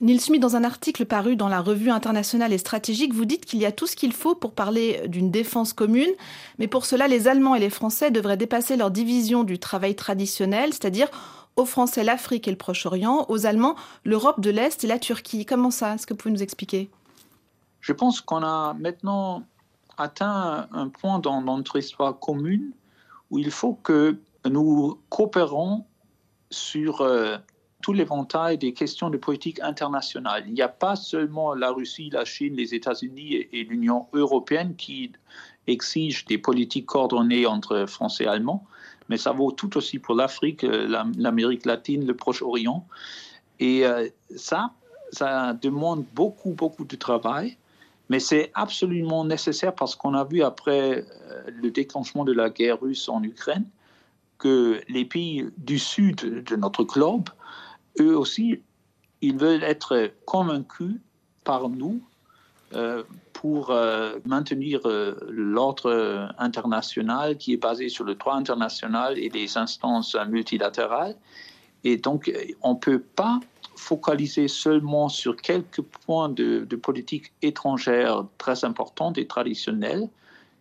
Neil 0.00 0.20
Smith, 0.20 0.40
dans 0.40 0.56
un 0.56 0.64
article 0.64 1.04
paru 1.04 1.34
dans 1.34 1.48
la 1.48 1.60
revue 1.60 1.90
internationale 1.90 2.52
et 2.52 2.58
stratégique, 2.58 3.12
vous 3.12 3.24
dites 3.24 3.44
qu'il 3.44 3.58
y 3.58 3.66
a 3.66 3.72
tout 3.72 3.86
ce 3.86 3.96
qu'il 3.96 4.12
faut 4.12 4.34
pour 4.34 4.52
parler 4.52 5.02
d'une 5.08 5.30
défense 5.30 5.72
commune, 5.72 6.10
mais 6.58 6.68
pour 6.68 6.84
cela, 6.86 7.08
les 7.08 7.26
Allemands 7.26 7.54
et 7.54 7.60
les 7.60 7.70
Français 7.70 8.10
devraient 8.10 8.36
dépasser 8.36 8.76
leur 8.76 8.90
division 8.90 9.42
du 9.42 9.58
travail 9.58 9.96
traditionnel, 9.96 10.72
c'est-à-dire 10.72 11.08
aux 11.56 11.64
Français 11.64 12.04
l'Afrique 12.04 12.48
et 12.48 12.50
le 12.50 12.56
Proche-Orient, 12.56 13.26
aux 13.28 13.46
Allemands 13.46 13.76
l'Europe 14.04 14.40
de 14.40 14.50
l'Est 14.50 14.84
et 14.84 14.86
la 14.86 14.98
Turquie. 14.98 15.46
Comment 15.46 15.70
ça 15.70 15.94
Est-ce 15.94 16.06
que 16.06 16.14
vous 16.14 16.18
pouvez 16.18 16.34
nous 16.34 16.42
expliquer? 16.42 16.90
Je 17.80 17.92
pense 17.92 18.20
qu'on 18.20 18.42
a 18.42 18.74
maintenant 18.74 19.44
atteint 19.98 20.66
un 20.72 20.88
point 20.88 21.18
dans 21.18 21.42
notre 21.42 21.76
histoire 21.76 22.18
commune 22.18 22.72
où 23.30 23.38
il 23.38 23.50
faut 23.50 23.74
que 23.74 24.18
nous 24.48 24.98
coopérons 25.08 25.84
sur 26.50 27.00
euh, 27.00 27.36
tout 27.82 27.92
l'éventail 27.92 28.58
des 28.58 28.72
questions 28.72 29.10
de 29.10 29.16
politique 29.16 29.60
internationale. 29.60 30.44
Il 30.46 30.54
n'y 30.54 30.62
a 30.62 30.68
pas 30.68 30.96
seulement 30.96 31.54
la 31.54 31.70
Russie, 31.70 32.10
la 32.10 32.24
Chine, 32.24 32.54
les 32.54 32.74
États-Unis 32.74 33.34
et, 33.34 33.60
et 33.60 33.64
l'Union 33.64 34.06
européenne 34.12 34.74
qui 34.76 35.12
exigent 35.66 36.24
des 36.26 36.38
politiques 36.38 36.86
coordonnées 36.86 37.46
entre 37.46 37.86
Français 37.86 38.24
et 38.24 38.28
Allemands, 38.28 38.66
mais 39.08 39.16
ça 39.16 39.32
vaut 39.32 39.52
tout 39.52 39.76
aussi 39.76 39.98
pour 39.98 40.14
l'Afrique, 40.14 40.64
euh, 40.64 41.04
l'Amérique 41.16 41.66
latine, 41.66 42.06
le 42.06 42.14
Proche-Orient. 42.14 42.86
Et 43.60 43.86
euh, 43.86 44.08
ça, 44.36 44.70
ça 45.10 45.52
demande 45.54 46.04
beaucoup, 46.14 46.52
beaucoup 46.52 46.84
de 46.84 46.96
travail, 46.96 47.56
mais 48.08 48.20
c'est 48.20 48.50
absolument 48.54 49.24
nécessaire 49.24 49.74
parce 49.74 49.94
qu'on 49.94 50.14
a 50.14 50.24
vu 50.24 50.42
après 50.42 51.04
euh, 51.04 51.42
le 51.48 51.70
déclenchement 51.70 52.24
de 52.24 52.32
la 52.32 52.50
guerre 52.50 52.80
russe 52.80 53.08
en 53.08 53.22
Ukraine 53.22 53.66
que 54.38 54.80
les 54.88 55.04
pays 55.04 55.46
du 55.58 55.78
sud 55.78 56.44
de 56.44 56.56
notre 56.56 56.84
globe, 56.84 57.28
eux 58.00 58.16
aussi, 58.16 58.60
ils 59.20 59.38
veulent 59.38 59.62
être 59.62 60.12
convaincus 60.26 60.96
par 61.44 61.68
nous 61.68 62.02
pour 63.44 63.72
euh, 63.72 64.14
maintenir 64.24 64.80
euh, 64.86 65.16
l'ordre 65.28 66.32
international 66.38 67.36
qui 67.36 67.52
est 67.52 67.58
basé 67.58 67.90
sur 67.90 68.04
le 68.04 68.14
droit 68.14 68.36
international 68.36 69.18
et 69.18 69.28
les 69.28 69.58
instances 69.58 70.16
multilatérales. 70.30 71.14
Et 71.84 71.98
donc, 71.98 72.32
on 72.62 72.72
ne 72.72 72.78
peut 72.78 73.00
pas 73.00 73.40
focaliser 73.76 74.48
seulement 74.48 75.10
sur 75.10 75.36
quelques 75.36 75.82
points 75.82 76.30
de, 76.30 76.64
politique 76.76 77.32
étrangère 77.42 78.24
très 78.38 78.64
importants 78.64 79.12
et 79.12 79.26
traditionnels. 79.26 80.08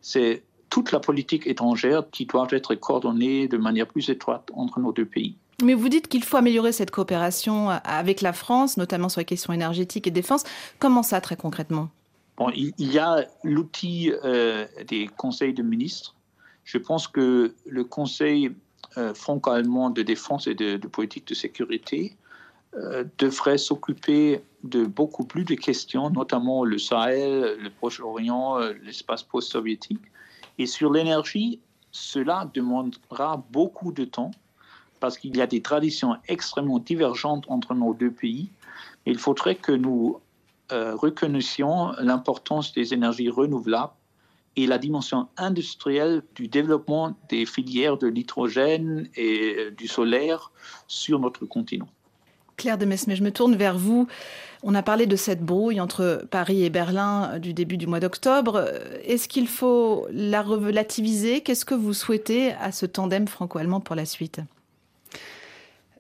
C'est 0.02 0.44
toute 0.70 0.92
la 0.92 1.00
politique 1.00 1.48
étrangère 1.48 2.04
qui 2.12 2.26
doit 2.26 2.48
être 2.50 2.76
coordonnée 2.76 3.48
de 3.48 3.56
manière 3.56 3.88
plus 3.88 4.10
étroite 4.10 4.52
entre 4.54 4.82
nos 4.82 4.92
deux 4.92 5.06
pays. 5.06 5.38
Mais 5.64 5.74
vous 5.74 5.88
dites 5.88 6.10
qu'il 6.10 6.26
faut 6.26 6.36
améliorer 6.36 6.74
cette 6.74 6.92
coopération 6.92 7.70
avec 7.70 8.20
la 8.20 8.34
France, 8.34 8.76
notamment 8.76 9.08
sur 9.08 9.22
les 9.22 9.26
questions 9.26 9.54
énergétiques 9.54 10.08
et 10.08 10.12
défense. 10.12 10.44
Comment 10.80 11.02
ça, 11.02 11.22
très 11.22 11.38
concrètement? 11.38 11.88
Bon, 12.38 12.50
il, 12.50 12.74
y 12.80 12.98
a 12.98 13.28
l'outil 13.44 14.12
euh, 14.24 14.66
des 14.88 15.08
conseils 15.08 15.54
de 15.54 15.62
ministres. 15.62 16.16
Je 16.64 16.78
pense 16.78 17.08
que 17.08 17.54
le 17.68 17.84
Conseil 17.84 18.52
euh, 18.98 19.14
franco-allemand 19.14 19.92
de 19.92 20.02
défense 20.02 20.48
et 20.48 20.56
de, 20.56 20.78
politique 20.88 21.28
de 21.28 21.36
sécurité 21.36 22.16
euh, 22.76 23.04
devrait 23.20 23.60
s'occuper 23.60 24.42
de 24.64 24.86
beaucoup 24.86 25.26
plus 25.26 25.44
de 25.44 25.54
questions, 25.54 26.10
notamment 26.10 26.64
le 26.64 26.80
Sahel, 26.80 27.60
le 27.60 27.70
Proche-Orient, 27.70 28.58
l'espace 28.84 29.22
post-soviétique. 29.22 30.02
Et 30.58 30.66
sur 30.66 30.92
l'énergie, 30.92 31.60
cela 31.92 32.50
demandera 32.54 33.46
beaucoup 33.52 33.92
de 33.92 34.06
temps 34.06 34.32
parce 35.00 35.18
qu'il 35.18 35.36
y 35.36 35.42
a 35.42 35.48
des 35.48 35.62
traditions 35.62 36.16
extrêmement 36.28 36.80
divergentes 36.80 37.46
entre 37.50 37.76
nos 37.76 37.94
deux 37.94 38.12
pays. 38.12 38.50
Il 39.06 39.20
faudrait 39.20 39.56
que 39.56 39.74
nous 39.74 40.20
euh, 40.72 40.96
reconnaissions 40.96 41.92
l'importance 42.00 42.74
des 42.74 42.94
énergies 42.94 43.30
renouvelables 43.30 43.94
et 44.56 44.68
la 44.68 44.78
dimension 44.78 45.28
industrielle 45.38 46.22
du 46.36 46.48
développement 46.48 47.16
des 47.30 47.46
filières 47.46 47.98
de 47.98 48.08
l'hydrogène 48.08 49.10
et 49.16 49.56
euh, 49.58 49.72
du 49.72 49.88
solaire 49.88 50.52
sur 50.88 51.20
notre 51.20 51.46
continent. 51.46 51.88
Claire 52.56 52.78
de 52.78 52.86
Mesme, 52.86 53.16
je 53.16 53.24
me 53.24 53.32
tourne 53.32 53.56
vers 53.56 53.78
vous. 53.78 54.08
On 54.62 54.76
a 54.76 54.84
parlé 54.84 55.08
de 55.08 55.16
cette 55.16 55.44
brouille 55.44 55.82
entre 55.82 56.26
Paris 56.30 56.64
et 56.64 56.70
Berlin 56.70 57.40
du 57.40 57.54
début 57.54 57.78
du 57.78 57.88
mois 57.88 58.00
d'octobre. 58.00 58.70
Est-ce 59.04 59.28
qu'il 59.28 59.48
faut 59.48 60.08
la 60.12 60.44
relativiser? 60.44 61.42
Qu'est-ce 61.42 61.66
que 61.66 61.76
vous 61.76 61.94
souhaitez 61.94 62.54
à 62.54 62.72
ce 62.72 62.86
tandem 62.86 63.28
franco-allemand 63.28 63.82
pour 63.82 63.96
la 63.96 64.06
suite? 64.06 64.40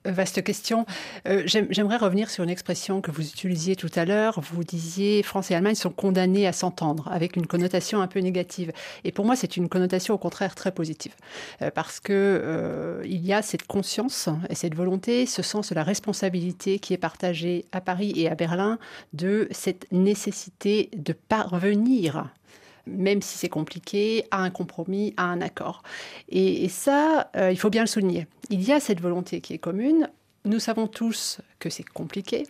Vaste 0.05 0.43
question. 0.43 0.85
Euh, 1.27 1.43
j'aimerais 1.45 1.95
revenir 1.95 2.29
sur 2.29 2.43
une 2.43 2.49
expression 2.49 2.99
que 2.99 3.09
vous 3.09 3.25
utilisiez 3.25 3.77
tout 3.77 3.91
à 3.95 4.03
l'heure. 4.03 4.41
Vous 4.41 4.63
disiez 4.63 5.23
France 5.23 5.49
et 5.49 5.55
Allemagne 5.55 5.75
sont 5.75 5.91
condamnés 5.91 6.45
à 6.45 6.51
s'entendre, 6.51 7.07
avec 7.09 7.37
une 7.37 7.47
connotation 7.47 8.01
un 8.01 8.07
peu 8.07 8.19
négative. 8.19 8.73
Et 9.05 9.13
pour 9.13 9.23
moi, 9.23 9.37
c'est 9.37 9.55
une 9.55 9.69
connotation 9.69 10.13
au 10.13 10.17
contraire 10.17 10.55
très 10.55 10.73
positive, 10.73 11.13
euh, 11.61 11.71
parce 11.71 12.01
que 12.01 12.11
euh, 12.11 13.01
il 13.05 13.25
y 13.25 13.31
a 13.31 13.41
cette 13.41 13.65
conscience 13.65 14.27
et 14.49 14.55
cette 14.55 14.75
volonté, 14.75 15.25
ce 15.25 15.41
sens 15.41 15.69
de 15.69 15.75
la 15.75 15.83
responsabilité 15.83 16.79
qui 16.79 16.93
est 16.93 16.97
partagée 16.97 17.65
à 17.71 17.79
Paris 17.79 18.11
et 18.17 18.29
à 18.29 18.35
Berlin 18.35 18.79
de 19.13 19.47
cette 19.51 19.87
nécessité 19.91 20.89
de 20.97 21.13
parvenir 21.13 22.29
même 22.87 23.21
si 23.21 23.37
c'est 23.37 23.49
compliqué, 23.49 24.25
à 24.31 24.41
un 24.41 24.49
compromis, 24.49 25.13
à 25.17 25.25
un 25.25 25.41
accord. 25.41 25.83
Et, 26.29 26.67
ça, 26.69 27.29
euh, 27.35 27.51
il 27.51 27.57
faut 27.57 27.69
bien 27.69 27.81
le 27.81 27.87
souligner. 27.87 28.27
Il 28.49 28.61
y 28.63 28.71
a 28.71 28.79
cette 28.79 29.01
volonté 29.01 29.41
qui 29.41 29.53
est 29.53 29.59
commune. 29.59 30.09
Nous 30.45 30.59
savons 30.59 30.87
tous 30.87 31.39
que 31.59 31.69
c'est 31.69 31.87
compliqué, 31.87 32.45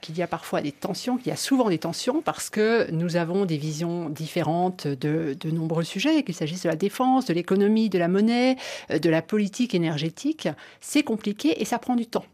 qu'il 0.00 0.16
y 0.16 0.22
a 0.22 0.28
parfois 0.28 0.60
des 0.60 0.70
tensions, 0.70 1.16
qu'il 1.16 1.26
y 1.26 1.32
a 1.32 1.36
souvent 1.36 1.70
des 1.70 1.78
tensions 1.78 2.22
parce 2.22 2.50
que 2.50 2.88
nous 2.92 3.16
avons 3.16 3.46
des 3.46 3.56
visions 3.56 4.08
différentes 4.08 4.86
de, 4.86 5.36
de 5.40 5.50
nombreux 5.50 5.82
sujets, 5.82 6.22
qu'il 6.22 6.36
s'agisse 6.36 6.62
de 6.62 6.68
la 6.68 6.76
défense, 6.76 7.26
de 7.26 7.34
l'économie, 7.34 7.88
de 7.88 7.98
la 7.98 8.06
monnaie, 8.06 8.56
euh, 8.92 9.00
de 9.00 9.10
la 9.10 9.22
politique 9.22 9.74
énergétique. 9.74 10.48
C'est 10.80 11.02
compliqué 11.02 11.60
et 11.60 11.64
ça 11.64 11.80
prend 11.80 11.96
du 11.96 12.06
temps. 12.06 12.26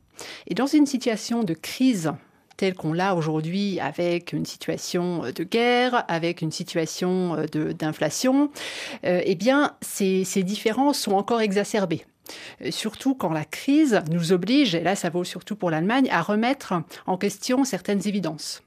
Et 0.47 0.55
dans 0.55 0.67
une 0.67 0.85
situation 0.85 1.43
de 1.43 1.55
crise 1.55 2.13
tel 2.59 2.75
qu'on 2.75 2.93
l'a 2.93 3.15
aujourd'hui 3.15 3.81
avec 3.81 4.35
une 4.35 4.45
situation 4.45 5.23
de 5.35 5.45
guerre, 5.45 6.05
avec 6.09 6.43
une 6.43 6.53
situation 6.53 7.37
euh, 7.37 7.73
d'inflation, 7.73 8.51
euh, 9.07 9.23
eh 9.25 9.35
bien, 9.35 9.77
ces, 9.81 10.25
ces 10.25 10.43
différences 10.43 10.99
sont 10.99 11.13
encore 11.13 11.41
exacerbées. 11.41 12.05
Euh, 12.63 12.71
surtout 12.71 13.15
quand 13.15 13.33
la 13.33 13.45
crise 13.45 14.03
nous 14.11 14.33
oblige, 14.33 14.75
et 14.75 14.81
là 14.81 14.97
ça 14.97 15.09
vaut 15.09 15.25
surtout 15.25 15.57
pour 15.57 15.71
l'Allemagne, 15.71 16.09
à 16.11 16.21
remettre 16.21 16.75
en 17.07 17.17
question 17.17 17.65
certaines 17.65 18.07
évidences 18.07 18.63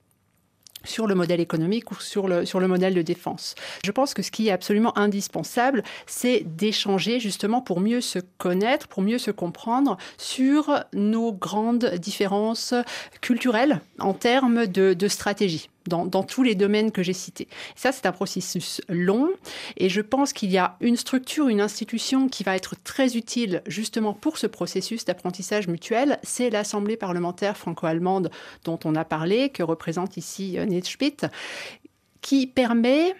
sur 0.83 1.07
le 1.07 1.15
modèle 1.15 1.39
économique 1.39 1.91
ou 1.91 1.95
sur 1.95 2.27
le, 2.27 2.45
sur 2.45 2.59
le 2.59 2.67
modèle 2.67 2.93
de 2.93 3.01
défense. 3.01 3.55
Je 3.83 3.91
pense 3.91 4.13
que 4.13 4.21
ce 4.21 4.31
qui 4.31 4.47
est 4.47 4.51
absolument 4.51 4.97
indispensable, 4.97 5.83
c'est 6.05 6.43
d'échanger 6.45 7.19
justement 7.19 7.61
pour 7.61 7.79
mieux 7.79 8.01
se 8.01 8.19
connaître, 8.37 8.87
pour 8.87 9.01
mieux 9.03 9.17
se 9.17 9.31
comprendre 9.31 9.97
sur 10.17 10.83
nos 10.93 11.31
grandes 11.31 11.95
différences 11.95 12.73
culturelles 13.21 13.81
en 13.99 14.13
termes 14.13 14.67
de, 14.67 14.93
de 14.93 15.07
stratégie 15.07 15.69
dans, 15.87 16.23
tous 16.23 16.43
les 16.43 16.55
domaines 16.55 16.91
que 16.91 17.03
j'ai 17.03 17.13
cités. 17.13 17.47
Ça, 17.75 17.91
c'est 17.91 18.05
un 18.05 18.11
processus 18.11 18.81
long 18.89 19.29
et 19.77 19.89
je 19.89 20.01
pense 20.01 20.33
qu'il 20.33 20.51
y 20.51 20.57
a 20.57 20.77
une 20.81 20.97
structure, 20.97 21.47
une 21.47 21.61
institution 21.61 22.29
qui 22.29 22.43
va 22.43 22.55
être 22.55 22.75
très 22.83 23.17
utile 23.17 23.61
justement 23.65 24.13
pour 24.13 24.37
ce 24.37 24.47
processus 24.47 25.05
d'apprentissage 25.05 25.67
mutuel. 25.67 26.19
C'est 26.23 26.49
l'Assemblée 26.49 26.97
parlementaire 26.97 27.57
franco-allemande 27.57 28.31
dont 28.63 28.79
on 28.85 28.95
a 28.95 29.05
parlé, 29.05 29.49
que 29.49 29.63
représente 29.63 30.17
ici 30.17 30.57
euh, 30.57 30.65
Nils 30.65 30.85
Schmidt, 30.85 31.27
qui 32.21 32.47
permet 32.47 33.15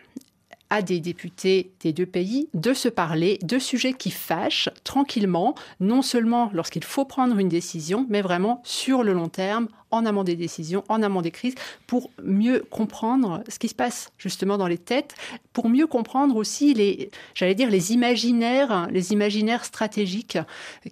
à 0.71 0.81
des 0.81 1.01
députés 1.01 1.73
des 1.81 1.91
deux 1.91 2.05
pays 2.07 2.47
de 2.53 2.73
se 2.73 2.87
parler 2.87 3.37
de 3.43 3.59
sujets 3.59 3.93
qui 3.93 4.09
fâchent 4.09 4.69
tranquillement, 4.85 5.53
non 5.81 6.01
seulement 6.01 6.49
lorsqu'il 6.53 6.85
faut 6.85 7.03
prendre 7.03 7.37
une 7.37 7.49
décision, 7.49 8.07
mais 8.09 8.21
vraiment 8.21 8.61
sur 8.63 9.03
le 9.03 9.11
long 9.13 9.27
terme, 9.27 9.67
en 9.91 10.05
amont 10.05 10.23
des 10.23 10.37
décisions, 10.37 10.85
en 10.87 11.03
amont 11.03 11.21
des 11.21 11.31
crises, 11.31 11.55
pour 11.87 12.09
mieux 12.23 12.63
comprendre 12.69 13.43
ce 13.49 13.59
qui 13.59 13.67
se 13.67 13.75
passe 13.75 14.13
justement 14.17 14.57
dans 14.57 14.67
les 14.67 14.77
têtes, 14.77 15.13
pour 15.51 15.67
mieux 15.67 15.87
comprendre 15.87 16.37
aussi 16.37 16.73
les, 16.73 17.11
j'allais 17.35 17.55
dire, 17.55 17.69
les 17.69 17.91
imaginaires, 17.91 18.87
les 18.89 19.11
imaginaires 19.11 19.65
stratégiques 19.65 20.37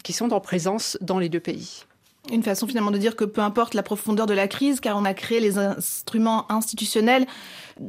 qui 0.04 0.12
sont 0.12 0.34
en 0.34 0.42
présence 0.42 0.98
dans 1.00 1.20
les 1.20 1.30
deux 1.30 1.40
pays. 1.40 1.86
Une 2.32 2.44
façon 2.44 2.68
finalement 2.68 2.92
de 2.92 2.98
dire 2.98 3.16
que 3.16 3.24
peu 3.24 3.42
importe 3.42 3.74
la 3.74 3.82
profondeur 3.82 4.28
de 4.28 4.34
la 4.34 4.48
crise, 4.48 4.82
car 4.82 4.98
on 4.98 5.06
a 5.06 5.14
créé 5.14 5.40
les 5.40 5.58
instruments 5.58 6.52
institutionnels 6.52 7.26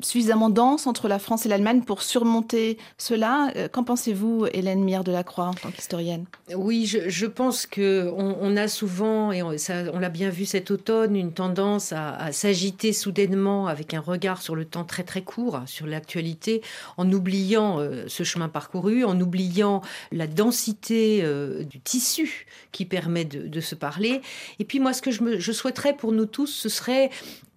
suffisamment 0.02 0.50
dense 0.50 0.86
entre 0.86 1.08
la 1.08 1.18
France 1.18 1.46
et 1.46 1.48
l'Allemagne 1.48 1.82
pour 1.82 2.02
surmonter 2.02 2.78
cela. 2.98 3.50
Euh, 3.56 3.68
qu'en 3.68 3.84
pensez-vous, 3.84 4.46
Hélène 4.52 4.82
Mire 4.82 5.04
de 5.04 5.12
la 5.12 5.24
Croix, 5.24 5.46
en 5.46 5.54
tant 5.54 5.70
qu'historienne? 5.70 6.24
Oui, 6.54 6.86
je, 6.86 7.26
pense 7.26 7.66
que 7.66 8.10
on, 8.16 8.56
a 8.56 8.68
souvent, 8.68 9.32
et 9.32 9.42
on, 9.42 9.50
l'a 9.98 10.08
bien 10.08 10.30
vu 10.30 10.44
cet 10.44 10.70
automne, 10.70 11.16
une 11.16 11.32
tendance 11.32 11.92
à, 11.92 12.32
s'agiter 12.32 12.92
soudainement 12.92 13.66
avec 13.66 13.94
un 13.94 14.00
regard 14.00 14.42
sur 14.42 14.56
le 14.56 14.64
temps 14.64 14.84
très 14.84 15.02
très 15.02 15.22
court, 15.22 15.60
sur 15.66 15.86
l'actualité, 15.86 16.62
en 16.96 17.10
oubliant 17.12 17.78
euh, 17.78 18.04
ce 18.08 18.24
chemin 18.24 18.48
parcouru, 18.48 19.04
en 19.04 19.20
oubliant 19.20 19.82
la 20.12 20.26
densité 20.26 21.20
euh, 21.22 21.64
du 21.64 21.80
tissu 21.80 22.46
qui 22.72 22.84
permet 22.84 23.24
de, 23.24 23.60
se 23.60 23.74
parler. 23.74 24.22
Et 24.58 24.64
puis 24.64 24.80
moi, 24.80 24.92
ce 24.92 25.02
que 25.02 25.10
je 25.10 25.52
souhaiterais 25.52 25.94
pour 25.94 26.12
nous 26.12 26.24
tous, 26.24 26.46
ce 26.46 26.68
serait 26.68 27.10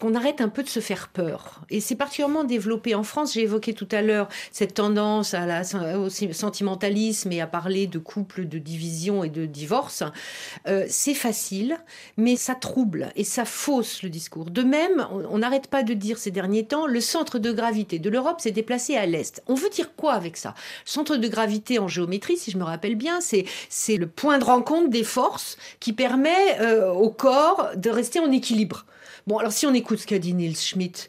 qu'on 0.03 0.15
arrête 0.15 0.41
un 0.41 0.49
peu 0.49 0.63
de 0.63 0.67
se 0.67 0.81
faire 0.81 1.07
peur. 1.07 1.61
Et 1.69 1.79
c'est 1.79 1.95
particulièrement 1.95 2.43
développé 2.43 2.93
en 2.93 3.03
France. 3.03 3.35
J'ai 3.35 3.43
évoqué 3.43 3.73
tout 3.73 3.87
à 3.89 4.01
l'heure 4.01 4.27
cette 4.51 4.73
tendance 4.73 5.33
au 5.33 6.09
sentimentalisme 6.09 7.31
et 7.31 7.39
à 7.39 7.47
parler 7.47 7.87
de 7.87 7.99
couple, 7.99 8.45
de 8.45 8.57
division 8.57 9.23
et 9.23 9.29
de 9.29 9.45
divorce. 9.45 10.03
Euh, 10.67 10.85
c'est 10.89 11.13
facile, 11.13 11.77
mais 12.17 12.35
ça 12.35 12.53
trouble 12.53 13.13
et 13.15 13.23
ça 13.23 13.45
fausse 13.45 14.03
le 14.03 14.09
discours. 14.09 14.51
De 14.51 14.61
même, 14.61 15.07
on 15.09 15.37
n'arrête 15.37 15.67
pas 15.67 15.83
de 15.83 15.93
dire 15.93 16.17
ces 16.17 16.31
derniers 16.31 16.65
temps, 16.65 16.85
le 16.85 16.99
centre 16.99 17.39
de 17.39 17.53
gravité 17.53 17.97
de 17.97 18.09
l'Europe 18.09 18.41
s'est 18.41 18.51
déplacé 18.51 18.97
à 18.97 19.05
l'Est. 19.05 19.41
On 19.47 19.55
veut 19.55 19.69
dire 19.69 19.95
quoi 19.95 20.15
avec 20.15 20.35
ça? 20.35 20.53
Centre 20.83 21.15
de 21.15 21.27
gravité 21.29 21.79
en 21.79 21.87
géométrie, 21.87 22.35
si 22.35 22.51
je 22.51 22.57
me 22.57 22.65
rappelle 22.65 22.95
bien, 22.95 23.21
c'est, 23.21 23.45
c'est 23.69 23.95
le 23.95 24.07
point 24.07 24.37
de 24.37 24.43
rencontre 24.43 24.89
des 24.89 25.05
forces 25.05 25.55
qui 25.79 25.93
permet 25.93 26.59
euh, 26.59 26.91
au 26.91 27.09
corps 27.09 27.69
de 27.77 27.89
rester 27.89 28.19
en 28.19 28.33
équilibre. 28.33 28.85
Bon, 29.26 29.38
alors 29.38 29.53
si 29.53 29.65
on 29.65 29.74
écoute 29.74 29.99
ce 29.99 30.07
qu'a 30.07 30.19
dit 30.19 30.34
Niels 30.34 30.57
Schmitt, 30.57 31.07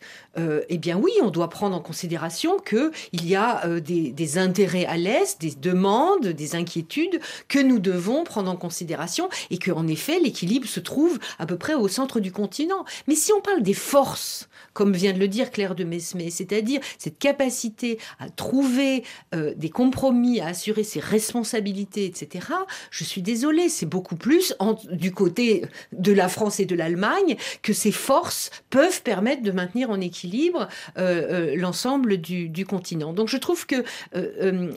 eh 0.68 0.78
bien 0.78 0.96
oui, 0.96 1.12
on 1.22 1.30
doit 1.30 1.48
prendre 1.48 1.76
en 1.76 1.80
considération 1.80 2.56
qu'il 2.58 3.26
y 3.26 3.34
a 3.34 3.64
euh, 3.66 3.80
des, 3.80 4.38
intérêts 4.38 4.86
à 4.86 4.96
l'Est, 4.96 5.40
des 5.40 5.52
demandes, 5.52 6.26
des 6.26 6.56
inquiétudes 6.56 7.20
que 7.48 7.58
nous 7.58 7.78
devons 7.78 8.24
prendre 8.24 8.50
en 8.50 8.56
considération 8.56 9.28
et 9.50 9.58
qu'en 9.58 9.86
effet, 9.86 10.18
l'équilibre 10.18 10.66
se 10.66 10.80
trouve 10.80 11.18
à 11.38 11.46
peu 11.46 11.56
près 11.56 11.74
au 11.74 11.88
centre 11.88 12.20
du 12.20 12.32
continent. 12.32 12.84
Mais 13.06 13.14
si 13.14 13.32
on 13.32 13.40
parle 13.40 13.62
des 13.62 13.74
forces, 13.74 14.48
comme 14.72 14.92
vient 14.92 15.12
de 15.12 15.18
le 15.18 15.28
dire 15.28 15.50
Claire 15.50 15.74
de 15.74 15.84
Mesmer, 15.84 16.30
c'est-à-dire 16.30 16.80
cette 16.98 17.18
capacité 17.18 17.98
à 18.18 18.28
trouver 18.28 19.04
euh, 19.34 19.54
des 19.56 19.70
compromis, 19.70 20.40
à 20.40 20.48
assurer 20.48 20.82
ses 20.82 21.00
responsabilités, 21.00 22.06
etc., 22.06 22.46
je 22.90 23.04
suis 23.04 23.22
désolée, 23.22 23.68
c'est 23.68 23.86
beaucoup 23.86 24.16
plus 24.16 24.54
du 24.90 25.12
côté 25.12 25.64
de 25.92 26.12
la 26.12 26.28
France 26.28 26.60
et 26.60 26.64
de 26.64 26.74
l'Allemagne 26.74 27.36
que 27.62 27.72
ces 27.72 27.92
forces 27.92 28.50
peuvent 28.70 29.02
permettre 29.02 29.42
de 29.42 29.52
maintenir 29.52 29.90
en 29.90 30.00
équilibre 30.00 30.23
euh, 30.34 30.64
euh, 30.96 31.56
l'ensemble 31.56 32.18
du, 32.18 32.66
continent. 32.66 33.12
Donc 33.12 33.28
je 33.28 33.36
trouve 33.36 33.66
que 33.66 33.84
euh, 34.14 34.70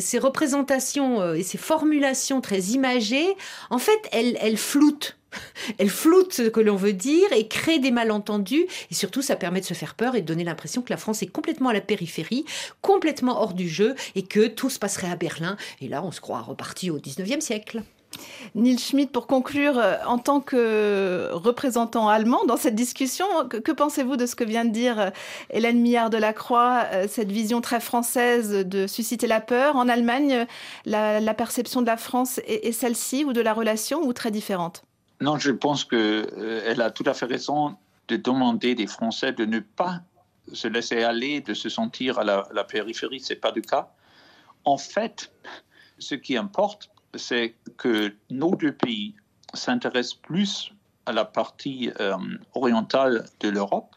ces 0.00 0.18
représentations 0.18 1.34
et 1.34 1.42
ces 1.42 1.58
formulations 1.58 2.40
très 2.40 2.60
imagées, 2.60 3.36
en 3.70 3.78
fait, 3.78 4.00
elles, 4.12 4.38
elles 4.40 4.56
floutent 4.56 5.16
ce 6.32 6.48
que 6.48 6.60
l'on 6.60 6.76
veut 6.76 6.92
dire 6.92 7.30
et 7.32 7.46
créent 7.46 7.78
des 7.78 7.90
malentendus. 7.90 8.66
Et 8.90 8.94
surtout, 8.94 9.22
ça 9.22 9.36
permet 9.36 9.60
de 9.60 9.66
se 9.66 9.74
faire 9.74 9.94
peur 9.94 10.14
et 10.14 10.22
de 10.22 10.26
donner 10.26 10.44
l'impression 10.44 10.82
que 10.82 10.90
la 10.90 10.96
France 10.96 11.22
est 11.22 11.26
complètement 11.26 11.68
à 11.68 11.74
la 11.74 11.80
périphérie, 11.80 12.44
complètement 12.80 13.40
hors 13.40 13.54
du 13.54 13.68
jeu 13.68 13.94
et 14.14 14.22
que 14.22 14.46
tout 14.46 14.70
se 14.70 14.78
passerait 14.78 15.10
à 15.10 15.16
Berlin. 15.16 15.56
Et 15.80 15.88
là, 15.88 16.02
on 16.02 16.12
se 16.12 16.20
croit 16.20 16.40
reparti 16.40 16.90
au 16.90 16.98
19e 16.98 17.40
siècle. 17.40 17.82
Neil 18.54 18.78
Schmidt, 18.78 19.10
pour 19.12 19.26
conclure, 19.26 19.78
euh, 19.78 19.96
en 20.06 20.18
tant 20.18 20.40
que 20.40 21.30
représentant 21.32 22.08
allemand 22.08 22.44
dans 22.46 22.56
cette 22.56 22.74
discussion, 22.74 23.26
que, 23.48 23.72
pensez-vous 23.72 24.16
de 24.16 24.26
ce 24.26 24.34
que 24.34 24.44
vient 24.44 24.64
de 24.64 24.70
dire 24.70 24.98
euh, 24.98 25.10
Hélène 25.50 25.80
Millard 25.80 26.10
de 26.10 26.16
la 26.16 26.32
Croix, 26.32 26.84
euh, 26.92 27.06
cette 27.08 27.30
vision 27.30 27.60
très 27.60 27.80
française 27.80 28.50
de 28.66 28.86
susciter 28.86 29.26
la 29.26 29.40
peur? 29.40 29.76
En 29.76 29.88
Allemagne, 29.88 30.46
la, 30.84 31.34
perception 31.34 31.82
de 31.82 31.86
la 31.86 31.96
France 31.96 32.40
est, 32.46 32.72
celle-ci 32.72 33.24
ou 33.24 33.32
de 33.32 33.40
la 33.40 33.52
relation 33.52 34.02
ou 34.02 34.12
très 34.12 34.30
différente? 34.30 34.84
Non, 35.20 35.38
je 35.38 35.50
pense 35.50 35.84
qu'elle 35.84 36.80
a 36.80 36.90
tout 36.90 37.04
à 37.06 37.14
fait 37.14 37.26
raison 37.26 37.76
de 38.08 38.16
demander 38.16 38.74
des 38.74 38.86
Français 38.86 39.32
de 39.32 39.44
ne 39.44 39.60
pas 39.60 40.00
se 40.52 40.68
laisser 40.68 41.02
aller, 41.02 41.40
de 41.40 41.54
se 41.54 41.68
sentir 41.68 42.18
à 42.18 42.24
la, 42.24 42.48
la 42.54 42.64
périphérie. 42.64 43.20
Ce 43.20 43.32
n'est 43.32 43.40
pas 43.40 43.52
le 43.54 43.60
cas. 43.60 43.90
En 44.64 44.78
fait, 44.78 45.32
ce 45.98 46.14
qui 46.14 46.36
importe, 46.36 46.90
c'est 47.16 47.54
que 47.76 48.14
nos 48.30 48.54
deux 48.54 48.72
pays 48.72 49.14
s'intéressent 49.54 50.14
plus 50.14 50.72
à 51.06 51.12
la 51.12 51.24
partie 51.24 51.90
euh, 52.00 52.16
orientale 52.54 53.26
de 53.40 53.48
l'Europe. 53.48 53.94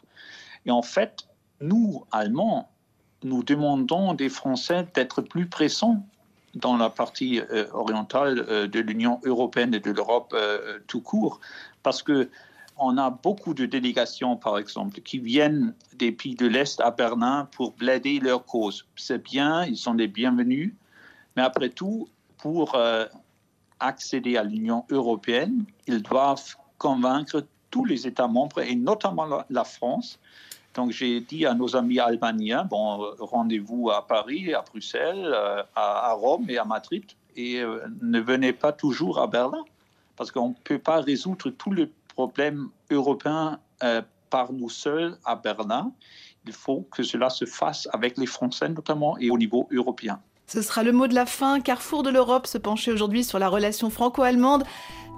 Et 0.66 0.70
en 0.70 0.82
fait, 0.82 1.26
nous, 1.60 2.04
Allemands, 2.12 2.70
nous 3.22 3.42
demandons 3.42 4.14
des 4.14 4.28
Français 4.28 4.86
d'être 4.94 5.20
plus 5.20 5.46
présents 5.46 6.06
dans 6.54 6.76
la 6.76 6.90
partie 6.90 7.40
euh, 7.40 7.66
orientale 7.72 8.44
euh, 8.48 8.66
de 8.66 8.80
l'Union 8.80 9.20
européenne 9.24 9.74
et 9.74 9.80
de 9.80 9.90
l'Europe 9.90 10.34
tout 10.86 11.00
court, 11.00 11.40
parce 11.82 12.02
que 12.02 12.30
on 12.82 12.96
a 12.96 13.10
beaucoup 13.10 13.52
de 13.52 13.66
délégations, 13.66 14.36
par 14.36 14.56
exemple, 14.56 15.02
qui 15.02 15.18
viennent 15.18 15.74
des 15.96 16.12
pays 16.12 16.34
de 16.34 16.46
l'Est 16.46 16.80
à 16.80 16.90
Berlin 16.90 17.46
pour 17.52 17.74
plaider 17.74 18.20
leur 18.20 18.46
cause. 18.46 18.86
C'est 18.96 19.22
bien, 19.22 19.66
ils 19.66 19.76
sont 19.76 19.92
les 19.92 20.08
bienvenus, 20.08 20.72
mais 21.36 21.42
après 21.42 21.68
tout, 21.68 22.08
pour 22.40 22.74
euh, 22.74 23.06
accéder 23.78 24.36
à 24.36 24.44
l'Union 24.44 24.84
européenne, 24.90 25.64
ils 25.86 26.02
doivent 26.02 26.56
convaincre 26.78 27.46
tous 27.70 27.84
les 27.84 28.06
États 28.06 28.28
membres 28.28 28.60
et 28.60 28.74
notamment 28.74 29.26
la, 29.48 29.64
France. 29.64 30.18
Donc 30.74 30.90
j'ai 30.90 31.20
dit 31.20 31.46
à 31.46 31.54
nos 31.54 31.76
amis 31.76 31.98
albaniens, 31.98 32.64
bon, 32.64 33.12
rendez-vous 33.18 33.90
à 33.90 34.06
Paris, 34.06 34.54
à 34.54 34.62
Bruxelles, 34.62 35.24
euh, 35.24 35.62
à, 35.74 36.12
Rome 36.12 36.46
et 36.48 36.58
à 36.58 36.64
Madrid, 36.64 37.04
et 37.36 37.60
euh, 37.60 37.86
ne 38.00 38.20
venez 38.20 38.52
pas 38.52 38.72
toujours 38.72 39.20
à 39.20 39.26
Berlin, 39.26 39.64
parce 40.16 40.30
qu'on 40.30 40.50
ne 40.50 40.54
peut 40.64 40.78
pas 40.78 41.00
résoudre 41.00 41.50
tous 41.50 41.72
les 41.72 41.90
problèmes 42.14 42.68
européens 42.90 43.58
par 44.28 44.52
nous 44.52 44.68
seuls 44.68 45.16
à 45.24 45.36
Berlin. 45.36 45.92
Il 46.46 46.52
faut 46.52 46.86
que 46.90 47.02
cela 47.02 47.30
se 47.30 47.46
fasse 47.46 47.88
avec 47.92 48.18
les 48.18 48.26
Français 48.26 48.68
notamment 48.68 49.16
et 49.18 49.30
au 49.30 49.38
niveau 49.38 49.68
européen. 49.72 50.20
Ce 50.52 50.62
sera 50.62 50.82
le 50.82 50.90
mot 50.90 51.06
de 51.06 51.14
la 51.14 51.26
fin. 51.26 51.60
Carrefour 51.60 52.02
de 52.02 52.10
l'Europe 52.10 52.44
se 52.44 52.58
penchait 52.58 52.90
aujourd'hui 52.90 53.22
sur 53.22 53.38
la 53.38 53.48
relation 53.48 53.88
franco-allemande. 53.88 54.64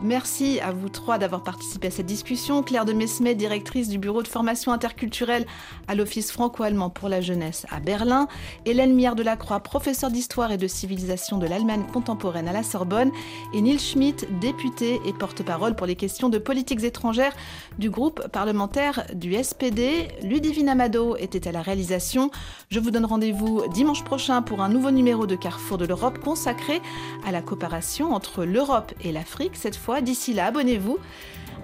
Merci 0.01 0.59
à 0.61 0.73
vous 0.73 0.89
trois 0.89 1.19
d'avoir 1.19 1.43
participé 1.43 1.89
à 1.89 1.91
cette 1.91 2.07
discussion. 2.07 2.63
Claire 2.63 2.85
de 2.85 2.93
Mesmet, 2.93 3.35
directrice 3.35 3.89
du 3.89 3.99
bureau 3.99 4.23
de 4.23 4.29
formation 4.29 4.73
interculturelle 4.73 5.47
à 5.87 5.95
l'Office 5.95 6.33
franco-allemand 6.33 6.91
pour 6.91 7.09
la 7.09 7.21
jeunesse 7.21 7.67
à 7.71 7.79
Berlin. 7.79 8.27
Hélène 8.65 8.95
Mière 8.95 9.15
de 9.15 9.23
la 9.23 9.37
Croix, 9.37 9.61
professeure 9.61 10.11
d'histoire 10.11 10.51
et 10.51 10.57
de 10.57 10.67
civilisation 10.67 11.39
de 11.39 11.47
l'Allemagne 11.47 11.85
contemporaine 11.93 12.49
à 12.49 12.53
la 12.53 12.63
Sorbonne. 12.65 13.13
Et 13.55 13.61
Neil 13.61 13.79
Schmidt, 13.79 14.27
député 14.41 15.01
et 15.07 15.13
porte-parole 15.13 15.77
pour 15.77 15.87
les 15.87 15.95
questions 15.95 16.29
de 16.29 16.39
politiques 16.39 16.83
étrangères 16.83 17.35
du 17.79 17.89
groupe 17.89 18.27
parlementaire 18.29 19.07
du 19.15 19.35
SPD. 19.35 20.09
Ludivine 20.23 20.69
Amado 20.69 21.17
était 21.17 21.47
à 21.47 21.53
la 21.53 21.63
réalisation. 21.63 22.31
Je 22.71 22.81
vous 22.81 22.91
donne 22.91 23.07
rendez-vous 23.07 23.63
dimanche 23.73 24.03
prochain 24.03 24.43
pour 24.43 24.63
un 24.63 24.69
nouveau 24.69 24.91
numéro 24.91 25.27
de 25.27 25.37
Carrefour 25.37 25.79
de 25.79 25.85
l'Europe 25.85 26.19
consacré 26.19 26.81
à 27.27 27.31
la 27.31 27.43
coopération 27.43 28.15
entre 28.15 28.45
l'Europe 28.45 28.93
et 29.01 29.13
l'Afrique 29.13 29.57
cette 29.57 29.77
D'ici 30.03 30.33
là, 30.33 30.47
abonnez-vous. 30.47 30.99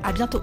À 0.03 0.13
bientôt. 0.13 0.41